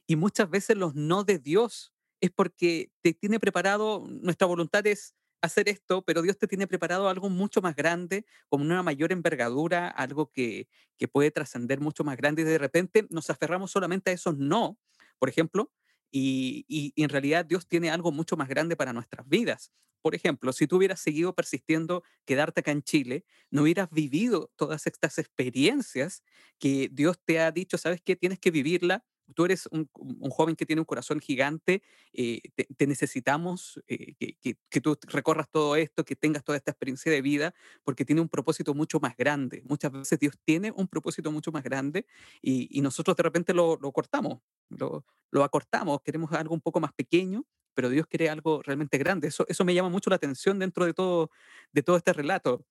Y 0.06 0.16
muchas 0.16 0.50
veces 0.50 0.76
los 0.76 0.94
no 0.94 1.24
de 1.24 1.38
Dios 1.38 1.92
es 2.20 2.30
porque 2.30 2.90
te 3.02 3.14
tiene 3.14 3.40
preparado, 3.40 4.06
nuestra 4.08 4.46
voluntad 4.46 4.86
es 4.86 5.14
hacer 5.42 5.68
esto, 5.68 6.02
pero 6.04 6.22
Dios 6.22 6.38
te 6.38 6.46
tiene 6.46 6.66
preparado 6.66 7.08
algo 7.08 7.30
mucho 7.30 7.60
más 7.62 7.76
grande, 7.76 8.26
con 8.48 8.60
una 8.62 8.82
mayor 8.82 9.12
envergadura, 9.12 9.88
algo 9.88 10.30
que, 10.30 10.68
que 10.98 11.08
puede 11.08 11.30
trascender 11.30 11.80
mucho 11.80 12.04
más 12.04 12.16
grande 12.16 12.42
y 12.42 12.44
de 12.44 12.58
repente 12.58 13.06
nos 13.10 13.30
aferramos 13.30 13.70
solamente 13.70 14.10
a 14.10 14.14
esos 14.14 14.36
no, 14.36 14.78
por 15.18 15.28
ejemplo, 15.28 15.72
y, 16.10 16.64
y, 16.68 16.92
en 17.02 17.08
realidad 17.08 17.44
Dios 17.44 17.68
tiene 17.68 17.90
algo 17.90 18.12
mucho 18.12 18.36
más 18.36 18.48
grande 18.48 18.76
para 18.76 18.92
nuestras 18.92 19.28
vidas. 19.28 19.72
Por 20.02 20.14
ejemplo, 20.14 20.52
si 20.52 20.66
tú 20.66 20.76
hubieras 20.76 21.00
seguido 21.00 21.34
persistiendo 21.34 22.02
quedarte 22.24 22.60
acá 22.60 22.72
en 22.72 22.82
Chile, 22.82 23.24
no 23.50 23.62
hubieras 23.62 23.90
vivido 23.90 24.50
todas 24.56 24.86
estas 24.86 25.18
experiencias 25.18 26.24
que 26.58 26.88
Dios 26.90 27.18
te 27.24 27.38
ha 27.40 27.52
dicho, 27.52 27.78
sabes 27.78 28.00
que 28.00 28.16
tienes 28.16 28.38
que 28.40 28.50
vivirla 28.50 29.04
tú 29.34 29.44
eres 29.44 29.68
un, 29.70 29.88
joven 30.30 30.56
que 30.56 30.66
tiene 30.66 30.80
un 30.80 30.86
corazón 30.86 31.20
gigante, 31.20 31.82
eh, 32.12 32.40
te, 32.54 32.86
necesitamos 32.86 33.80
eh, 33.88 34.14
que, 34.18 34.80
tú 34.80 34.96
recorras 35.08 35.48
todo 35.50 35.76
esto, 35.76 36.04
que 36.04 36.16
tengas 36.16 36.44
toda 36.44 36.56
esta 36.56 36.70
experiencia 36.70 37.10
de 37.10 37.22
vida, 37.22 37.54
porque 37.84 38.04
tiene 38.04 38.20
un 38.20 38.28
propósito 38.28 38.74
mucho 38.74 39.00
más 39.00 39.16
grande. 39.16 39.62
Muchas 39.66 39.92
veces 39.92 40.18
Dios 40.18 40.34
tiene 40.44 40.72
un 40.74 40.88
propósito 40.88 41.30
mucho 41.32 41.52
más 41.52 41.62
grande 41.62 42.06
y, 42.42 42.80
nosotros 42.80 43.14
de 43.14 43.22
repente 43.22 43.52
lo, 43.52 43.78
cortamos, 43.92 44.40
lo, 44.70 45.04
acortamos, 45.44 46.00
queremos 46.02 46.32
algo 46.32 46.54
un 46.54 46.60
poco 46.60 46.80
más 46.80 46.92
pequeño, 46.94 47.44
pero 47.74 47.88
Dios 47.88 48.06
quiere 48.06 48.30
algo 48.30 48.62
realmente 48.62 48.98
grande. 48.98 49.28
Eso, 49.28 49.64
me 49.64 49.74
llama 49.74 49.90
mucho 49.90 50.10
la 50.10 50.16
atención 50.16 50.58
dentro 50.58 50.86
de 50.86 50.94
todo, 50.94 51.30
de 51.72 51.82
todo 51.82 51.96
este 51.96 52.12
relato. 52.12 52.64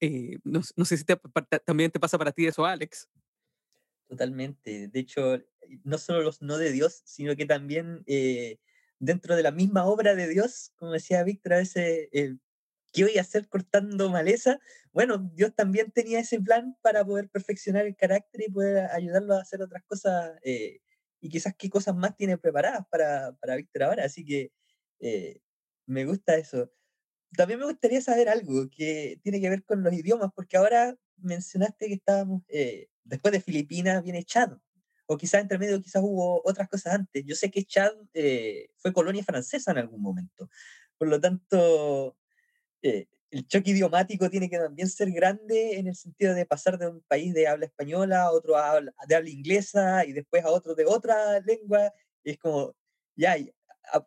Eh, 0.00 0.38
no, 0.44 0.62
sé 0.62 0.96
si 0.96 1.04
también 1.64 1.90
te 1.90 2.00
pasa 2.00 2.18
para 2.18 2.32
ti 2.32 2.46
eso, 2.46 2.66
Alex. 2.66 3.08
Totalmente. 4.12 4.88
De 4.88 5.00
hecho, 5.00 5.38
no 5.84 5.96
solo 5.96 6.20
los 6.20 6.42
no 6.42 6.58
de 6.58 6.70
Dios, 6.70 7.00
sino 7.06 7.34
que 7.34 7.46
también 7.46 8.02
eh, 8.06 8.58
dentro 8.98 9.36
de 9.36 9.42
la 9.42 9.52
misma 9.52 9.86
obra 9.86 10.14
de 10.14 10.28
Dios, 10.28 10.70
como 10.76 10.92
decía 10.92 11.24
Víctor, 11.24 11.54
a 11.54 11.56
veces, 11.56 12.10
eh, 12.12 12.36
¿qué 12.92 13.04
voy 13.04 13.16
a 13.16 13.22
hacer 13.22 13.48
cortando 13.48 14.10
maleza? 14.10 14.58
Bueno, 14.92 15.30
Dios 15.32 15.54
también 15.54 15.92
tenía 15.92 16.20
ese 16.20 16.38
plan 16.42 16.76
para 16.82 17.06
poder 17.06 17.30
perfeccionar 17.30 17.86
el 17.86 17.96
carácter 17.96 18.42
y 18.42 18.52
poder 18.52 18.90
ayudarlo 18.90 19.32
a 19.34 19.40
hacer 19.40 19.62
otras 19.62 19.82
cosas 19.84 20.38
eh, 20.44 20.80
y 21.22 21.30
quizás 21.30 21.54
qué 21.56 21.70
cosas 21.70 21.96
más 21.96 22.14
tiene 22.14 22.36
preparadas 22.36 22.84
para, 22.90 23.32
para 23.40 23.56
Víctor 23.56 23.84
ahora. 23.84 24.04
Así 24.04 24.26
que 24.26 24.52
me 25.86 26.04
gusta 26.04 26.36
eso. 26.36 26.70
También 27.34 27.60
me 27.60 27.66
gustaría 27.66 28.02
saber 28.02 28.28
algo 28.28 28.68
que 28.70 29.18
tiene 29.22 29.40
que 29.40 29.48
ver 29.48 29.64
con 29.64 29.82
los 29.82 29.94
idiomas, 29.94 30.30
porque 30.34 30.58
ahora 30.58 30.96
mencionaste 31.16 31.88
que 31.88 31.94
estábamos, 31.94 32.42
después 33.04 33.32
de 33.32 33.40
Filipinas 33.40 34.02
viene 34.02 34.24
Chad, 34.24 34.52
o 35.06 35.16
quizás 35.16 35.42
entre 35.42 35.58
medio 35.58 35.80
quizás 35.82 36.02
hubo 36.02 36.40
otras 36.44 36.68
cosas 36.68 36.94
antes. 36.94 37.24
Yo 37.26 37.34
sé 37.34 37.50
que 37.50 37.64
Chad 37.64 37.92
eh, 38.14 38.70
fue 38.76 38.92
colonia 38.92 39.24
francesa 39.24 39.72
en 39.72 39.78
algún 39.78 40.00
momento, 40.00 40.48
por 40.98 41.08
lo 41.08 41.20
tanto, 41.20 42.16
eh, 42.82 43.08
el 43.32 43.46
choque 43.48 43.70
idiomático 43.70 44.28
tiene 44.30 44.48
que 44.50 44.58
también 44.58 44.88
ser 44.88 45.10
grande 45.10 45.78
en 45.78 45.88
el 45.88 45.96
sentido 45.96 46.34
de 46.34 46.46
pasar 46.46 46.78
de 46.78 46.88
un 46.88 47.00
país 47.08 47.32
de 47.32 47.48
habla 47.48 47.66
española 47.66 48.24
a 48.24 48.30
otro 48.30 48.54
de 49.08 49.14
habla 49.14 49.30
inglesa 49.30 50.04
y 50.04 50.12
después 50.12 50.44
a 50.44 50.50
otro 50.50 50.74
de 50.74 50.84
otra 50.84 51.40
lengua. 51.40 51.92
Es 52.22 52.38
como, 52.38 52.76
ya, 53.16 53.36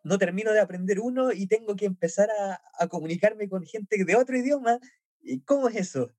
no 0.04 0.18
termino 0.18 0.52
de 0.52 0.60
aprender 0.60 1.00
uno 1.00 1.32
y 1.32 1.46
tengo 1.48 1.76
que 1.76 1.86
empezar 1.86 2.30
a, 2.78 2.88
comunicarme 2.88 3.48
con 3.48 3.64
gente 3.64 4.04
de 4.04 4.16
otro 4.16 4.38
idioma. 4.38 4.78
¿Y 5.20 5.40
¿Cómo 5.40 5.68
es 5.68 5.76
eso? 5.76 6.12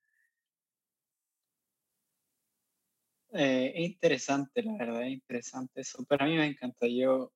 Eh, 3.39 3.71
es 3.75 3.85
interesante, 3.91 4.63
la 4.63 4.73
verdad, 4.73 5.03
es 5.03 5.11
interesante 5.13 5.81
eso. 5.81 6.03
Pero 6.09 6.25
a 6.25 6.27
mí 6.27 6.35
me 6.35 6.47
encanta. 6.47 6.87
Yo, 6.87 7.31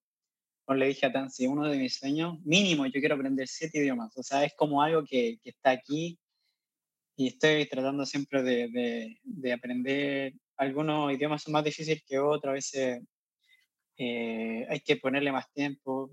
como 0.66 0.78
le 0.80 0.88
dije 0.88 1.06
a 1.06 1.12
Tansi, 1.12 1.46
uno 1.48 1.68
de 1.68 1.78
mis 1.78 1.96
sueños, 1.98 2.40
mínimo, 2.44 2.86
yo 2.88 3.00
quiero 3.00 3.16
aprender 3.16 3.48
siete 3.48 3.80
idiomas. 3.80 4.18
O 4.18 4.24
sea, 4.24 4.44
es 4.44 4.54
como 4.56 4.82
algo 4.82 5.04
que, 5.06 5.40
que 5.44 5.52
está 5.52 5.72
aquí 5.72 6.20
y 7.16 7.28
estoy 7.28 7.68
tratando 7.68 8.06
siempre 8.06 8.42
de, 8.44 8.70
de, 8.70 9.20
de, 9.24 9.54
aprender. 9.54 10.34
Algunos 10.58 11.14
idiomas 11.14 11.44
son 11.44 11.54
más 11.54 11.64
difíciles 11.64 12.04
que 12.08 12.20
otros, 12.20 12.52
a 12.52 12.54
veces 12.54 13.04
eh, 13.98 14.66
hay 14.70 14.80
que 14.82 14.96
ponerle 14.98 15.32
más 15.32 15.52
tiempo. 15.54 16.12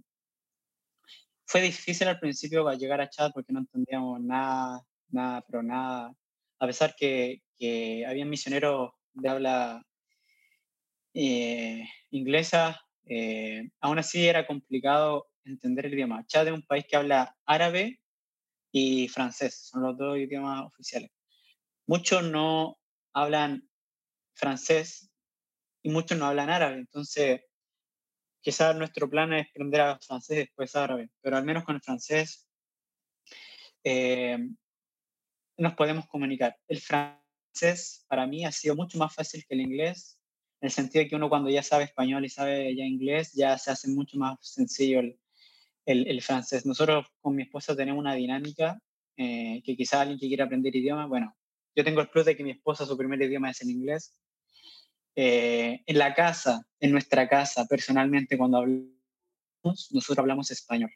Fue 1.47 1.63
difícil 1.63 2.09
al 2.09 2.21
principio 2.21 2.65
para 2.65 2.77
llegar 2.77 3.01
a 3.01 3.09
chat 3.09 3.33
porque 3.33 3.53
no 3.55 3.61
entendíamos 3.61 4.21
nada, 4.21 4.83
nada, 5.09 5.43
pero 5.47 5.63
nada. 5.63 6.15
A 6.61 6.67
pesar 6.67 6.95
que, 6.97 7.43
que 7.59 8.05
había 8.07 8.27
misioneros 8.27 8.91
de 9.21 9.29
habla 9.29 9.83
eh, 11.15 11.85
inglesa, 12.11 12.81
eh, 13.07 13.71
aún 13.81 13.99
así 13.99 14.27
era 14.27 14.47
complicado 14.47 15.29
entender 15.45 15.87
el 15.87 15.95
idioma. 15.95 16.25
Chad 16.27 16.49
es 16.49 16.53
un 16.53 16.63
país 16.63 16.85
que 16.89 16.97
habla 16.97 17.37
árabe 17.47 18.01
y 18.71 19.09
francés, 19.09 19.69
son 19.71 19.83
los 19.83 19.97
dos 19.97 20.19
idiomas 20.19 20.67
oficiales. 20.67 21.11
Muchos 21.87 22.23
no 22.23 22.79
hablan 23.13 23.69
francés 24.35 25.11
y 25.83 25.91
muchos 25.91 26.19
no 26.19 26.27
hablan 26.27 26.51
árabe, 26.51 26.77
entonces 26.77 27.41
quizás 28.41 28.77
nuestro 28.77 29.09
plan 29.11 29.33
es 29.33 29.49
aprender 29.51 29.81
a 29.81 29.99
francés 29.99 30.37
después 30.37 30.77
árabe, 30.77 31.11
pero 31.21 31.37
al 31.37 31.45
menos 31.45 31.65
con 31.65 31.77
el 31.77 31.83
francés 31.83 32.47
eh, 33.83 34.39
nos 35.57 35.75
podemos 35.75 36.07
comunicar. 36.07 36.57
El 36.69 36.81
francés 36.81 37.28
para 38.09 38.27
mí 38.27 38.45
ha 38.45 38.53
sido 38.53 38.77
mucho 38.77 38.99
más 38.99 39.15
fácil 39.15 39.45
que 39.47 39.55
el 39.55 39.63
inglés, 39.63 40.21
en 40.61 40.67
el 40.67 40.73
sentido 40.73 41.05
de 41.05 41.09
que 41.09 41.17
uno 41.17 41.29
cuando 41.29 41.51
ya 41.51 41.63
sabe 41.63 41.85
español 41.85 42.25
y 42.25 42.29
sabe 42.29 42.75
ya 42.77 42.85
inglés, 42.85 43.33
ya 43.33 43.57
se 43.59 43.71
hace 43.71 43.89
mucho 43.89 44.19
más 44.19 44.39
sencillo 44.41 45.01
el, 45.01 45.19
el, 45.87 46.23
francés. 46.23 46.67
Nosotros 46.67 47.07
con 47.21 47.35
mi 47.35 47.43
esposa 47.43 47.77
tenemos 47.77 48.01
una 48.01 48.15
dinámica 48.15 48.81
eh, 49.17 49.63
que 49.65 49.77
quizás 49.77 50.01
alguien 50.01 50.19
que 50.19 50.29
quiera 50.29 50.45
aprender 50.45 50.75
idioma, 50.75 51.07
bueno, 51.07 51.37
yo 51.75 51.85
tengo 51.85 52.01
el 52.01 52.09
plus 52.09 52.27
de 52.27 52.37
que 52.37 52.45
mi 52.45 52.51
esposa 52.51 52.87
su 52.87 52.97
primer 52.97 53.21
idioma 53.23 53.51
es 53.51 53.61
el 53.63 53.71
inglés, 53.71 54.19
eh, 55.21 55.83
en 55.87 55.99
la 55.99 56.15
casa, 56.15 56.65
en 56.79 56.93
nuestra 56.93 57.29
casa, 57.29 57.67
personalmente, 57.67 58.39
cuando 58.39 58.59
hablamos, 58.59 59.91
nosotros 59.91 60.19
hablamos 60.19 60.51
español. 60.51 60.93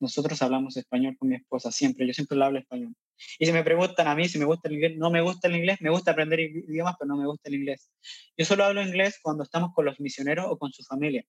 Nosotros 0.00 0.40
hablamos 0.42 0.76
español 0.76 1.16
con 1.18 1.28
mi 1.28 1.36
esposa, 1.36 1.70
siempre. 1.70 2.06
Yo 2.06 2.14
siempre 2.14 2.38
le 2.38 2.44
hablo 2.44 2.58
español. 2.58 2.94
Y 3.38 3.46
si 3.46 3.52
me 3.52 3.62
preguntan 3.62 4.08
a 4.08 4.14
mí 4.14 4.28
si 4.28 4.38
me 4.38 4.44
gusta 4.44 4.68
el 4.68 4.74
inglés, 4.74 4.96
no 4.96 5.10
me 5.10 5.20
gusta 5.20 5.48
el 5.48 5.56
inglés, 5.56 5.80
me 5.80 5.90
gusta 5.90 6.12
aprender 6.12 6.40
idiomas, 6.40 6.96
pero 6.98 7.08
no 7.08 7.16
me 7.16 7.26
gusta 7.26 7.48
el 7.48 7.54
inglés. 7.54 7.90
Yo 8.36 8.44
solo 8.44 8.64
hablo 8.64 8.82
inglés 8.82 9.18
cuando 9.22 9.44
estamos 9.44 9.72
con 9.74 9.84
los 9.84 10.00
misioneros 10.00 10.46
o 10.48 10.58
con 10.58 10.72
su 10.72 10.82
familia, 10.84 11.24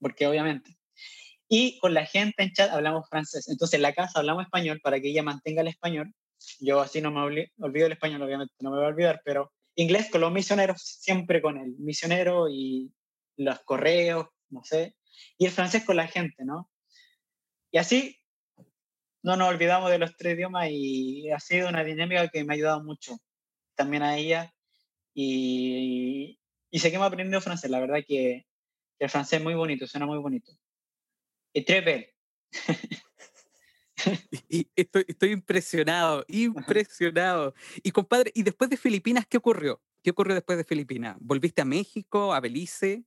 porque 0.00 0.26
obviamente. 0.26 0.76
Y 1.48 1.78
con 1.78 1.94
la 1.94 2.04
gente 2.04 2.42
en 2.42 2.52
chat 2.52 2.70
hablamos 2.70 3.08
francés. 3.08 3.48
Entonces 3.48 3.76
en 3.76 3.82
la 3.82 3.94
casa 3.94 4.18
hablamos 4.18 4.44
español 4.44 4.80
para 4.82 5.00
que 5.00 5.08
ella 5.08 5.22
mantenga 5.22 5.62
el 5.62 5.68
español. 5.68 6.12
Yo 6.60 6.80
así 6.80 7.00
no 7.00 7.10
me 7.10 7.20
olvido 7.20 7.86
el 7.86 7.92
español, 7.92 8.22
obviamente 8.22 8.54
no 8.60 8.70
me 8.70 8.76
voy 8.76 8.84
a 8.84 8.88
olvidar, 8.88 9.22
pero 9.24 9.52
inglés 9.74 10.10
con 10.10 10.20
los 10.20 10.32
misioneros, 10.32 10.82
siempre 10.82 11.40
con 11.40 11.56
el 11.56 11.76
misionero 11.78 12.48
y 12.48 12.92
los 13.36 13.60
correos, 13.60 14.26
no 14.50 14.62
sé, 14.64 14.96
y 15.36 15.46
el 15.46 15.52
francés 15.52 15.84
con 15.84 15.96
la 15.96 16.06
gente, 16.06 16.44
¿no? 16.44 16.70
Y 17.70 17.78
así 17.78 18.18
no 19.28 19.36
nos 19.36 19.48
olvidamos 19.48 19.90
de 19.90 19.98
los 19.98 20.16
tres 20.16 20.36
idiomas 20.36 20.68
y 20.70 21.30
ha 21.30 21.38
sido 21.38 21.68
una 21.68 21.84
dinámica 21.84 22.28
que 22.28 22.44
me 22.44 22.54
ha 22.54 22.56
ayudado 22.56 22.82
mucho 22.82 23.18
también 23.74 24.02
a 24.02 24.16
ella 24.16 24.54
y, 25.12 26.40
y 26.70 26.78
seguimos 26.78 27.06
aprendiendo 27.06 27.42
francés, 27.42 27.70
la 27.70 27.78
verdad 27.78 27.98
que, 28.06 28.46
el 28.98 29.10
francés 29.10 29.38
es 29.38 29.44
muy 29.44 29.52
bonito, 29.54 29.86
suena 29.86 30.06
muy 30.06 30.18
bonito. 30.18 30.50
Y 31.52 31.62
tres 31.62 32.06
Y 34.48 34.66
estoy, 34.74 35.04
estoy 35.06 35.32
impresionado, 35.32 36.24
impresionado. 36.28 37.54
Y 37.82 37.90
compadre, 37.90 38.32
¿y 38.34 38.42
después 38.42 38.70
de 38.70 38.78
Filipinas 38.78 39.26
qué 39.28 39.36
ocurrió? 39.36 39.82
¿Qué 40.02 40.10
ocurrió 40.10 40.34
después 40.34 40.56
de 40.56 40.64
Filipinas? 40.64 41.18
¿Volviste 41.20 41.60
a 41.60 41.66
México, 41.66 42.32
a 42.32 42.40
Belice? 42.40 43.04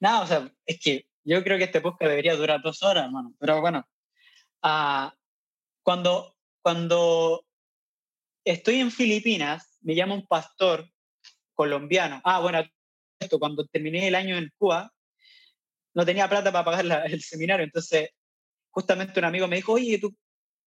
No, 0.00 0.22
o 0.22 0.26
sea, 0.26 0.50
es 0.64 0.80
que 0.80 1.06
yo 1.24 1.44
creo 1.44 1.58
que 1.58 1.64
este 1.64 1.82
podcast 1.82 2.08
debería 2.08 2.36
durar 2.36 2.62
dos 2.62 2.82
horas, 2.82 3.04
hermano. 3.04 3.34
Pero 3.38 3.60
bueno, 3.60 3.86
uh, 4.62 5.10
cuando, 5.86 6.34
cuando 6.62 7.46
estoy 8.44 8.80
en 8.80 8.90
Filipinas, 8.90 9.78
me 9.82 9.94
llama 9.94 10.14
un 10.14 10.26
pastor 10.26 10.90
colombiano. 11.54 12.20
Ah, 12.24 12.40
bueno, 12.40 12.64
esto, 13.20 13.38
cuando 13.38 13.64
terminé 13.66 14.08
el 14.08 14.16
año 14.16 14.36
en 14.36 14.50
Cuba, 14.58 14.92
no 15.94 16.04
tenía 16.04 16.28
plata 16.28 16.50
para 16.50 16.64
pagar 16.64 17.06
el 17.08 17.22
seminario, 17.22 17.64
entonces 17.64 18.10
justamente 18.70 19.20
un 19.20 19.26
amigo 19.26 19.46
me 19.46 19.56
dijo, 19.56 19.74
oye, 19.74 20.00
¿tú 20.00 20.12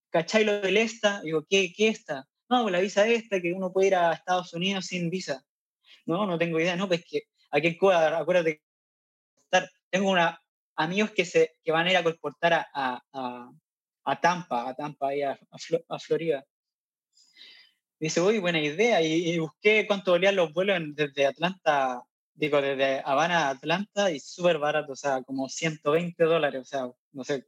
cachai 0.09 0.45
lo 0.45 0.61
del 0.61 0.77
ESTA? 0.77 1.19
Digo, 1.21 1.45
¿qué, 1.49 1.73
qué 1.75 1.89
ESTA? 1.89 2.25
No, 2.47 2.69
la 2.69 2.79
visa 2.79 3.05
ESTA, 3.05 3.41
que 3.41 3.51
uno 3.51 3.73
puede 3.73 3.87
ir 3.87 3.95
a 3.95 4.13
Estados 4.13 4.53
Unidos 4.53 4.85
sin 4.85 5.09
visa. 5.09 5.43
No, 6.05 6.25
no 6.27 6.37
tengo 6.37 6.61
idea, 6.61 6.77
no, 6.77 6.87
pues 6.87 7.03
que 7.03 7.23
aquí 7.51 7.67
en 7.67 7.77
Cuba, 7.77 8.17
acuérdate, 8.17 8.61
tengo 9.89 10.11
una, 10.11 10.41
amigos 10.77 11.11
que, 11.11 11.25
se, 11.25 11.57
que 11.61 11.73
van 11.73 11.87
a 11.87 11.91
ir 11.91 11.97
a 11.97 12.03
colportar 12.03 12.67
a, 12.73 13.51
a 14.03 14.19
Tampa, 14.19 14.69
a 14.69 14.75
Tampa, 14.75 15.09
ahí 15.09 15.21
a, 15.21 15.39
a, 15.89 15.99
Florida. 15.99 16.45
dice, 17.99 18.21
uy, 18.21 18.39
buena 18.39 18.59
idea, 18.61 19.01
y, 19.01 19.37
busqué 19.39 19.85
cuánto 19.87 20.11
valían 20.11 20.35
los 20.35 20.53
vuelos 20.53 20.79
desde 20.95 21.25
Atlanta, 21.25 22.01
digo, 22.33 22.61
desde 22.61 23.01
Habana 23.05 23.47
a 23.47 23.49
Atlanta, 23.51 24.11
y 24.11 24.19
súper 24.19 24.57
barato, 24.57 24.93
o 24.93 24.95
sea, 24.95 25.21
como 25.23 25.49
120 25.49 26.23
dólares, 26.23 26.61
o 26.61 26.65
sea, 26.65 26.89
no 27.11 27.23
sé, 27.23 27.45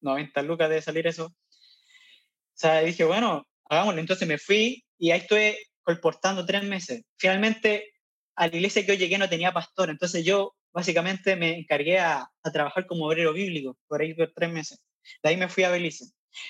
90 0.00 0.42
lucas 0.42 0.70
de 0.70 0.82
salir 0.82 1.06
eso. 1.06 1.26
O 1.26 2.56
sea, 2.56 2.80
dije, 2.80 3.04
bueno, 3.04 3.46
hagámoslo. 3.68 4.00
Entonces 4.00 4.28
me 4.28 4.38
fui 4.38 4.84
y 4.98 5.10
ahí 5.10 5.20
estuve 5.20 5.58
colportando 5.82 6.46
tres 6.46 6.62
meses. 6.62 7.02
Finalmente, 7.16 7.94
a 8.36 8.46
la 8.46 8.56
iglesia 8.56 8.82
que 8.82 8.92
yo 8.92 8.98
llegué 8.98 9.18
no 9.18 9.28
tenía 9.28 9.52
pastor, 9.52 9.90
entonces 9.90 10.24
yo 10.24 10.54
básicamente 10.72 11.36
me 11.36 11.58
encargué 11.58 11.98
a, 11.98 12.28
a 12.42 12.52
trabajar 12.52 12.86
como 12.86 13.06
obrero 13.06 13.32
bíblico 13.32 13.76
por 13.88 14.02
ahí 14.02 14.14
por 14.14 14.32
tres 14.34 14.50
meses. 14.50 14.80
De 15.22 15.30
ahí 15.30 15.36
me 15.36 15.48
fui 15.48 15.64
a 15.64 15.70
Belice. 15.70 16.06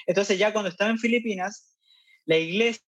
Entonces 0.06 0.38
ya 0.38 0.52
cuando 0.52 0.70
estaba 0.70 0.90
en 0.90 0.98
Filipinas, 0.98 1.76
la 2.24 2.36
iglesia 2.38 2.82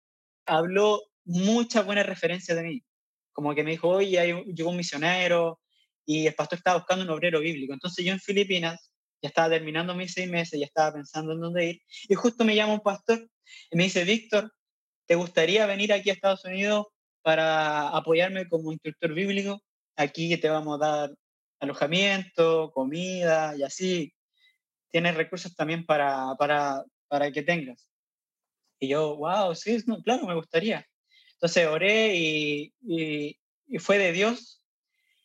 habló 0.47 1.03
muchas 1.25 1.85
buenas 1.85 2.07
referencias 2.07 2.57
de 2.57 2.65
mí. 2.65 2.85
Como 3.33 3.55
que 3.55 3.65
me 3.65 3.73
dijo, 3.73 3.89
oye, 3.89 4.45
llegó 4.55 4.71
un 4.71 4.77
misionero, 4.77 5.61
y 6.07 6.27
el 6.27 6.35
pastor 6.35 6.59
estaba 6.59 6.79
buscando 6.79 7.05
un 7.05 7.11
obrero 7.11 7.41
bíblico. 7.41 7.75
Entonces 7.75 8.05
yo 8.05 8.13
en 8.13 8.21
Filipinas 8.21 8.91
ya 9.21 9.29
estaba 9.29 9.51
terminando 9.51 9.95
mis 9.95 10.13
seis 10.13 10.31
meses, 10.31 10.59
ya 10.59 10.67
estaba 10.67 10.95
pensando 10.95 11.33
en 11.33 11.41
dónde 11.41 11.67
ir, 11.67 11.83
y 12.09 12.15
justo 12.15 12.45
me 12.45 12.55
llama 12.55 12.75
un 12.75 12.81
pastor 12.81 13.29
y 13.71 13.77
me 13.77 13.85
dice, 13.85 14.05
Víctor, 14.05 14.53
¿te 15.07 15.17
gustaría 15.17 15.67
venir 15.67 15.93
aquí 15.93 16.11
a 16.11 16.13
Estados 16.15 16.45
Unidos 16.45 16.87
para 17.23 17.89
apoyarme 17.89 18.49
como 18.49 18.73
instructor 18.73 19.13
bíblico? 19.13 19.61
Aquí 19.97 20.37
te 20.37 20.49
vamos 20.49 20.81
a 20.81 20.87
dar 20.87 21.15
alojamiento, 21.61 22.71
comida 22.73 23.55
y 23.57 23.63
así. 23.63 24.13
Tienes 24.97 25.15
recursos 25.15 25.55
también 25.55 25.85
para, 25.85 26.35
para, 26.39 26.83
para 27.07 27.31
que 27.31 27.43
tengas. 27.43 27.87
Y 28.81 28.89
yo, 28.89 29.15
wow, 29.19 29.55
sí, 29.55 29.85
claro, 30.03 30.27
me 30.27 30.35
gustaría. 30.35 30.87
Entonces 31.35 31.67
oré 31.67 32.17
y, 32.17 32.73
y, 32.81 33.39
y 33.67 33.79
fue 33.79 33.99
de 33.99 34.13
Dios 34.13 34.63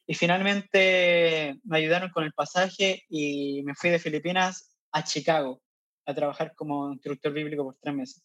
y 0.05 0.13
finalmente 0.13 1.57
me 1.63 1.77
ayudaron 1.77 2.09
con 2.09 2.25
el 2.25 2.33
pasaje 2.33 3.05
y 3.07 3.63
me 3.63 3.73
fui 3.73 3.91
de 3.91 3.99
Filipinas 3.99 4.75
a 4.91 5.05
Chicago 5.05 5.61
a 6.05 6.13
trabajar 6.13 6.53
como 6.53 6.91
instructor 6.91 7.31
bíblico 7.31 7.63
por 7.63 7.77
tres 7.79 7.95
meses. 7.95 8.23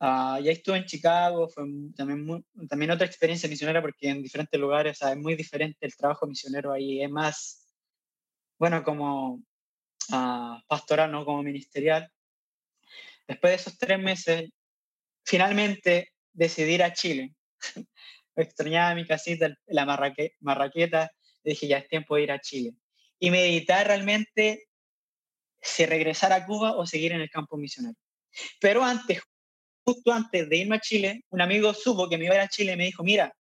Uh, 0.00 0.40
y 0.40 0.48
ahí 0.48 0.54
estuve 0.54 0.78
en 0.78 0.86
Chicago, 0.86 1.50
fue 1.50 1.64
también, 1.94 2.46
también 2.66 2.92
otra 2.92 3.06
experiencia 3.06 3.46
misionera 3.46 3.82
porque 3.82 4.08
en 4.08 4.22
diferentes 4.22 4.58
lugares 4.58 5.02
es 5.02 5.16
muy 5.18 5.36
diferente 5.36 5.84
el 5.84 5.94
trabajo 5.94 6.26
misionero 6.26 6.72
ahí, 6.72 7.02
es 7.02 7.10
más, 7.10 7.68
bueno, 8.58 8.82
como 8.82 9.42
pastoral, 10.68 11.10
no 11.10 11.24
como 11.24 11.42
ministerial. 11.42 12.10
Después 13.26 13.50
de 13.50 13.56
esos 13.56 13.78
tres 13.78 13.98
meses, 13.98 14.50
finalmente 15.24 16.12
decidí 16.32 16.74
ir 16.74 16.82
a 16.82 16.92
Chile. 16.92 17.34
extrañaba 18.36 18.94
mi 18.94 19.06
casita, 19.06 19.54
la 19.66 19.86
marraqueta, 20.40 21.10
dije, 21.42 21.66
ya 21.68 21.78
es 21.78 21.88
tiempo 21.88 22.16
de 22.16 22.22
ir 22.22 22.32
a 22.32 22.40
Chile. 22.40 22.74
Y 23.18 23.30
meditar 23.30 23.86
realmente 23.86 24.68
si 25.60 25.86
regresar 25.86 26.32
a 26.32 26.44
Cuba 26.44 26.76
o 26.76 26.86
seguir 26.86 27.12
en 27.12 27.20
el 27.20 27.30
campo 27.30 27.56
misionero. 27.56 27.96
Pero 28.60 28.84
antes, 28.84 29.22
justo 29.84 30.12
antes 30.12 30.48
de 30.48 30.56
irme 30.56 30.76
a 30.76 30.80
Chile, 30.80 31.24
un 31.30 31.40
amigo 31.40 31.72
supo 31.72 32.08
que 32.08 32.18
me 32.18 32.26
iba 32.26 32.34
a 32.34 32.38
ir 32.38 32.42
a 32.42 32.48
Chile 32.48 32.72
y 32.72 32.76
me 32.76 32.84
dijo, 32.84 33.02
mira, 33.02 33.32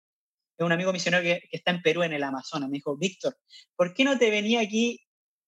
es 0.57 0.65
un 0.65 0.71
amigo 0.71 0.93
misionero 0.93 1.23
que, 1.23 1.41
que 1.51 1.57
está 1.57 1.73
en 1.73 1.83
Perú, 1.83 2.05
en 2.05 2.13
el 2.13 2.23
Amazonas. 2.23 2.69
Me 2.69 2.77
dijo, 2.77 2.97
Víctor, 2.97 3.37
¿por 3.75 3.93
qué 3.93 4.05
no 4.05 4.17
te 4.17 4.31
venía 4.31 4.61
aquí 4.61 5.01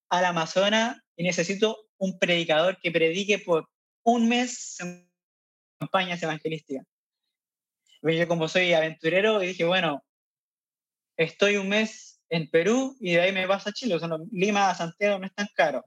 al 0.09 0.25
Amazonas 0.25 0.97
y 1.17 1.25
necesito 1.25 1.89
un 1.99 2.19
predicador 2.19 2.79
que 2.81 2.91
predique 2.91 3.39
por 3.39 3.69
un 4.05 4.29
mes 4.29 4.79
en 4.81 5.11
campañas 5.79 6.23
evangelísticas? 6.23 6.87
yo 8.03 8.29
como 8.29 8.47
soy 8.49 8.73
aventurero 8.73 9.41
dije, 9.41 9.64
bueno, 9.64 10.05
estoy 11.17 11.57
un 11.57 11.69
mes 11.69 12.21
en 12.29 12.49
Perú 12.51 12.97
y 13.01 13.12
de 13.14 13.21
ahí 13.21 13.33
me 13.33 13.47
vas 13.47 13.67
a 13.67 13.73
Chile, 13.73 13.95
o 13.95 13.99
sea, 13.99 14.09
Lima 14.31 14.71
a 14.71 14.75
Santiago 14.75 15.19
no 15.19 15.27
es 15.27 15.35
tan 15.35 15.49
caro. 15.55 15.85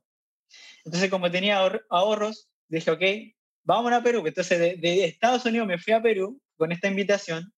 Entonces 0.84 1.10
como 1.10 1.32
tenía 1.32 1.60
ahorros, 1.90 2.50
dije, 2.68 2.92
ok, 2.92 3.02
vamos 3.64 3.92
a 3.94 4.02
Perú. 4.02 4.26
Entonces 4.26 4.60
de, 4.60 4.76
de 4.78 5.06
Estados 5.06 5.46
Unidos 5.46 5.68
me 5.68 5.78
fui 5.78 5.94
a 5.94 6.02
Perú 6.02 6.42
con 6.58 6.72
esta 6.72 6.88
invitación. 6.88 7.54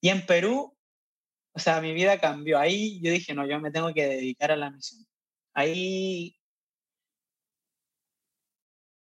Y 0.00 0.08
en 0.10 0.24
Perú, 0.26 0.76
o 1.52 1.58
sea, 1.58 1.80
mi 1.80 1.92
vida 1.92 2.18
cambió. 2.18 2.58
Ahí 2.58 3.00
yo 3.02 3.10
dije, 3.10 3.34
no, 3.34 3.46
yo 3.46 3.60
me 3.60 3.70
tengo 3.70 3.92
que 3.92 4.06
dedicar 4.06 4.52
a 4.52 4.56
la 4.56 4.70
misión. 4.70 5.07
Ahí 5.58 6.36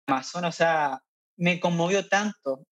Amazonas, 0.06 0.54
o 0.54 0.58
sea, 0.58 1.02
me 1.38 1.60
conmovió 1.60 2.08
tanto 2.08 2.68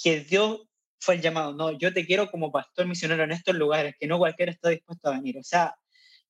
que 0.00 0.20
Dios 0.20 0.60
fue 1.00 1.16
el 1.16 1.20
llamado, 1.22 1.52
no, 1.52 1.76
yo 1.76 1.92
te 1.92 2.06
quiero 2.06 2.30
como 2.30 2.52
pastor 2.52 2.86
misionero 2.86 3.24
en 3.24 3.32
estos 3.32 3.56
lugares, 3.56 3.96
que 3.98 4.06
no 4.06 4.18
cualquiera 4.18 4.52
está 4.52 4.68
dispuesto 4.68 5.08
a 5.08 5.14
venir. 5.14 5.36
O 5.36 5.42
sea, 5.42 5.74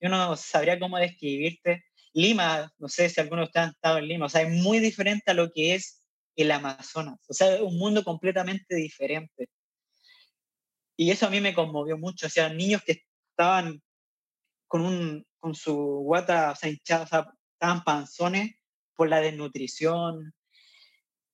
yo 0.01 0.09
no 0.09 0.35
sabría 0.37 0.81
cómo 0.81 0.97
describirte. 0.97 1.85
Lima, 2.15 2.73
no 2.79 2.89
sé 2.89 3.11
si 3.11 3.21
algunos 3.21 3.51
han 3.55 3.71
estado 3.71 3.99
en 3.99 4.09
Lima, 4.09 4.25
o 4.27 4.31
sea, 4.31 4.41
es 4.41 4.51
muy 4.51 4.79
diferente 4.81 5.31
a 5.31 5.35
lo 5.35 5.51
que 5.51 5.75
es 5.75 6.03
el 6.37 6.51
Amazonas. 6.51 7.19
O 7.29 7.35
sea, 7.35 7.55
es 7.55 7.61
un 7.61 7.77
mundo 7.77 8.03
completamente 8.03 8.75
diferente. 8.77 9.51
Y 10.97 11.11
eso 11.11 11.27
a 11.27 11.31
mí 11.31 11.43
me 11.43 11.55
conmovió 11.55 11.99
mucho. 11.99 12.29
O 12.29 12.31
sea, 12.31 12.49
niños 12.49 12.83
que 12.83 13.03
estaban 13.31 13.83
con, 14.69 14.83
un, 14.83 15.28
con 15.41 15.55
su 15.55 15.75
guata 15.75 16.53
o 16.53 16.57
sea, 16.57 16.71
hinchada, 16.71 17.05
o 17.05 17.07
sea, 17.07 17.33
estaban 17.55 17.85
panzones 17.85 18.55
por 18.95 19.09
la 19.09 19.21
desnutrición, 19.21 20.35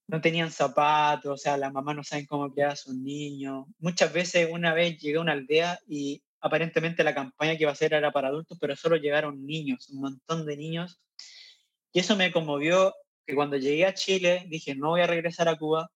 no 0.06 0.20
tenían 0.20 0.50
zapatos, 0.50 1.32
o 1.32 1.36
sea, 1.36 1.56
las 1.56 1.72
mamás 1.72 1.96
no 1.96 2.04
saben 2.04 2.26
cómo 2.26 2.52
criar 2.52 2.72
a 2.72 2.76
sus 2.76 2.94
niños. 2.94 3.66
Muchas 3.78 4.12
veces 4.12 4.48
una 4.52 4.74
vez 4.74 4.98
llegué 4.98 5.18
a 5.18 5.22
una 5.22 5.32
aldea 5.32 5.78
y 5.88 6.22
aparentemente 6.40 7.04
la 7.04 7.14
campaña 7.14 7.56
que 7.56 7.62
iba 7.62 7.70
a 7.70 7.72
hacer 7.72 7.94
era 7.94 8.12
para 8.12 8.28
adultos, 8.28 8.58
pero 8.60 8.76
solo 8.76 8.96
llegaron 8.96 9.46
niños, 9.46 9.88
un 9.88 10.00
montón 10.00 10.44
de 10.44 10.56
niños. 10.56 11.00
Y 11.92 12.00
eso 12.00 12.16
me 12.16 12.32
conmovió 12.32 12.94
que 13.26 13.34
cuando 13.34 13.56
llegué 13.56 13.86
a 13.86 13.94
Chile 13.94 14.44
dije, 14.48 14.74
no 14.74 14.90
voy 14.90 15.00
a 15.00 15.06
regresar 15.06 15.48
a 15.48 15.56
Cuba, 15.56 15.90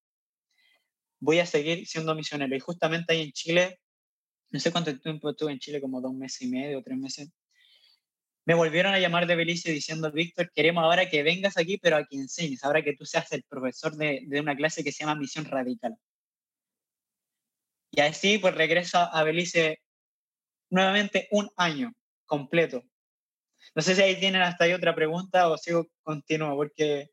voy 1.20 1.40
a 1.40 1.46
seguir 1.46 1.86
siendo 1.86 2.14
misionero. 2.14 2.54
Y 2.56 2.60
justamente 2.60 3.12
ahí 3.12 3.22
en 3.22 3.32
Chile, 3.32 3.80
no 4.50 4.60
sé 4.60 4.72
cuánto 4.72 4.98
tiempo 4.98 5.30
estuve 5.30 5.52
en 5.52 5.58
Chile, 5.58 5.80
como 5.80 6.00
dos 6.00 6.14
meses 6.14 6.42
y 6.42 6.48
medio, 6.48 6.82
tres 6.82 6.96
meses, 6.96 7.28
me 8.48 8.54
volvieron 8.54 8.94
a 8.94 8.98
llamar 8.98 9.26
de 9.26 9.36
Belice 9.36 9.70
diciendo, 9.70 10.10
Víctor, 10.10 10.50
queremos 10.54 10.82
ahora 10.82 11.10
que 11.10 11.22
vengas 11.22 11.58
aquí, 11.58 11.76
pero 11.76 11.96
a 11.96 12.06
que 12.06 12.16
enseñes, 12.16 12.64
ahora 12.64 12.80
que 12.80 12.96
tú 12.96 13.04
seas 13.04 13.30
el 13.32 13.42
profesor 13.42 13.94
de, 13.94 14.22
de 14.26 14.40
una 14.40 14.56
clase 14.56 14.82
que 14.82 14.90
se 14.90 15.04
llama 15.04 15.20
Misión 15.20 15.44
Radical. 15.44 15.98
Y 17.90 18.00
así 18.00 18.38
pues 18.38 18.54
regreso 18.54 18.96
a 18.96 19.22
Belice 19.22 19.82
nuevamente 20.70 21.28
un 21.30 21.50
año 21.58 21.92
completo. 22.24 22.82
No 23.74 23.82
sé 23.82 23.94
si 23.94 24.00
ahí 24.00 24.18
tienen 24.18 24.40
hasta 24.40 24.64
ahí 24.64 24.72
otra 24.72 24.94
pregunta 24.94 25.50
o 25.50 25.58
sigo 25.58 25.86
continuo, 26.02 26.56
porque... 26.56 27.10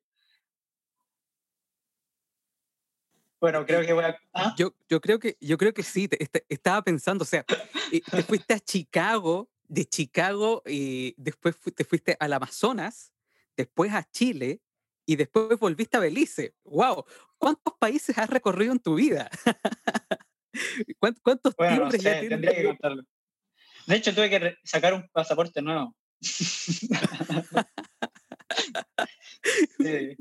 Bueno, 3.42 3.66
creo 3.66 3.86
que 3.86 3.92
voy 3.92 4.06
a... 4.06 4.18
¿ah? 4.32 4.56
Yo, 4.58 4.74
yo, 4.88 5.02
creo 5.02 5.20
que, 5.20 5.36
yo 5.42 5.58
creo 5.58 5.74
que 5.74 5.84
sí, 5.84 6.08
estaba 6.48 6.82
pensando, 6.82 7.24
o 7.24 7.28
sea, 7.28 7.44
eh, 7.92 8.00
te 8.10 8.24
fuiste 8.24 8.58
Chicago 8.62 9.50
de 9.68 9.86
Chicago 9.86 10.64
y 10.66 11.14
después 11.18 11.56
te 11.76 11.84
fuiste 11.84 12.18
al 12.20 12.34
Amazonas, 12.34 13.14
después 13.56 13.94
a 13.94 14.10
Chile 14.10 14.62
y 15.06 15.16
después 15.16 15.60
volviste 15.60 15.98
a 15.98 16.00
Belice. 16.00 16.56
¡Wow! 16.64 17.06
¿Cuántos 17.38 17.76
países 17.80 18.18
has 18.18 18.30
recorrido 18.30 18.72
en 18.72 18.80
tu 18.80 18.96
vida? 18.96 19.30
¿Cuántos 21.22 21.56
bueno, 21.56 21.92
ya 21.92 22.20
tendría 22.20 22.56
que 22.56 22.66
contarlo. 22.66 23.04
De 23.88 23.96
hecho, 23.96 24.16
tuve 24.16 24.30
que 24.30 24.58
sacar 24.64 24.94
un 24.94 25.08
pasaporte 25.10 25.62
nuevo. 25.62 25.96
sí. 29.80 30.16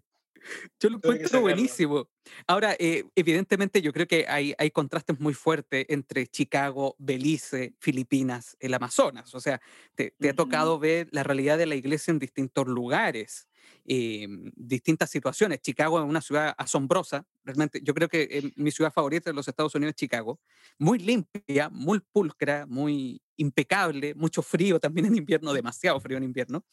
Yo 0.81 0.91
lo 0.91 0.97
encuentro 0.97 1.41
buenísimo. 1.41 2.09
Ahora, 2.47 2.75
eh, 2.79 3.05
evidentemente 3.15 3.83
yo 3.83 3.93
creo 3.93 4.07
que 4.07 4.27
hay, 4.29 4.55
hay 4.59 4.71
contrastes 4.71 5.19
muy 5.21 5.35
fuertes 5.35 5.87
entre 5.89 6.27
Chicago, 6.27 6.97
Belice, 6.99 7.75
Filipinas, 7.79 8.57
el 8.61 8.75
Amazonas. 8.75 9.35
O 9.35 9.41
sea, 9.41 9.61
te, 9.95 10.15
te 10.19 10.31
ha 10.31 10.35
tocado 10.35 10.79
ver 10.79 11.09
la 11.13 11.23
realidad 11.23 11.59
de 11.59 11.67
la 11.67 11.75
iglesia 11.75 12.11
en 12.11 12.19
distintos 12.19 12.67
lugares. 12.67 13.49
Em, 13.87 14.51
distintas 14.57 15.11
situaciones. 15.11 15.61
Chicago 15.61 15.99
es 15.99 16.09
una 16.09 16.23
ciudad 16.23 16.55
asombrosa, 16.57 17.27
realmente. 17.45 17.81
Yo 17.83 17.93
creo 17.93 18.09
que 18.09 18.53
mi 18.57 18.71
ciudad 18.71 18.91
favorita 18.93 19.29
de 19.29 19.35
los 19.35 19.47
Estados 19.47 19.75
Unidos 19.75 19.91
es 19.91 19.97
Chicago. 19.97 20.41
Muy 20.79 20.99
limpia, 20.99 21.69
muy 21.69 22.01
pulcra, 22.01 22.65
muy 22.67 23.21
impecable, 23.37 24.15
mucho 24.15 24.41
frío 24.41 24.81
también 24.81 25.07
en 25.07 25.17
invierno, 25.17 25.53
demasiado 25.53 26.01
frío 26.01 26.17
en 26.17 26.25
invierno. 26.25 26.65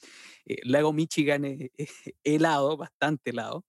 Eh, 0.46 0.58
lago 0.64 0.94
Michigan 0.94 1.44
es, 1.46 1.70
helado, 2.24 2.78
bastante 2.78 3.32
helado. 3.32 3.66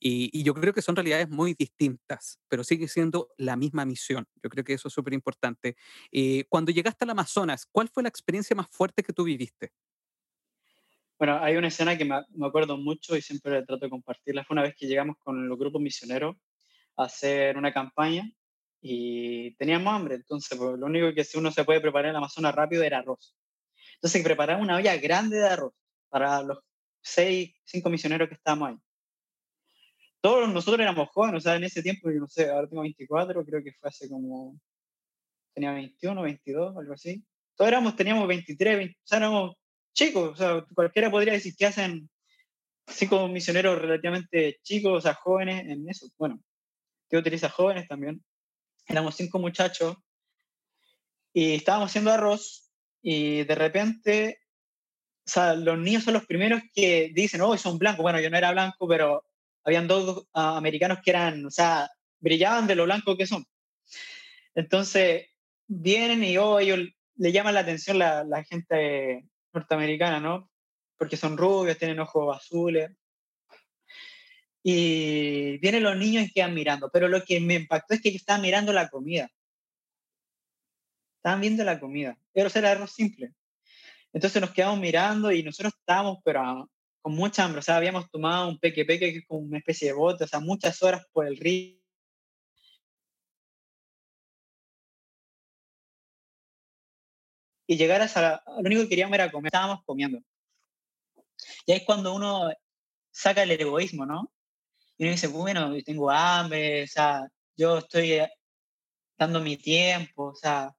Y, 0.00 0.30
y, 0.32 0.42
yo 0.42 0.54
creo 0.54 0.72
que 0.72 0.80
son 0.80 0.96
realidades 0.96 1.28
muy 1.28 1.52
distintas, 1.52 2.38
pero 2.48 2.64
sigue 2.64 2.88
siendo 2.88 3.28
la 3.36 3.56
misma 3.56 3.84
misión. 3.84 4.26
Yo 4.42 4.48
creo 4.48 4.64
que 4.64 4.72
eso 4.72 4.88
es 4.88 4.94
súper 4.94 5.12
importante. 5.12 5.76
Eh, 6.10 6.44
cuando 6.48 6.72
llegaste 6.72 7.04
al 7.04 7.10
Amazonas, 7.10 7.66
¿cuál 7.70 7.90
fue 7.90 8.02
la 8.02 8.08
experiencia 8.08 8.56
más 8.56 8.68
fuerte 8.70 9.02
que 9.02 9.12
tú 9.12 9.24
viviste? 9.24 9.72
Bueno, 11.18 11.38
hay 11.42 11.56
una 11.56 11.68
escena 11.68 11.96
que 11.96 12.04
me, 12.04 12.16
acuerdo 12.46 12.76
mucho 12.76 13.16
y 13.16 13.22
siempre 13.22 13.62
trato 13.62 13.86
de 13.86 13.90
compartirla. 13.90 14.44
Fue 14.44 14.54
una 14.54 14.62
vez 14.62 14.74
que 14.76 14.86
llegamos 14.86 15.16
con 15.18 15.48
los 15.48 15.58
grupos 15.58 15.80
misioneros 15.80 16.36
a 16.96 17.04
hacer 17.04 17.56
una 17.56 17.72
campaña 17.72 18.30
y 18.82 19.54
teníamos 19.56 19.94
hambre. 19.94 20.16
Entonces, 20.16 20.58
pues, 20.58 20.78
lo 20.78 20.86
único 20.86 21.14
que 21.14 21.24
si 21.24 21.38
uno 21.38 21.50
se 21.50 21.64
puede 21.64 21.80
preparar 21.80 22.08
en 22.08 22.12
la 22.12 22.18
Amazonas 22.18 22.54
rápido 22.54 22.82
era 22.82 22.98
arroz. 22.98 23.34
Entonces, 23.94 24.22
preparamos 24.22 24.62
una 24.64 24.76
olla 24.76 24.94
grande 24.96 25.38
de 25.38 25.48
arroz 25.48 25.72
para 26.10 26.42
los 26.42 26.58
seis, 27.00 27.54
cinco 27.64 27.88
misioneros 27.88 28.28
que 28.28 28.34
estábamos 28.34 28.70
ahí. 28.70 28.76
Todos 30.20 30.48
nosotros 30.52 30.80
éramos 30.80 31.08
jóvenes, 31.10 31.38
o 31.38 31.40
sea, 31.40 31.56
en 31.56 31.64
ese 31.64 31.82
tiempo, 31.82 32.10
yo 32.10 32.20
no 32.20 32.28
sé, 32.28 32.50
ahora 32.50 32.68
tengo 32.68 32.82
24, 32.82 33.44
creo 33.44 33.62
que 33.62 33.72
fue 33.72 33.88
hace 33.88 34.08
como. 34.08 34.58
Tenía 35.54 35.72
21, 35.72 36.20
22, 36.20 36.76
algo 36.76 36.92
así. 36.92 37.24
Todos 37.54 37.68
éramos, 37.68 37.96
teníamos 37.96 38.28
23, 38.28 38.76
20, 38.76 38.94
o 38.94 39.06
sea, 39.06 39.18
éramos 39.18 39.56
chicos, 39.96 40.32
o 40.32 40.36
sea, 40.36 40.64
cualquiera 40.74 41.10
podría 41.10 41.32
decir 41.32 41.56
que 41.56 41.66
hacen 41.66 42.08
cinco 42.86 43.26
misioneros 43.28 43.80
relativamente 43.80 44.60
chicos, 44.62 44.98
o 44.98 45.00
sea, 45.00 45.14
jóvenes 45.14 45.66
en 45.66 45.88
eso. 45.88 46.06
Bueno, 46.18 46.40
que 47.08 47.16
utiliza 47.16 47.48
jóvenes 47.48 47.88
también. 47.88 48.22
Éramos 48.86 49.16
cinco 49.16 49.38
muchachos 49.38 49.96
y 51.32 51.54
estábamos 51.54 51.90
haciendo 51.90 52.12
arroz 52.12 52.70
y 53.02 53.44
de 53.44 53.54
repente, 53.54 54.40
o 55.26 55.30
sea, 55.30 55.54
los 55.54 55.78
niños 55.78 56.04
son 56.04 56.14
los 56.14 56.26
primeros 56.26 56.62
que 56.74 57.10
dicen, 57.14 57.40
oh, 57.40 57.56
son 57.56 57.78
blancos. 57.78 58.02
Bueno, 58.02 58.20
yo 58.20 58.30
no 58.30 58.36
era 58.36 58.52
blanco, 58.52 58.86
pero 58.86 59.24
habían 59.64 59.88
dos 59.88 60.26
ah, 60.34 60.56
americanos 60.58 60.98
que 61.02 61.10
eran, 61.10 61.44
o 61.46 61.50
sea, 61.50 61.90
brillaban 62.20 62.66
de 62.66 62.74
lo 62.76 62.84
blanco 62.84 63.16
que 63.16 63.26
son. 63.26 63.44
Entonces, 64.54 65.26
vienen 65.66 66.22
y 66.22 66.36
oh, 66.38 66.58
ellos 66.58 66.80
le 67.16 67.32
llaman 67.32 67.54
la 67.54 67.60
atención 67.60 67.98
la, 67.98 68.24
la 68.24 68.44
gente 68.44 69.26
norteamericana, 69.56 70.20
¿no? 70.20 70.50
Porque 70.98 71.16
son 71.16 71.36
rubios, 71.36 71.78
tienen 71.78 72.00
ojos 72.00 72.36
azules. 72.36 72.90
Y 74.62 75.58
vienen 75.58 75.82
los 75.82 75.96
niños 75.96 76.24
y 76.24 76.32
quedan 76.32 76.54
mirando. 76.54 76.90
Pero 76.92 77.08
lo 77.08 77.22
que 77.22 77.40
me 77.40 77.54
impactó 77.54 77.94
es 77.94 78.00
que 78.00 78.08
ellos 78.08 78.22
estaban 78.22 78.42
mirando 78.42 78.72
la 78.72 78.88
comida. 78.88 79.30
Estaban 81.18 81.40
viendo 81.40 81.64
la 81.64 81.78
comida. 81.78 82.18
Pero 82.32 82.50
era 82.54 82.72
arroz 82.72 82.92
simple. 82.92 83.32
Entonces 84.12 84.40
nos 84.40 84.52
quedamos 84.52 84.80
mirando 84.80 85.30
y 85.30 85.42
nosotros 85.42 85.74
estábamos, 85.78 86.18
pero 86.24 86.70
con 87.02 87.14
mucha 87.14 87.44
hambre. 87.44 87.60
O 87.60 87.62
sea, 87.62 87.76
habíamos 87.76 88.10
tomado 88.10 88.48
un 88.48 88.58
peque 88.58 88.84
peque, 88.84 89.12
que 89.12 89.18
es 89.18 89.26
como 89.26 89.40
una 89.40 89.58
especie 89.58 89.88
de 89.88 89.94
bote, 89.94 90.24
o 90.24 90.26
sea, 90.26 90.40
muchas 90.40 90.82
horas 90.82 91.06
por 91.12 91.26
el 91.26 91.36
río 91.36 91.85
y 97.66 97.76
llegar 97.76 98.02
a 98.02 98.42
lo 98.46 98.60
único 98.60 98.82
que 98.82 98.88
queríamos 98.88 99.14
era 99.14 99.30
comer, 99.30 99.48
estábamos 99.48 99.84
comiendo. 99.84 100.18
Y 101.66 101.72
ahí 101.72 101.78
es 101.78 101.84
cuando 101.84 102.14
uno 102.14 102.50
saca 103.10 103.42
el 103.42 103.50
egoísmo, 103.50 104.06
¿no? 104.06 104.32
Y 104.98 105.04
uno 105.04 105.12
dice, 105.12 105.28
bueno, 105.28 105.72
tengo 105.84 106.10
hambre, 106.10 106.84
o 106.84 106.86
sea, 106.86 107.26
yo 107.56 107.78
estoy 107.78 108.12
eh, 108.12 108.30
dando 109.18 109.40
mi 109.40 109.56
tiempo, 109.56 110.26
o 110.28 110.34
sea, 110.34 110.74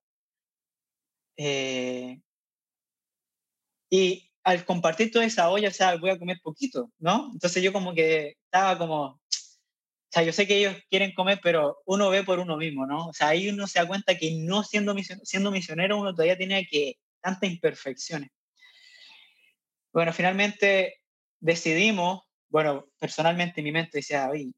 eh, 1.38 2.20
y 3.90 4.32
al 4.44 4.66
compartir 4.66 5.12
toda 5.12 5.26
esa 5.26 5.50
olla, 5.50 5.70
o 5.70 5.74
sea, 5.74 5.98
voy 5.98 6.10
a 6.10 6.20
comer 6.20 6.40
poquito, 6.42 6.92
¿no? 7.00 7.32
Entonces 7.34 7.62
yo 7.62 7.74
como 7.74 7.94
que 7.94 8.38
estaba 8.46 8.78
como, 8.78 9.20
o 10.08 10.10
sea, 10.10 10.24
yo 10.24 10.32
sé 10.32 10.48
que 10.48 10.58
ellos 10.58 10.76
quieren 10.90 11.14
comer, 11.14 11.40
pero 11.44 11.82
uno 11.86 12.10
ve 12.10 12.24
por 12.24 12.40
uno 12.40 12.56
mismo, 12.56 12.86
¿no? 12.86 13.08
O 13.08 13.14
sea, 13.14 13.30
ahí 13.30 13.50
uno 13.50 13.68
se 13.68 13.80
da 13.80 13.88
cuenta 13.88 14.18
que 14.18 14.32
no 14.40 14.64
siendo, 14.64 14.96
siendo 15.24 15.52
misionero 15.52 16.00
uno 16.00 16.14
todavía 16.14 16.38
tiene 16.38 16.66
que 16.66 16.96
tantas 17.22 17.50
imperfecciones. 17.50 18.30
Bueno, 19.92 20.14
finalmente 20.14 21.02
decidimos, 21.42 22.22
bueno, 22.50 22.88
personalmente 23.00 23.60
en 23.60 23.66
mi 23.66 23.72
mente 23.74 23.98
decía, 23.98 24.30
oye, 24.30 24.52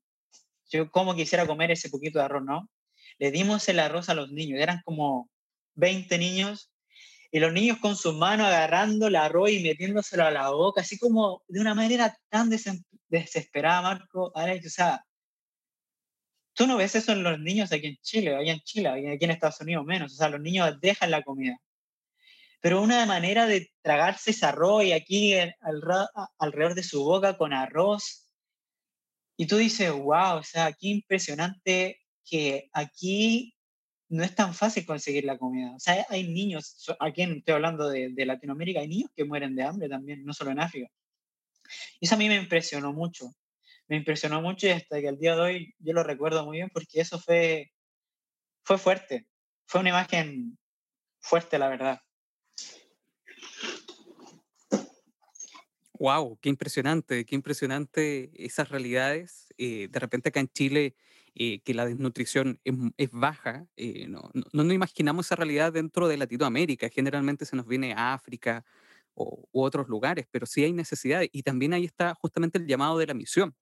yo 0.70 0.92
como 0.92 1.16
quisiera 1.16 1.48
comer 1.48 1.72
ese 1.72 1.90
poquito 1.90 2.20
de 2.20 2.26
arroz, 2.26 2.44
¿no? 2.44 2.70
Le 3.18 3.32
dimos 3.32 3.68
el 3.70 3.80
arroz 3.80 4.10
a 4.10 4.14
los 4.14 4.32
niños, 4.32 4.60
eran 4.62 4.82
como 4.86 5.30
20 5.76 6.18
niños, 6.20 6.72
y 7.32 7.40
los 7.40 7.54
niños 7.54 7.80
con 7.80 7.96
sus 7.96 8.16
manos 8.16 8.48
agarrando 8.48 9.08
el 9.08 9.16
arroz 9.16 9.52
y 9.52 9.64
metiéndoselo 9.64 10.26
a 10.26 10.32
la 10.32 10.50
boca, 10.52 10.82
así 10.82 11.00
como 11.00 11.44
de 11.48 11.60
una 11.60 11.74
manera 11.74 12.16
tan 12.30 12.50
desesperada, 13.10 13.82
Marco, 13.82 14.32
Alex, 14.36 14.68
o 14.68 14.70
sea, 14.70 15.06
Tú 16.60 16.68
no 16.68 16.76
ves 16.76 16.94
eso 16.94 17.14
en 17.14 17.24
los 17.24 17.40
niños 17.40 17.72
aquí 17.72 17.88
en 17.88 17.98
Chile, 18.02 18.36
allá 18.36 18.52
en 18.52 18.60
Chile, 18.60 18.90
aquí 18.90 19.24
en 19.24 19.32
Estados 19.32 19.62
Unidos 19.62 19.86
menos. 19.86 20.12
O 20.12 20.16
sea, 20.18 20.28
los 20.28 20.42
niños 20.42 20.78
dejan 20.82 21.10
la 21.10 21.24
comida. 21.24 21.58
Pero 22.60 22.82
una 22.82 23.06
manera 23.06 23.48
de 23.48 23.72
tragarse 23.82 24.32
ese 24.32 24.46
arroz 24.46 24.84
y 24.84 24.92
aquí 24.92 25.36
alrededor 26.38 26.76
de 26.76 26.84
su 26.84 27.02
boca 27.02 27.38
con 27.38 27.54
arroz. 27.54 28.30
Y 29.38 29.48
tú 29.48 29.56
dices, 29.56 29.90
wow, 29.90 30.40
o 30.40 30.44
sea, 30.44 30.74
qué 30.74 30.90
impresionante 30.90 32.02
que 32.26 32.70
aquí 32.74 33.56
no 34.10 34.26
es 34.26 34.36
tan 34.36 34.54
fácil 34.54 34.86
conseguir 34.86 35.24
la 35.24 35.38
comida. 35.38 35.74
O 35.74 35.80
sea, 35.80 36.06
hay 36.10 36.28
niños, 36.28 36.94
aquí 37.00 37.22
estoy 37.22 37.54
hablando 37.54 37.88
de, 37.88 38.10
de 38.10 38.26
Latinoamérica, 38.26 38.82
hay 38.82 38.90
niños 38.90 39.12
que 39.16 39.24
mueren 39.24 39.56
de 39.56 39.64
hambre 39.64 39.88
también, 39.88 40.26
no 40.26 40.34
solo 40.34 40.52
en 40.52 40.60
África. 40.60 40.90
Y 42.02 42.06
eso 42.06 42.16
a 42.16 42.18
mí 42.18 42.28
me 42.28 42.36
impresionó 42.36 42.92
mucho 42.92 43.34
me 43.90 43.98
impresionó 43.98 44.42
mucho 44.42 44.68
y 44.68 44.70
hasta 44.70 45.02
que 45.02 45.08
el 45.08 45.18
día 45.18 45.36
de 45.36 45.42
hoy 45.42 45.76
yo 45.80 45.94
lo 45.94 46.04
recuerdo 46.04 46.46
muy 46.46 46.58
bien 46.58 46.70
porque 46.72 47.02
eso 47.02 47.20
fue, 47.20 47.74
fue 48.64 48.78
fuerte, 48.78 49.28
fue 49.66 49.82
una 49.82 49.90
imagen 49.90 50.58
fuerte, 51.20 51.58
la 51.58 51.68
verdad. 51.68 52.00
Wow, 55.94 56.38
qué 56.40 56.50
impresionante, 56.50 57.26
qué 57.26 57.36
impresionante 57.36 58.32
esas 58.36 58.70
realidades. 58.70 59.48
Eh, 59.58 59.90
de 59.90 60.00
repente 60.00 60.30
acá 60.30 60.40
en 60.40 60.48
Chile, 60.48 60.96
eh, 61.36 61.60
que 61.62 61.74
la 61.74 61.86
desnutrición 61.86 62.62
es, 62.96 63.10
baja, 63.12 63.66
eh, 63.76 64.08
no, 64.08 64.30
no, 64.34 64.64
nos 64.64 64.74
imaginamos 64.74 65.26
esa 65.26 65.36
realidad 65.36 65.74
dentro 65.74 66.08
de 66.08 66.16
Latinoamérica. 66.16 66.90
Generalmente 66.90 67.46
se 67.46 67.56
nos 67.56 67.68
viene 67.68 67.94
a 67.94 68.14
África 68.14 68.64
o, 69.16 69.50
u 69.52 69.62
otros 69.64 69.90
lugares, 69.90 70.28
pero 70.32 70.46
sí 70.46 70.64
hay 70.64 70.72
necesidad 70.72 71.24
y 71.30 71.44
también 71.44 71.74
ahí 71.74 71.86
está 71.86 72.14
justamente 72.14 72.60
el 72.60 72.68
llamado 72.68 72.98
de 72.98 73.08
la 73.08 73.14
misión 73.14 73.54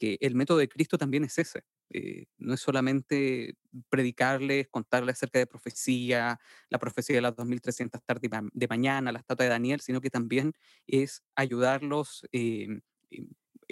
que 0.00 0.16
el 0.20 0.34
método 0.34 0.58
de 0.58 0.68
Cristo 0.68 0.96
también 0.96 1.24
es 1.24 1.38
ese. 1.38 1.62
Eh, 1.90 2.24
no 2.38 2.54
es 2.54 2.60
solamente 2.60 3.54
predicarles, 3.90 4.66
contarles 4.68 5.16
acerca 5.16 5.38
de 5.38 5.46
profecía, 5.46 6.40
la 6.70 6.78
profecía 6.78 7.16
de 7.16 7.22
las 7.22 7.36
2300 7.36 8.02
tardes 8.02 8.30
de 8.52 8.68
mañana, 8.68 9.12
la 9.12 9.18
estatua 9.18 9.44
de 9.44 9.50
Daniel, 9.50 9.80
sino 9.80 10.00
que 10.00 10.08
también 10.08 10.54
es 10.86 11.22
ayudarlos 11.36 12.26
eh, 12.32 12.80
eh, 13.10 13.26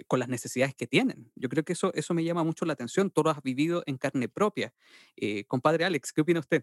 con 0.06 0.20
las 0.20 0.28
necesidades 0.28 0.74
que 0.74 0.86
tienen. 0.86 1.32
Yo 1.34 1.48
creo 1.48 1.64
que 1.64 1.72
eso, 1.72 1.92
eso 1.94 2.12
me 2.12 2.22
llama 2.22 2.44
mucho 2.44 2.66
la 2.66 2.74
atención. 2.74 3.10
Todo 3.10 3.24
lo 3.24 3.30
has 3.30 3.42
vivido 3.42 3.82
en 3.86 3.96
carne 3.96 4.28
propia. 4.28 4.74
compadre 5.48 5.86
Alex, 5.86 6.12
¿qué 6.12 6.20
opina 6.20 6.40
usted? 6.40 6.62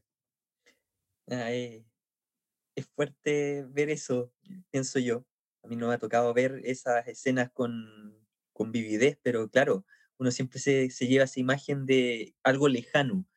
es 1.28 2.86
fuerte 2.94 3.66
ver 3.68 3.90
eso, 3.90 4.32
pienso 4.70 5.00
yo. 5.00 5.26
A 5.64 5.68
mí 5.68 5.76
no 5.76 5.88
me 5.88 5.96
ha 5.96 5.98
tocado 5.98 6.32
ver 6.36 6.62
esas 6.66 7.08
escenas 7.08 7.50
con 7.52 8.25
con 8.56 8.72
vividez, 8.72 9.20
pero 9.22 9.50
claro, 9.50 9.86
uno 10.18 10.32
siempre 10.32 10.60
se, 10.60 10.90
lleva 11.08 11.26
esa 11.26 11.40
imagen 11.40 11.86
de 11.86 12.36
algo 12.44 12.70
lejano. 12.70 13.28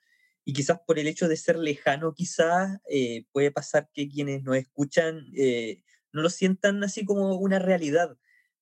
Y 0.44 0.54
quizás 0.54 0.78
por 0.86 0.98
el 0.98 1.08
hecho 1.08 1.28
de 1.28 1.36
ser 1.36 1.58
lejano, 1.58 2.14
quizás 2.14 2.78
eh, 2.88 3.24
puede 3.32 3.50
pasar 3.50 3.90
que 3.92 4.08
quienes 4.08 4.42
nos 4.44 4.56
escuchan 4.56 5.26
eh, 5.36 5.82
no 6.12 6.22
lo 6.22 6.30
sientan 6.30 6.82
así 6.84 7.04
como 7.04 7.36
una 7.36 7.58
realidad, 7.58 8.16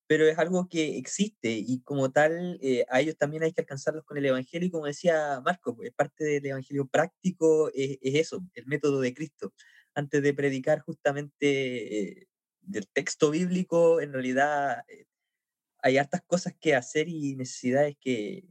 pero 0.07 0.25
es 0.27 0.37
algo 0.39 0.67
que 0.69 0.97
existe 0.97 1.51
y 1.51 1.81
como 1.83 2.11
tal 2.11 2.57
eh, 2.61 2.85
a 2.89 3.01
ellos 3.01 3.17
también 3.17 3.43
hay 3.43 3.53
que 3.53 3.61
alcanzarlos 3.61 4.03
con 4.05 4.17
el 4.17 4.25
Evangelio 4.25 4.67
y 4.67 4.71
como 4.71 4.87
decía 4.87 5.41
Marco, 5.45 5.75
pues, 5.75 5.91
parte 5.93 6.23
del 6.25 6.45
Evangelio 6.47 6.87
práctico 6.87 7.69
es, 7.73 7.99
es, 8.01 8.15
eso, 8.15 8.43
el 8.55 8.65
método 8.65 8.99
de 9.01 9.13
Cristo. 9.13 9.53
Antes 9.93 10.21
de 10.23 10.33
predicar 10.33 10.81
justamente 10.81 12.27
del 12.61 12.87
texto 12.89 13.31
bíblico, 13.31 14.01
en 14.01 14.13
realidad 14.13 14.83
hay 15.87 15.97
hartas 15.97 16.21
cosas 16.27 16.53
que 16.59 16.75
hacer 16.75 17.07
y 17.07 17.35
necesidades 17.35 17.95
que, 17.99 18.45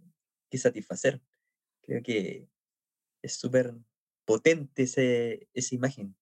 satisfacer. 0.56 1.20
Creo 1.82 2.02
que 2.02 2.48
es 3.20 3.34
súper 3.34 3.74
potente 4.24 4.84
esa 4.84 5.74
imagen. 5.74 6.16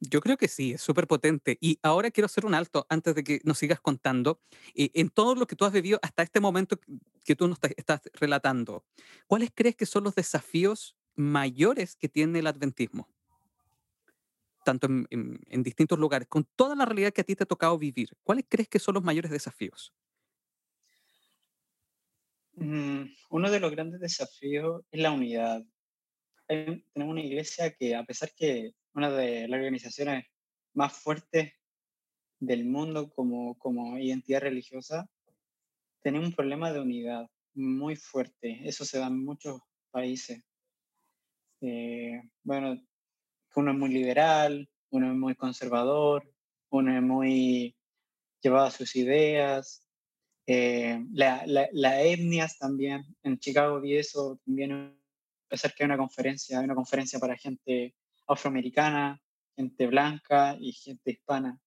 Yo 0.00 0.20
creo 0.20 0.36
que 0.36 0.48
sí, 0.48 0.72
es 0.72 0.82
súper 0.82 1.06
potente. 1.06 1.58
Y 1.60 1.78
ahora 1.80 2.10
quiero 2.10 2.26
hacer 2.26 2.44
un 2.44 2.54
alto 2.54 2.86
antes 2.88 3.14
de 3.14 3.22
que 3.22 3.40
nos 3.44 3.58
sigas 3.58 3.78
contando. 3.80 4.40
Eh, 4.74 4.90
en 4.94 5.10
todo 5.10 5.36
lo 5.36 5.46
que 5.46 5.54
tú 5.54 5.64
has 5.64 5.72
vivido 5.72 6.00
hasta 6.02 6.24
este 6.24 6.40
momento 6.40 6.80
que 7.22 7.36
tú 7.36 7.46
nos 7.46 7.58
estás 7.76 8.00
relatando, 8.14 8.84
¿cuáles 9.28 9.50
crees 9.54 9.76
que 9.76 9.86
son 9.86 10.02
los 10.02 10.16
desafíos 10.16 10.96
mayores 11.14 11.94
que 11.94 12.08
tiene 12.08 12.40
el 12.40 12.48
adventismo? 12.48 13.08
Tanto 14.68 14.86
en, 14.86 15.62
distintos 15.62 15.98
lugares, 15.98 16.28
con 16.28 16.44
toda 16.54 16.76
la 16.76 16.84
realidad 16.84 17.10
que 17.10 17.22
a 17.22 17.24
ti 17.24 17.34
te 17.34 17.44
ha 17.44 17.46
tocado 17.46 17.78
vivir, 17.78 18.10
¿cuáles 18.22 18.44
crees 18.46 18.68
que 18.68 18.78
son 18.78 18.96
los 18.96 19.02
mayores 19.02 19.30
desafíos? 19.30 19.94
Mm, 22.52 23.04
uno 23.30 23.50
de 23.50 23.60
los 23.60 23.70
grandes 23.70 23.98
desafíos 23.98 24.82
es 24.90 25.00
la 25.00 25.12
unidad. 25.12 25.64
tenemos 26.46 27.12
una 27.12 27.22
iglesia 27.22 27.74
que, 27.74 27.96
a 27.96 28.04
pesar 28.04 28.30
que 28.36 28.72
una 28.92 29.10
de 29.10 29.48
las 29.48 29.56
organizaciones 29.58 30.26
más 30.74 30.92
fuertes 30.92 31.54
del 32.38 32.66
mundo 32.66 33.08
como, 33.08 33.56
como 33.56 33.98
identidad 33.98 34.42
religiosa, 34.42 35.08
tenemos 36.02 36.28
un 36.28 36.34
problema 36.34 36.74
de 36.74 36.80
unidad 36.80 37.26
muy 37.54 37.96
fuerte. 37.96 38.60
Eso 38.68 38.84
se 38.84 38.98
da 38.98 39.06
en 39.06 39.24
muchos 39.24 39.62
países. 39.90 40.44
Eh, 41.62 42.20
bueno, 42.42 42.78
uno 43.56 43.72
es 43.72 43.76
muy 43.78 43.90
liberal, 43.90 44.68
uno 44.90 45.10
es 45.10 45.16
muy 45.16 45.34
conservador, 45.34 46.30
uno 46.70 46.96
es 46.96 47.02
muy 47.02 47.76
llevado 48.40 48.66
a 48.66 48.70
sus 48.70 48.94
ideas. 48.96 49.84
Eh, 50.46 51.04
las 51.12 51.46
la, 51.46 52.02
etnias 52.02 52.58
también, 52.58 53.04
en 53.22 53.38
Chicago 53.38 53.80
vi 53.80 53.96
eso 53.96 54.40
también, 54.44 54.72
a 54.72 55.48
pesar 55.48 55.74
que 55.74 55.82
hay 55.82 55.86
una 55.86 55.98
conferencia, 55.98 56.58
hay 56.58 56.64
una 56.64 56.74
conferencia 56.74 57.18
para 57.18 57.36
gente 57.36 57.94
afroamericana, 58.26 59.20
gente 59.56 59.86
blanca 59.86 60.56
y 60.58 60.72
gente 60.72 61.10
hispana. 61.10 61.58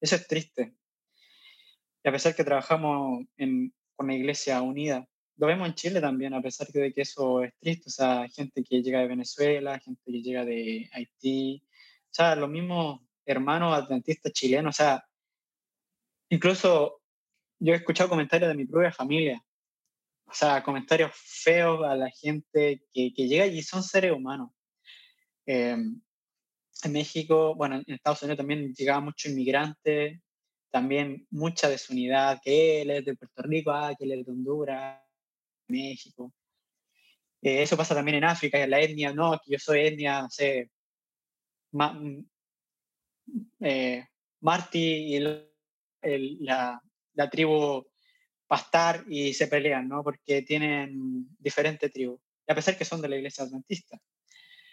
Eso 0.00 0.16
es 0.16 0.26
triste. 0.26 0.74
Y 2.02 2.08
a 2.08 2.12
pesar 2.12 2.34
que 2.34 2.44
trabajamos 2.44 3.26
en, 3.36 3.72
con 3.94 4.06
una 4.06 4.14
iglesia 4.14 4.60
unida, 4.62 5.06
lo 5.38 5.46
vemos 5.46 5.68
en 5.68 5.74
Chile 5.74 6.00
también, 6.00 6.34
a 6.34 6.42
pesar 6.42 6.68
de 6.68 6.92
que 6.92 7.02
eso 7.02 7.42
es 7.42 7.52
triste, 7.60 7.88
o 7.88 7.90
sea, 7.90 8.28
gente 8.28 8.64
que 8.64 8.82
llega 8.82 9.00
de 9.00 9.08
Venezuela, 9.08 9.78
gente 9.78 10.00
que 10.04 10.22
llega 10.22 10.44
de 10.44 10.88
Haití, 10.92 11.62
o 11.64 12.14
sea, 12.14 12.34
los 12.36 12.48
mismos 12.48 13.00
hermanos 13.26 13.74
adventistas 13.74 14.32
chilenos, 14.32 14.74
o 14.74 14.76
sea, 14.76 15.04
incluso 16.30 17.02
yo 17.58 17.72
he 17.72 17.76
escuchado 17.76 18.08
comentarios 18.08 18.48
de 18.48 18.56
mi 18.56 18.66
propia 18.66 18.92
familia, 18.92 19.42
o 20.26 20.32
sea, 20.32 20.62
comentarios 20.62 21.12
feos 21.14 21.84
a 21.84 21.94
la 21.94 22.10
gente 22.10 22.82
que, 22.92 23.12
que 23.14 23.28
llega 23.28 23.46
y 23.46 23.62
son 23.62 23.82
seres 23.82 24.12
humanos. 24.12 24.50
Em, 25.46 26.00
en 26.82 26.92
México, 26.92 27.54
bueno, 27.54 27.76
en 27.76 27.94
Estados 27.94 28.22
Unidos 28.22 28.38
también 28.38 28.72
llegaba 28.74 29.00
mucho 29.00 29.28
inmigrante, 29.28 30.20
también 30.70 31.26
mucha 31.30 31.68
desunidad, 31.68 32.40
que 32.42 32.82
él 32.82 32.90
es 32.90 33.04
de 33.04 33.16
Puerto 33.16 33.42
Rico, 33.42 33.70
ah, 33.70 33.94
que 33.96 34.04
él 34.04 34.12
es 34.12 34.26
de 34.26 34.32
Honduras, 34.32 35.05
México. 35.68 36.32
Eh, 37.42 37.62
eso 37.62 37.76
pasa 37.76 37.94
también 37.94 38.18
en 38.18 38.24
África, 38.24 38.62
en 38.62 38.70
la 38.70 38.80
etnia, 38.80 39.12
no, 39.12 39.38
que 39.44 39.52
yo 39.52 39.58
soy 39.58 39.86
etnia, 39.86 40.22
no 40.22 40.30
sé, 40.30 40.70
mm, 41.72 42.20
eh, 43.60 44.06
Marty 44.40 45.16
y 45.16 45.20
la, 45.20 46.80
la, 47.14 47.30
tribu 47.30 47.86
Pastar 48.46 49.04
y 49.08 49.34
se 49.34 49.48
pelean, 49.48 49.88
¿no? 49.88 50.04
Porque 50.04 50.42
tienen 50.42 51.26
diferentes 51.38 51.92
tribus, 51.92 52.20
a 52.46 52.54
pesar 52.54 52.78
que 52.78 52.84
son 52.84 53.02
de 53.02 53.08
la 53.08 53.16
iglesia 53.16 53.44
adventista. 53.44 53.98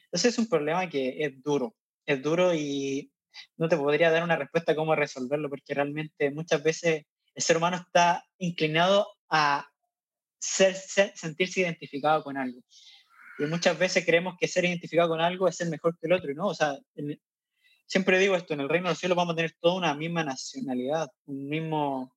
Entonces 0.05 0.33
es 0.33 0.39
un 0.39 0.47
problema 0.47 0.87
que 0.87 1.23
es 1.25 1.41
duro, 1.41 1.75
es 2.05 2.21
duro 2.21 2.53
y 2.53 3.11
no 3.57 3.67
te 3.67 3.77
podría 3.77 4.11
dar 4.11 4.23
una 4.23 4.35
respuesta 4.35 4.73
a 4.73 4.75
cómo 4.75 4.95
resolverlo, 4.95 5.49
porque 5.49 5.73
realmente 5.73 6.29
muchas 6.31 6.61
veces 6.63 7.05
el 7.33 7.43
ser 7.43 7.57
humano 7.57 7.77
está 7.77 8.23
inclinado 8.37 9.07
a 9.29 9.67
ser, 10.43 10.75
sentirse 11.15 11.61
identificado 11.61 12.23
con 12.23 12.37
algo. 12.37 12.61
Y 13.39 13.45
muchas 13.45 13.77
veces 13.77 14.05
creemos 14.05 14.35
que 14.39 14.47
ser 14.47 14.65
identificado 14.65 15.09
con 15.09 15.21
algo 15.21 15.47
es 15.47 15.55
ser 15.55 15.69
mejor 15.69 15.97
que 15.97 16.07
el 16.07 16.13
otro, 16.13 16.33
no, 16.33 16.47
o 16.47 16.53
sea, 16.53 16.77
siempre 17.87 18.19
digo 18.19 18.35
esto, 18.35 18.53
en 18.53 18.59
el 18.59 18.69
reino 18.69 18.87
de 18.87 18.91
los 18.91 18.99
cielos 18.99 19.15
vamos 19.15 19.33
a 19.33 19.35
tener 19.35 19.53
toda 19.59 19.75
una 19.75 19.93
misma 19.95 20.23
nacionalidad, 20.23 21.09
un 21.25 21.47
mismo, 21.47 22.15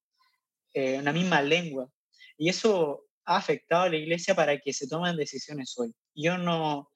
eh, 0.75 0.99
una 0.99 1.13
misma 1.13 1.41
lengua. 1.41 1.89
Y 2.37 2.49
eso 2.49 3.05
ha 3.25 3.37
afectado 3.37 3.85
a 3.85 3.89
la 3.89 3.97
iglesia 3.97 4.35
para 4.35 4.59
que 4.59 4.73
se 4.73 4.89
tomen 4.89 5.17
decisiones 5.17 5.75
hoy. 5.79 5.95
Yo 6.15 6.37
no, 6.37 6.91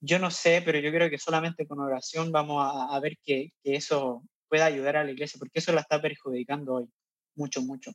yo 0.00 0.18
no 0.18 0.30
sé, 0.30 0.62
pero 0.64 0.78
yo 0.78 0.90
creo 0.90 1.10
que 1.10 1.18
solamente 1.18 1.66
con 1.66 1.80
oración 1.80 2.32
vamos 2.32 2.64
a, 2.64 2.98
ver 3.00 3.18
que, 3.24 3.52
eso 3.62 4.22
pueda 4.48 4.66
ayudar 4.66 4.96
a 4.96 5.04
la 5.04 5.10
iglesia, 5.10 5.38
porque 5.38 5.58
eso 5.58 5.72
la 5.72 5.80
está 5.80 6.00
perjudicando 6.00 6.74
hoy, 6.74 6.88
mucho, 7.34 7.62
mucho. 7.62 7.92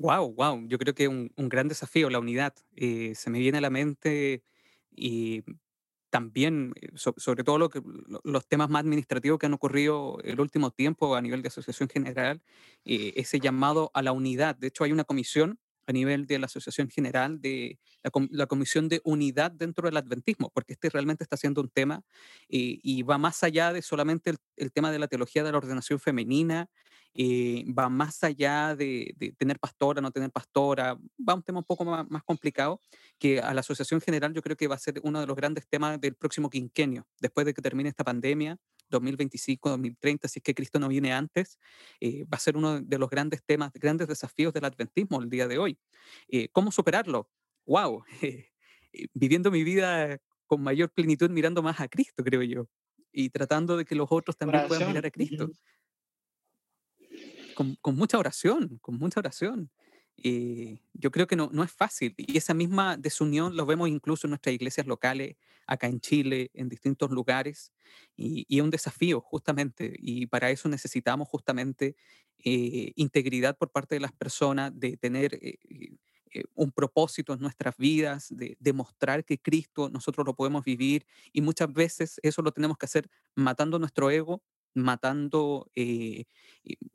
Wow, 0.00 0.32
wow, 0.32 0.66
yo 0.66 0.78
creo 0.78 0.94
que 0.94 1.08
un, 1.08 1.30
un 1.36 1.50
gran 1.50 1.68
desafío, 1.68 2.08
la 2.08 2.18
unidad. 2.18 2.54
Eh, 2.74 3.12
se 3.14 3.28
me 3.28 3.38
viene 3.38 3.58
a 3.58 3.60
la 3.60 3.68
mente 3.68 4.42
y 4.90 5.44
también, 6.08 6.72
eh, 6.80 6.88
sobre 6.96 7.44
todo 7.44 7.58
los 8.24 8.46
temas 8.48 8.70
más 8.70 8.80
administrativos 8.80 9.38
que 9.38 9.44
han 9.44 9.52
ocurrido 9.52 10.18
el 10.24 10.40
último 10.40 10.70
tiempo 10.70 11.14
a 11.16 11.20
nivel 11.20 11.42
de 11.42 11.48
asociación 11.48 11.90
general, 11.90 12.40
eh, 12.86 13.12
ese 13.16 13.40
llamado 13.40 13.90
a 13.92 14.00
la 14.00 14.12
unidad. 14.12 14.56
De 14.56 14.68
hecho, 14.68 14.84
hay 14.84 14.92
una 14.92 15.04
comisión 15.04 15.58
a 15.86 15.92
nivel 15.92 16.26
de 16.26 16.38
la 16.38 16.46
Asociación 16.46 16.88
General 16.88 17.38
de 17.42 17.78
la, 18.30 18.46
Comisión 18.46 18.88
de 18.88 19.02
Unidad 19.04 19.50
dentro 19.50 19.86
del 19.86 19.98
Adventismo, 19.98 20.50
porque 20.54 20.72
este 20.74 20.88
realmente 20.88 21.24
está 21.24 21.36
siendo 21.36 21.60
un 21.60 21.68
tema 21.68 22.04
y 22.48 23.02
va 23.02 23.18
más 23.18 23.42
allá 23.42 23.72
de 23.72 23.82
solamente 23.82 24.34
el, 24.56 24.72
tema 24.72 24.92
de 24.92 25.00
la 25.00 25.08
teología 25.08 25.42
de 25.42 25.52
la 25.52 25.58
ordenación 25.58 25.98
femenina 25.98 26.70
eh, 27.14 27.64
va 27.66 27.88
más 27.88 28.22
allá 28.22 28.74
de, 28.76 29.14
tener 29.38 29.58
pastora, 29.58 30.00
no 30.00 30.10
tener 30.10 30.30
pastora, 30.30 30.94
va 30.94 31.32
a 31.32 31.36
un 31.36 31.42
tema 31.42 31.58
un 31.58 31.64
poco 31.64 31.84
más, 31.84 32.08
más, 32.08 32.22
complicado, 32.24 32.80
que 33.18 33.40
a 33.40 33.52
la 33.54 33.60
Asociación 33.60 34.00
General 34.00 34.32
yo 34.32 34.42
creo 34.42 34.56
que 34.56 34.68
va 34.68 34.76
a 34.76 34.78
ser 34.78 35.00
uno 35.02 35.20
de 35.20 35.26
los 35.26 35.36
grandes 35.36 35.66
temas 35.68 36.00
del 36.00 36.14
próximo 36.14 36.50
quinquenio, 36.50 37.06
después 37.20 37.46
de 37.46 37.54
que 37.54 37.62
termine 37.62 37.88
esta 37.88 38.04
pandemia, 38.04 38.58
2025, 38.90 39.70
2030, 39.70 40.28
si 40.28 40.38
es 40.38 40.42
que 40.42 40.54
Cristo 40.54 40.78
no 40.78 40.88
viene 40.88 41.12
antes, 41.12 41.58
eh, 42.00 42.24
va 42.24 42.36
a 42.36 42.40
ser 42.40 42.56
uno 42.56 42.80
de 42.80 42.98
los 42.98 43.08
grandes 43.08 43.42
temas, 43.44 43.72
grandes 43.72 44.08
desafíos 44.08 44.52
del 44.52 44.64
adventismo 44.64 45.22
el 45.22 45.30
día 45.30 45.46
de 45.46 45.58
hoy. 45.58 45.78
Eh, 46.28 46.48
¿Cómo 46.52 46.72
superarlo? 46.72 47.30
¡Wow! 47.66 48.04
viviendo 49.14 49.50
mi 49.50 49.62
vida 49.62 50.18
con 50.46 50.62
mayor 50.62 50.90
plenitud, 50.90 51.30
mirando 51.30 51.62
más 51.62 51.80
a 51.80 51.88
Cristo, 51.88 52.24
creo 52.24 52.42
yo, 52.42 52.66
y 53.12 53.30
tratando 53.30 53.76
de 53.76 53.84
que 53.84 53.94
los 53.94 54.08
otros 54.10 54.36
también 54.36 54.66
puedan 54.66 54.88
mirar 54.88 55.06
a 55.06 55.10
Cristo 55.10 55.48
con, 57.54 57.96
mucha 57.96 58.18
oración, 58.18 58.78
con 58.80 58.96
mucha 58.98 59.20
oración. 59.20 59.70
y 60.16 60.80
yo 60.92 61.10
creo 61.10 61.26
que 61.26 61.36
no, 61.36 61.48
no 61.52 61.64
es 61.64 61.72
fácil. 61.72 62.14
Y 62.16 62.36
esa 62.36 62.54
misma 62.54 62.96
desunión 62.96 63.56
lo 63.56 63.66
vemos 63.66 63.88
incluso 63.88 64.26
en 64.26 64.30
nuestras 64.30 64.54
iglesias 64.54 64.86
locales, 64.86 65.36
acá 65.66 65.86
en 65.86 66.00
Chile, 66.00 66.50
en 66.54 66.68
distintos 66.68 67.10
lugares. 67.10 67.72
Y, 68.16 68.44
y 68.48 68.58
es 68.58 68.64
un 68.64 68.70
desafío, 68.70 69.20
justamente. 69.20 69.94
Y 69.98 70.26
para 70.26 70.50
eso 70.50 70.68
necesitamos 70.68 71.28
justamente 71.28 71.96
eh, 72.44 72.92
integridad 72.96 73.56
por 73.58 73.70
parte 73.70 73.94
de 73.96 74.00
las 74.00 74.12
personas, 74.12 74.72
de 74.78 74.96
tener 74.96 75.34
eh, 75.42 75.58
eh, 76.32 76.44
un 76.54 76.72
propósito 76.72 77.34
en 77.34 77.40
nuestras 77.40 77.76
vidas, 77.76 78.28
de 78.30 78.56
demostrar 78.60 79.24
que 79.24 79.38
Cristo 79.38 79.90
nosotros 79.90 80.26
lo 80.26 80.34
podemos 80.34 80.64
vivir. 80.64 81.06
Y 81.32 81.42
muchas 81.42 81.72
veces 81.72 82.18
eso 82.22 82.40
lo 82.42 82.52
tenemos 82.52 82.78
que 82.78 82.86
hacer 82.86 83.10
matando 83.34 83.78
nuestro 83.78 84.10
ego 84.10 84.42
matando 84.74 85.70
eh, 85.74 86.24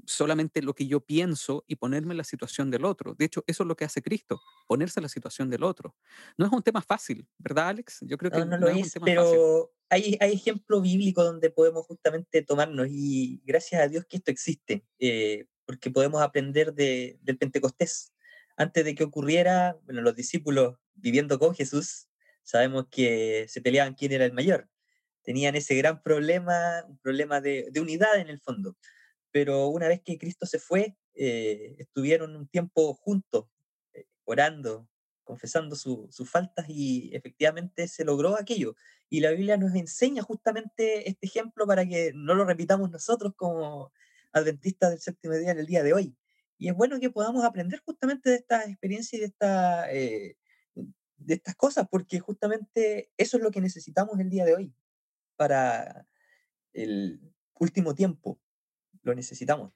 solamente 0.05 0.61
lo 0.61 0.73
que 0.73 0.88
yo 0.88 1.01
pienso 1.01 1.63
y 1.67 1.76
ponerme 1.76 2.13
en 2.13 2.17
la 2.17 2.23
situación 2.23 2.71
del 2.71 2.86
otro. 2.86 3.15
De 3.15 3.26
hecho, 3.26 3.43
eso 3.47 3.63
es 3.63 3.67
lo 3.67 3.76
que 3.76 3.86
hace 3.86 4.01
Cristo, 4.01 4.41
ponerse 4.67 4.99
en 4.99 5.03
la 5.03 5.09
situación 5.09 5.49
del 5.49 5.63
otro. 5.63 5.95
No 6.38 6.45
es 6.45 6.51
un 6.51 6.63
tema 6.63 6.82
fácil, 6.82 7.28
¿verdad, 7.38 7.69
Alex? 7.69 7.99
Yo 8.01 8.17
creo 8.17 8.32
que 8.32 8.39
no, 8.39 8.45
no 8.45 8.57
lo 8.57 8.67
es, 8.69 8.93
pero 9.03 9.71
hay, 9.89 10.17
hay 10.19 10.34
ejemplos 10.34 10.82
bíblicos 10.82 11.26
donde 11.26 11.49
podemos 11.49 11.86
justamente 11.86 12.41
tomarnos 12.41 12.88
y 12.89 13.41
gracias 13.45 13.82
a 13.82 13.88
Dios 13.88 14.05
que 14.05 14.17
esto 14.17 14.32
existe, 14.32 14.86
eh, 14.99 15.45
porque 15.65 15.91
podemos 15.91 16.21
aprender 16.21 16.73
de, 16.73 17.17
del 17.21 17.38
Pentecostés. 17.38 18.13
Antes 18.57 18.86
de 18.86 18.95
que 18.95 19.03
ocurriera, 19.03 19.78
bueno, 19.84 20.01
los 20.01 20.15
discípulos 20.15 20.78
viviendo 20.93 21.38
con 21.39 21.53
Jesús, 21.53 22.07
sabemos 22.43 22.86
que 22.89 23.47
se 23.49 23.61
peleaban 23.61 23.95
quién 23.95 24.13
era 24.13 24.23
el 24.23 24.32
mayor 24.32 24.69
tenían 25.26 25.55
ese 25.55 25.76
gran 25.76 26.01
problema, 26.01 26.86
un 26.88 26.97
problema 26.99 27.41
de, 27.41 27.71
unidad 27.82 28.19
en 28.19 28.30
el 28.30 28.39
fondo. 28.39 28.78
Pero 29.32 29.67
una 29.67 29.88
vez 29.88 30.01
que 30.01 30.17
Cristo 30.17 30.45
se 30.45 30.59
fue, 30.59 30.95
eh, 31.15 31.76
estuvieron 31.80 32.36
un 32.36 32.47
tiempo 32.47 32.93
juntos, 32.93 33.47
eh, 33.93 34.05
orando, 34.23 34.88
confesando 35.23 35.76
sus 35.76 36.30
faltas 36.30 36.67
y 36.69 37.09
efectivamente 37.13 37.88
se 37.88 38.05
logró 38.05 38.38
aquello. 38.38 38.76
Y 39.09 39.21
la 39.21 39.32
Biblia 39.32 39.57
nos 39.57 39.73
enseña 39.73 40.21
justamente 40.21 41.09
este 41.09 41.26
ejemplo 41.26 41.65
para 41.65 41.86
que 41.88 42.11
no 42.13 42.36
lo 42.36 42.45
repitamos 42.45 42.91
nosotros 42.91 43.34
como 43.36 43.91
adventistas 44.32 44.91
del 44.91 44.99
séptimo 44.99 45.34
día 45.34 45.51
en 45.51 45.59
el 45.59 45.65
día 45.65 45.82
de 45.82 45.93
hoy. 45.93 46.15
Y 46.59 46.69
es 46.69 46.76
bueno 46.76 46.99
que 46.99 47.09
podamos 47.09 47.43
aprender 47.43 47.82
justamente 47.84 48.30
de 48.30 48.36
esta 48.38 48.63
experiencia 48.65 49.17
y 49.17 49.21
de, 49.21 49.26
esta, 49.26 49.91
eh, 49.91 50.38
de 51.17 51.34
estas 51.34 51.55
cosas, 51.55 51.88
porque 51.89 52.19
justamente 52.19 53.09
eso 53.17 53.38
es 53.38 53.43
lo 53.43 53.51
que 53.51 53.61
necesitamos 53.61 54.19
el 54.19 54.30
día 54.30 54.45
de 54.45 54.55
hoy 54.55 54.73
para 55.36 56.07
el 56.73 57.19
último 57.59 57.95
tiempo. 57.95 58.39
Lo 59.03 59.13
necesitamos. 59.15 59.71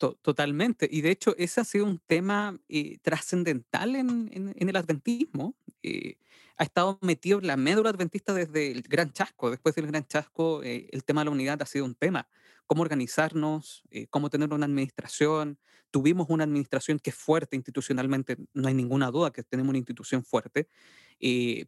Totalmente. 0.00 0.88
Y 0.90 1.02
de 1.02 1.10
hecho, 1.10 1.34
ese 1.36 1.60
ha 1.60 1.64
sido 1.64 1.84
un 1.84 1.98
tema 1.98 2.58
eh, 2.70 2.98
trascendental 3.02 3.96
en, 3.96 4.30
en, 4.32 4.68
el 4.68 4.76
adventismo. 4.76 5.54
Eh, 5.82 6.16
ha 6.56 6.64
estado 6.64 6.98
metido 7.02 7.38
en 7.38 7.46
la 7.46 7.58
médula 7.58 7.90
adventista 7.90 8.32
desde 8.32 8.70
el 8.70 8.80
Gran 8.82 9.12
Chasco. 9.12 9.50
Después 9.50 9.74
del 9.74 9.88
Gran 9.88 10.06
Chasco, 10.06 10.62
eh, 10.62 10.88
el 10.92 11.04
tema 11.04 11.20
de 11.20 11.26
la 11.26 11.30
unidad 11.32 11.60
ha 11.60 11.66
sido 11.66 11.84
un 11.84 11.94
tema. 11.94 12.28
Cómo 12.66 12.80
organizarnos, 12.80 13.82
cómo 14.08 14.30
tener 14.30 14.54
una 14.54 14.64
administración. 14.64 15.58
Tuvimos 15.90 16.28
una 16.30 16.44
administración 16.44 16.98
que 16.98 17.10
es 17.10 17.16
fuerte 17.16 17.56
institucionalmente, 17.56 18.36
no 18.54 18.68
hay 18.68 18.74
ninguna 18.74 19.10
duda 19.10 19.32
que 19.32 19.42
tenemos 19.42 19.70
una 19.70 19.78
institución 19.78 20.24
fuerte, 20.24 20.68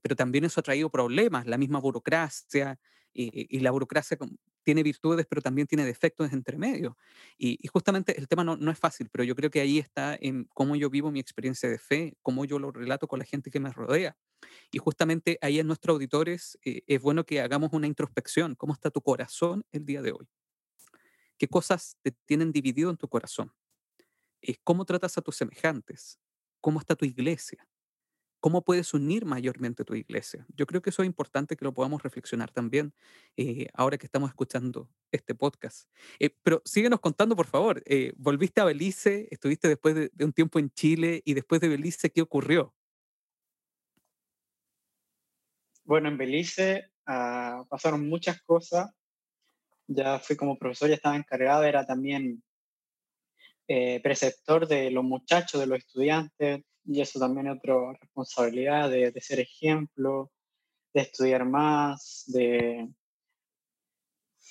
pero 0.02 0.16
también 0.16 0.44
eso 0.44 0.60
ha 0.60 0.62
traído 0.62 0.90
problemas, 0.90 1.46
la 1.46 1.58
misma 1.58 1.78
burocracia, 1.78 2.78
y, 3.14 3.60
la 3.60 3.70
burocracia 3.70 4.16
tiene 4.62 4.82
virtudes, 4.82 5.26
pero 5.28 5.42
también 5.42 5.66
tiene 5.66 5.84
defectos 5.84 6.32
entre 6.32 6.56
medio. 6.56 6.96
Y, 7.36 7.58
justamente 7.68 8.18
el 8.18 8.28
tema 8.28 8.44
no, 8.44 8.56
no, 8.56 8.70
es 8.70 8.78
fácil, 8.78 9.08
pero 9.10 9.24
yo 9.24 9.34
creo 9.34 9.50
que 9.50 9.60
ahí 9.60 9.78
está 9.78 10.16
en 10.20 10.44
cómo 10.54 10.76
yo 10.76 10.90
vivo 10.90 11.10
mi 11.10 11.20
experiencia 11.20 11.68
de 11.68 11.78
fe, 11.78 12.16
cómo 12.22 12.44
yo 12.44 12.58
lo 12.58 12.70
relato 12.72 13.06
con 13.06 13.18
la 13.18 13.24
gente 13.24 13.50
que 13.50 13.60
me 13.60 13.72
rodea. 13.72 14.16
Y 14.70 14.78
justamente 14.78 15.38
ahí 15.40 15.58
en 15.58 15.66
nuestros 15.66 15.94
auditores 15.94 16.58
eh, 16.64 16.82
es 16.86 17.00
bueno 17.00 17.24
que 17.24 17.40
hagamos 17.40 17.72
una 17.72 17.86
introspección. 17.86 18.54
¿Cómo 18.54 18.72
está 18.72 18.90
tu 18.90 19.02
corazón 19.02 19.64
el 19.72 19.84
día 19.84 20.02
de 20.02 20.12
hoy? 20.12 20.28
¿Qué 21.38 21.48
cosas 21.48 21.96
te 22.02 22.12
tienen 22.24 22.52
dividido 22.52 22.90
en 22.90 22.96
tu 22.96 23.08
corazón? 23.08 23.52
¿Cómo 24.64 24.84
tratas 24.84 25.16
a 25.18 25.22
tus 25.22 25.36
semejantes? 25.36 26.18
¿Cómo 26.60 26.80
está 26.80 26.96
tu 26.96 27.04
iglesia? 27.04 27.66
¿Cómo 28.42 28.64
puedes 28.64 28.92
unir 28.92 29.24
mayormente 29.24 29.84
tu 29.84 29.94
iglesia? 29.94 30.44
Yo 30.56 30.66
creo 30.66 30.82
que 30.82 30.90
eso 30.90 31.02
es 31.02 31.06
importante 31.06 31.56
que 31.56 31.64
lo 31.64 31.72
podamos 31.72 32.02
reflexionar 32.02 32.50
también 32.50 32.92
eh, 33.36 33.68
ahora 33.72 33.98
que 33.98 34.06
estamos 34.06 34.30
escuchando 34.30 34.90
este 35.12 35.32
podcast. 35.36 35.88
Eh, 36.18 36.30
pero 36.42 36.60
síguenos 36.64 36.98
contando, 36.98 37.36
por 37.36 37.46
favor. 37.46 37.84
Eh, 37.86 38.12
volviste 38.16 38.60
a 38.60 38.64
Belice, 38.64 39.28
estuviste 39.30 39.68
después 39.68 39.94
de, 39.94 40.24
un 40.24 40.32
tiempo 40.32 40.58
en 40.58 40.70
Chile 40.70 41.22
y 41.24 41.34
después 41.34 41.60
de 41.60 41.68
Belice, 41.68 42.10
¿qué 42.10 42.20
ocurrió? 42.20 42.74
Bueno, 45.84 46.08
en 46.08 46.18
Belice 46.18 46.90
ah, 47.06 47.64
pasaron 47.68 48.08
muchas 48.08 48.42
cosas. 48.42 48.90
Ya 49.86 50.18
fui 50.18 50.34
como 50.34 50.58
profesor, 50.58 50.88
ya 50.88 50.96
estaba 50.96 51.14
encargado, 51.14 51.62
era 51.62 51.86
también 51.86 52.42
preceptor 54.02 54.66
de 54.66 54.90
los 54.90 55.02
muchachos, 55.02 55.58
de 55.58 55.66
los 55.66 55.78
estudiantes, 55.78 56.62
y 56.84 57.00
eso 57.00 57.18
también 57.18 57.46
es 57.46 57.56
otra 57.56 57.92
responsabilidad 58.00 58.90
de, 58.90 59.12
ser 59.20 59.40
ejemplo, 59.40 60.32
de 60.92 61.02
estudiar 61.02 61.44
más, 61.44 62.24
de, 62.26 62.88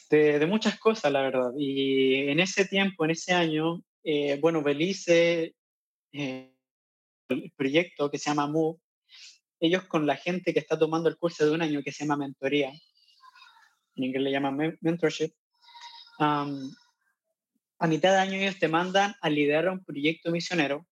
de, 0.10 0.46
muchas 0.46 0.80
cosas, 0.80 1.12
la 1.12 1.22
verdad. 1.22 1.52
Y 1.58 2.30
en 2.30 2.40
ese 2.40 2.66
tiempo, 2.66 3.06
en 3.06 3.12
ese 3.12 3.34
año, 3.34 3.84
eh, 4.04 4.38
bueno, 4.40 4.62
Belice, 4.62 5.56
eh, 6.14 6.54
el 7.30 7.52
proyecto 7.56 8.10
que 8.10 8.18
se 8.18 8.30
llama 8.30 8.48
MOVE, 8.48 8.80
ellos 9.60 9.84
con 9.86 10.08
la 10.08 10.16
gente 10.16 10.54
que 10.54 10.60
está 10.60 10.78
tomando 10.78 11.10
el 11.10 11.18
curso 11.18 11.46
de 11.46 11.52
un 11.52 11.62
año 11.62 11.84
que 11.84 11.92
se 11.92 12.04
llama 12.04 12.18
mentoría, 12.18 12.72
en 13.96 14.04
inglés 14.04 14.24
le 14.24 14.32
llaman 14.32 14.78
mentorship, 14.82 15.34
a 16.18 17.88
mitad 17.88 18.12
de 18.12 18.20
año 18.20 18.34
ellos 18.36 18.60
te 18.60 18.68
mandan 18.68 19.16
a 19.22 19.30
liderar 19.30 19.70
un 19.70 19.84
proyecto 19.84 20.32
misionero 20.32 20.86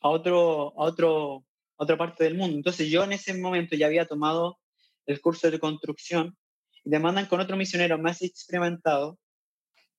a, 0.00 0.08
otro, 0.08 0.72
a, 0.78 0.84
otro, 0.84 1.44
otra 1.76 1.96
parte 1.96 2.24
del 2.24 2.36
mundo. 2.36 2.56
Entonces 2.56 2.88
yo 2.88 3.04
en 3.04 3.12
ese 3.12 3.34
momento 3.34 3.76
ya 3.76 3.86
había 3.86 4.06
tomado 4.06 4.58
el 5.06 5.20
curso 5.20 5.50
de 5.50 5.58
construcción 5.58 6.36
y 6.84 6.90
te 6.90 6.98
mandan 6.98 7.26
con 7.26 7.40
otro 7.40 7.56
misionero 7.56 7.98
más 7.98 8.22
experimentado, 8.22 9.18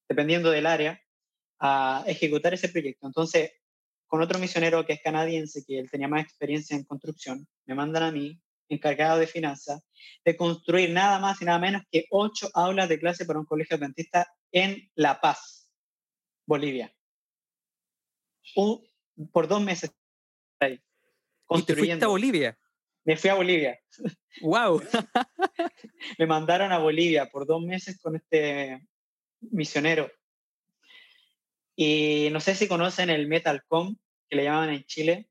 dependiendo 0.07 0.51
del 0.51 0.65
área, 0.65 1.01
a 1.59 2.03
ejecutar 2.07 2.53
ese 2.53 2.69
proyecto. 2.69 3.07
Entonces, 3.07 3.51
con 4.07 4.21
otro 4.21 4.39
misionero 4.39 4.85
que 4.85 4.93
es 4.93 5.01
canadiense, 5.03 5.63
que 5.65 5.79
él 5.79 5.89
tenía 5.89 6.07
más 6.07 6.23
experiencia 6.23 6.75
en 6.75 6.83
construcción, 6.83 7.47
me 7.65 7.75
mandan 7.75 8.03
a 8.03 8.11
mí, 8.11 8.39
encargado 8.69 9.19
de 9.19 9.27
finanzas, 9.27 9.81
de 10.23 10.37
construir 10.37 10.91
nada 10.91 11.19
más 11.19 11.41
y 11.41 11.45
nada 11.45 11.59
menos 11.59 11.83
que 11.91 12.05
ocho 12.11 12.49
aulas 12.53 12.87
de 12.87 12.99
clase 12.99 13.25
para 13.25 13.39
un 13.39 13.45
colegio 13.45 13.77
adventista 13.77 14.31
en 14.51 14.89
La 14.95 15.19
Paz, 15.19 15.69
Bolivia. 16.45 16.93
Un, 18.55 18.83
por 19.31 19.47
dos 19.47 19.61
meses 19.61 19.91
ahí. 20.59 20.81
¿Y 21.49 21.63
te 21.63 21.75
fuiste 21.75 22.05
a 22.05 22.07
Bolivia? 22.07 22.57
Me 23.03 23.17
fui 23.17 23.29
a 23.29 23.35
Bolivia. 23.35 23.79
¡Wow! 24.41 24.81
me 26.19 26.25
mandaron 26.27 26.71
a 26.71 26.77
Bolivia 26.77 27.29
por 27.29 27.45
dos 27.45 27.61
meses 27.61 27.99
con 27.99 28.15
este 28.15 28.85
misionero. 29.41 30.11
Y 31.75 32.29
no 32.31 32.39
sé 32.39 32.55
si 32.55 32.67
conocen 32.67 33.09
el 33.09 33.27
Metalcom, 33.27 33.95
que 34.29 34.35
le 34.35 34.43
llamaban 34.43 34.71
en 34.71 34.83
Chile. 34.83 35.29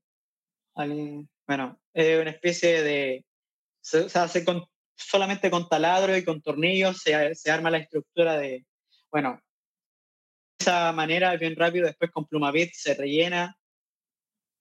Bueno, 0.74 1.80
es 1.92 2.20
una 2.20 2.30
especie 2.30 2.82
de... 2.82 3.24
Se, 3.80 4.06
hace 4.18 4.44
con, 4.44 4.64
solamente 4.96 5.50
con 5.50 5.68
taladro 5.68 6.16
y 6.16 6.24
con 6.24 6.42
tornillos 6.42 6.98
se, 6.98 7.34
se 7.34 7.50
arma 7.50 7.70
la 7.70 7.78
estructura 7.78 8.36
de... 8.38 8.64
Bueno, 9.10 9.40
de 10.58 10.64
esa 10.64 10.92
manera, 10.92 11.36
bien 11.36 11.54
rápido, 11.54 11.86
después 11.86 12.10
con 12.10 12.26
Plumavit 12.26 12.72
se 12.72 12.94
rellena 12.94 13.57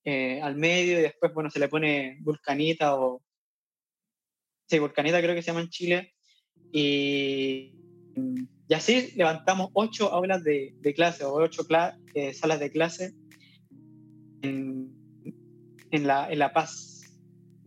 eh, 0.10 0.40
al 0.42 0.56
medio 0.56 1.00
y 1.00 1.02
después, 1.02 1.34
bueno, 1.34 1.50
se 1.50 1.60
le 1.60 1.68
pone 1.68 2.18
vulcanita 2.22 2.96
o... 2.96 3.22
Sí, 4.66 4.80
vulcanita 4.80 5.22
creo 5.22 5.36
que 5.36 5.42
se 5.42 5.48
llama 5.48 5.60
en 5.60 5.70
Chile. 5.70 6.14
Y, 6.72 7.74
y 8.70 8.74
así 8.74 9.12
levantamos 9.18 9.70
ocho 9.74 10.14
aulas 10.14 10.46
de, 10.46 10.76
de 10.80 10.94
clase 10.94 11.26
o 11.26 11.34
ocho 11.34 11.68
eh, 12.14 12.34
salas 12.34 12.62
de 12.62 12.72
clase 12.72 13.16
en, 14.44 14.94
en, 15.92 16.08
la, 16.08 16.32
en 16.32 16.40
La 16.40 16.54
Paz. 16.54 17.20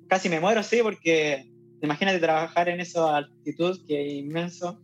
Casi 0.09 0.31
me 0.31 0.41
muero, 0.41 0.63
sí, 0.63 0.81
porque 0.83 1.45
imagínate 1.83 2.21
trabajar 2.21 2.71
en 2.71 2.81
esa 2.81 3.19
altitud 3.19 3.87
que 3.87 4.07
es 4.07 4.15
inmenso. 4.15 4.83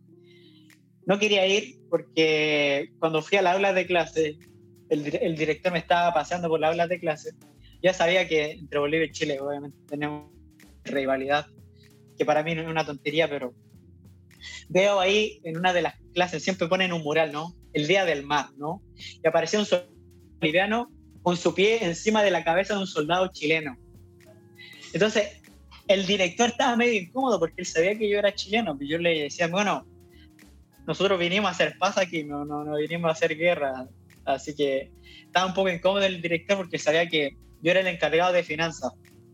No 1.06 1.18
quería 1.18 1.46
ir 1.46 1.78
porque 1.88 2.90
cuando 2.98 3.22
fui 3.22 3.38
a 3.38 3.42
la 3.42 3.52
aula 3.52 3.72
de 3.72 3.86
clase 3.86 4.38
el, 4.88 5.36
director 5.36 5.72
me 5.72 5.78
estaba 5.78 6.12
paseando 6.12 6.48
por 6.48 6.60
la 6.60 6.68
aula 6.68 6.86
de 6.86 7.00
clase, 7.00 7.30
ya 7.82 7.92
sabía 7.92 8.28
que 8.28 8.52
entre 8.52 8.78
Bolivia 8.78 9.06
y 9.06 9.12
Chile 9.12 9.40
obviamente 9.40 9.76
tenemos 9.88 10.30
rivalidad, 10.84 11.46
que 12.16 12.24
para 12.24 12.42
mí 12.42 12.54
no 12.54 12.62
es 12.62 12.68
una 12.68 12.86
tontería, 12.86 13.28
pero 13.28 13.52
veo 14.68 15.00
ahí 15.00 15.40
en 15.44 15.56
una 15.56 15.72
de 15.72 15.82
las 15.82 15.94
clases, 16.14 16.42
siempre 16.42 16.68
ponen 16.68 16.92
un 16.92 17.02
mural, 17.02 17.32
¿no? 17.32 17.54
El 17.72 17.86
Día 17.86 18.04
del 18.04 18.24
Mar, 18.24 18.50
¿no? 18.56 18.82
Y 18.96 19.26
apareció 19.26 19.60
un 19.60 19.66
boliviano 20.40 20.90
con 21.22 21.36
su 21.36 21.54
pie 21.54 21.84
encima 21.84 22.22
de 22.22 22.30
la 22.30 22.44
cabeza 22.44 22.74
de 22.74 22.80
un 22.80 22.86
soldado 22.86 23.28
chileno. 23.32 23.76
Entonces, 24.92 25.42
el 25.88 26.06
director 26.06 26.48
estaba 26.48 26.76
medio 26.76 27.00
incómodo 27.00 27.38
porque 27.38 27.56
él 27.58 27.66
sabía 27.66 27.98
que 27.98 28.08
yo 28.08 28.18
era 28.18 28.34
chileno, 28.34 28.76
y 28.80 28.88
yo 28.88 28.98
le 28.98 29.22
decía, 29.22 29.48
bueno, 29.48 29.86
nosotros 30.86 31.18
vinimos 31.18 31.48
a 31.48 31.52
hacer 31.52 31.76
paz 31.78 31.98
aquí, 31.98 32.24
no, 32.24 32.44
no, 32.44 32.64
no 32.64 32.76
vinimos 32.76 33.08
a 33.08 33.12
hacer 33.12 33.36
guerra. 33.36 33.88
Así 34.26 34.54
que 34.54 34.90
estaba 35.24 35.46
un 35.46 35.54
poco 35.54 35.70
incómodo 35.70 36.04
el 36.04 36.20
director 36.20 36.56
porque 36.56 36.78
sabía 36.78 37.08
que 37.08 37.36
yo 37.62 37.70
era 37.70 37.80
el 37.80 37.86
encargado 37.86 38.32
de 38.32 38.42
finanzas. 38.42 38.92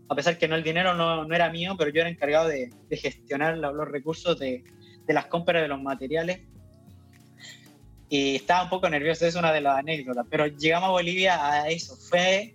A 0.08 0.14
pesar 0.14 0.36
que 0.36 0.46
no 0.46 0.54
el 0.54 0.62
dinero 0.62 0.94
no, 0.94 1.24
no 1.24 1.34
era 1.34 1.50
mío, 1.50 1.74
pero 1.78 1.90
yo 1.90 2.02
era 2.02 2.10
encargado 2.10 2.48
de, 2.48 2.70
de 2.88 2.96
gestionar 2.96 3.56
los 3.56 3.88
recursos 3.88 4.38
de, 4.38 4.62
de, 5.06 5.14
las 5.14 5.26
compras 5.26 5.62
de 5.62 5.68
los 5.68 5.80
materiales. 5.80 6.40
Y 8.10 8.36
estaba 8.36 8.64
un 8.64 8.68
poco 8.68 8.90
nervioso, 8.90 9.26
es 9.26 9.34
una 9.34 9.52
de 9.52 9.62
las 9.62 9.78
anécdotas. 9.78 10.26
Pero 10.28 10.46
llegamos 10.46 10.88
a 10.90 10.92
Bolivia 10.92 11.52
a 11.52 11.70
eso. 11.70 11.96
Fue, 11.96 12.54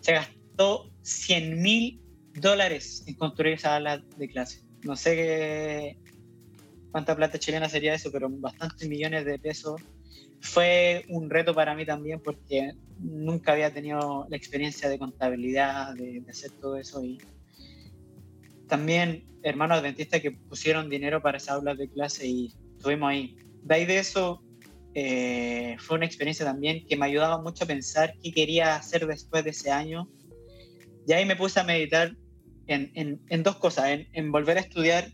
se 0.00 0.12
gastó 0.12 0.90
100 1.02 1.62
mil 1.62 2.02
dólares 2.34 3.04
en 3.06 3.14
construir 3.14 3.54
esa 3.54 3.70
sala 3.70 4.02
de 4.18 4.28
clase. 4.28 4.60
No 4.82 4.94
sé 4.94 5.16
qué, 5.16 5.96
cuánta 6.90 7.16
plata 7.16 7.38
chilena 7.38 7.68
sería 7.68 7.94
eso, 7.94 8.12
pero 8.12 8.28
bastantes 8.28 8.86
millones 8.88 9.24
de 9.24 9.38
pesos 9.38 9.80
fue 10.40 11.04
un 11.08 11.30
reto 11.30 11.54
para 11.54 11.74
mí 11.74 11.84
también 11.84 12.20
porque 12.20 12.72
nunca 12.98 13.52
había 13.52 13.72
tenido 13.72 14.26
la 14.28 14.36
experiencia 14.36 14.88
de 14.88 14.98
contabilidad, 14.98 15.94
de, 15.94 16.22
hacer 16.28 16.50
todo 16.52 16.76
eso 16.76 17.02
y 17.02 17.18
también 18.66 19.24
hermanos 19.42 19.78
adventistas 19.78 20.20
que 20.20 20.32
pusieron 20.32 20.90
dinero 20.90 21.22
para 21.22 21.38
esas 21.38 21.56
aulas 21.56 21.78
de 21.78 21.88
clase 21.88 22.26
y 22.26 22.54
estuvimos 22.76 23.10
ahí. 23.10 23.36
De 23.62 23.74
ahí 23.74 23.86
de 23.86 23.98
eso 23.98 24.42
eh, 24.94 25.76
fue 25.78 25.96
una 25.96 26.06
experiencia 26.06 26.44
también 26.44 26.86
que 26.86 26.96
me 26.96 27.06
ayudaba 27.06 27.40
mucho 27.40 27.64
a 27.64 27.66
pensar 27.66 28.14
qué 28.22 28.32
quería 28.32 28.76
hacer 28.76 29.06
después 29.06 29.44
de 29.44 29.50
ese 29.50 29.70
año. 29.70 30.08
Y 31.06 31.12
ahí 31.12 31.24
me 31.24 31.36
puse 31.36 31.60
a 31.60 31.64
meditar 31.64 32.14
en, 32.66 33.20
en, 33.28 33.42
dos 33.42 33.56
cosas, 33.56 34.00
en 34.12 34.30
volver 34.30 34.58
a 34.58 34.60
estudiar 34.60 35.10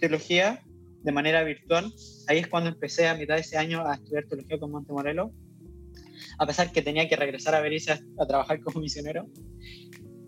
teología 0.00 0.62
de 1.06 1.12
manera 1.12 1.44
virtual. 1.44 1.92
Ahí 2.26 2.38
es 2.38 2.48
cuando 2.48 2.68
empecé 2.68 3.06
a 3.06 3.14
mitad 3.14 3.36
de 3.36 3.42
ese 3.42 3.56
año 3.56 3.86
a 3.86 3.94
estudiar 3.94 4.24
teología 4.24 4.58
con 4.58 4.72
Monte 4.72 4.92
Morelos, 4.92 5.30
a 6.36 6.46
pesar 6.46 6.72
que 6.72 6.82
tenía 6.82 7.08
que 7.08 7.14
regresar 7.14 7.54
a 7.54 7.60
Belice 7.60 7.92
a, 7.92 8.26
trabajar 8.26 8.60
como 8.60 8.80
misionero. 8.80 9.28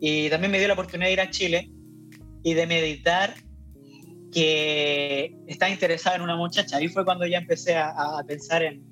Y 0.01 0.31
también 0.31 0.53
me 0.53 0.59
dio 0.59 0.68
la 0.68 0.74
oportunidad 0.74 1.09
de 1.09 1.12
ir 1.12 1.20
a 1.20 1.31
Chile 1.31 1.72
y 2.45 2.55
de 2.55 2.66
meditar 2.68 3.35
que 4.33 5.37
estaba 5.49 5.72
interesada 5.72 6.14
en 6.14 6.22
una 6.22 6.37
muchacha. 6.37 6.76
Ahí 6.76 6.87
fue 6.87 7.05
cuando 7.05 7.26
ya 7.26 7.39
empecé 7.39 7.74
a, 7.74 8.22
pensar 8.29 8.62
en, 8.62 8.85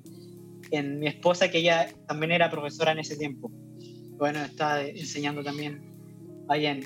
en, 0.71 0.99
mi 0.99 1.07
esposa, 1.07 1.49
que 1.49 1.59
ella 1.59 1.87
también 2.05 2.33
era 2.33 2.51
profesora 2.51 2.91
en 2.91 2.99
ese 2.99 3.15
tiempo. 3.15 3.49
Bueno, 4.17 4.43
estaba 4.43 4.81
enseñando 4.81 5.41
también 5.41 5.81
ahí 6.49 6.65
en, 6.65 6.85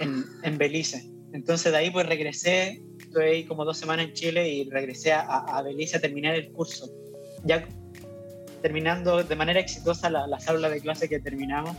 en, 0.00 0.24
en 0.42 0.58
Belice. 0.58 1.08
Entonces 1.32 1.70
de 1.70 1.78
ahí 1.78 1.90
pues 1.90 2.06
regresé 2.06 2.82
estuve 3.14 3.30
ahí 3.30 3.44
como 3.44 3.64
dos 3.64 3.78
semanas 3.78 4.06
en 4.06 4.12
Chile 4.12 4.48
y 4.48 4.68
regresé 4.68 5.12
a, 5.12 5.20
a 5.20 5.62
Belice 5.62 5.96
a 5.96 6.00
terminar 6.00 6.34
el 6.34 6.50
curso. 6.50 6.90
Ya 7.44 7.64
terminando 8.60 9.22
de 9.22 9.36
manera 9.36 9.60
exitosa 9.60 10.10
la, 10.10 10.26
las 10.26 10.48
aulas 10.48 10.72
de 10.72 10.80
clase 10.80 11.08
que 11.08 11.20
terminamos, 11.20 11.76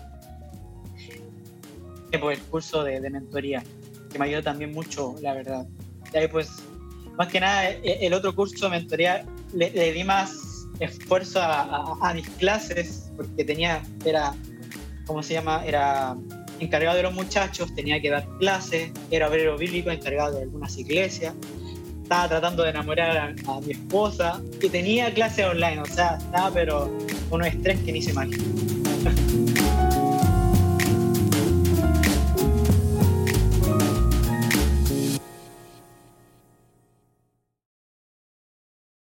pues 2.21 2.39
el 2.39 2.43
curso 2.45 2.85
de, 2.85 3.01
de, 3.01 3.09
mentoría, 3.09 3.61
que 4.09 4.17
me 4.17 4.25
ayudó 4.25 4.43
también 4.43 4.71
mucho, 4.71 5.15
la 5.21 5.33
verdad. 5.33 5.67
Y 6.13 6.17
ahí 6.17 6.29
pues, 6.29 6.49
más 7.17 7.27
que 7.27 7.41
nada, 7.41 7.69
e, 7.69 8.05
el 8.05 8.13
otro 8.13 8.33
curso 8.33 8.69
de 8.69 8.71
mentoría 8.71 9.25
le, 9.53 9.71
le 9.71 9.91
di 9.91 10.05
más 10.05 10.65
esfuerzo 10.79 11.41
a, 11.41 11.63
a, 11.63 12.09
a, 12.09 12.13
mis 12.13 12.29
clases, 12.29 13.11
porque 13.17 13.43
tenía, 13.43 13.83
era, 14.05 14.33
¿cómo 15.05 15.21
se 15.21 15.33
llama? 15.33 15.65
Era 15.65 16.15
encargado 16.59 16.97
de 16.97 17.03
los 17.03 17.13
muchachos, 17.13 17.73
tenía 17.75 18.01
que 18.01 18.09
dar 18.09 18.27
clases, 18.39 18.91
era 19.11 19.27
obrero 19.27 19.57
bíblico, 19.57 19.89
encargado 19.91 20.37
de 20.37 20.43
algunas 20.43 20.77
iglesias, 20.77 21.33
estaba 22.03 22.27
tratando 22.27 22.63
de 22.63 22.69
enamorar 22.69 23.35
a, 23.47 23.61
mi 23.61 23.71
esposa 23.71 24.41
y 24.61 24.69
tenía 24.69 25.13
clases 25.13 25.45
online, 25.45 25.81
o 25.81 25.85
sea, 25.85 26.17
estaba 26.17 26.51
pero 26.51 26.95
unos 27.31 27.47
estrés 27.47 27.79
que 27.79 27.91
ni 27.91 28.01
se 28.01 28.11
imaginan. 28.11 29.53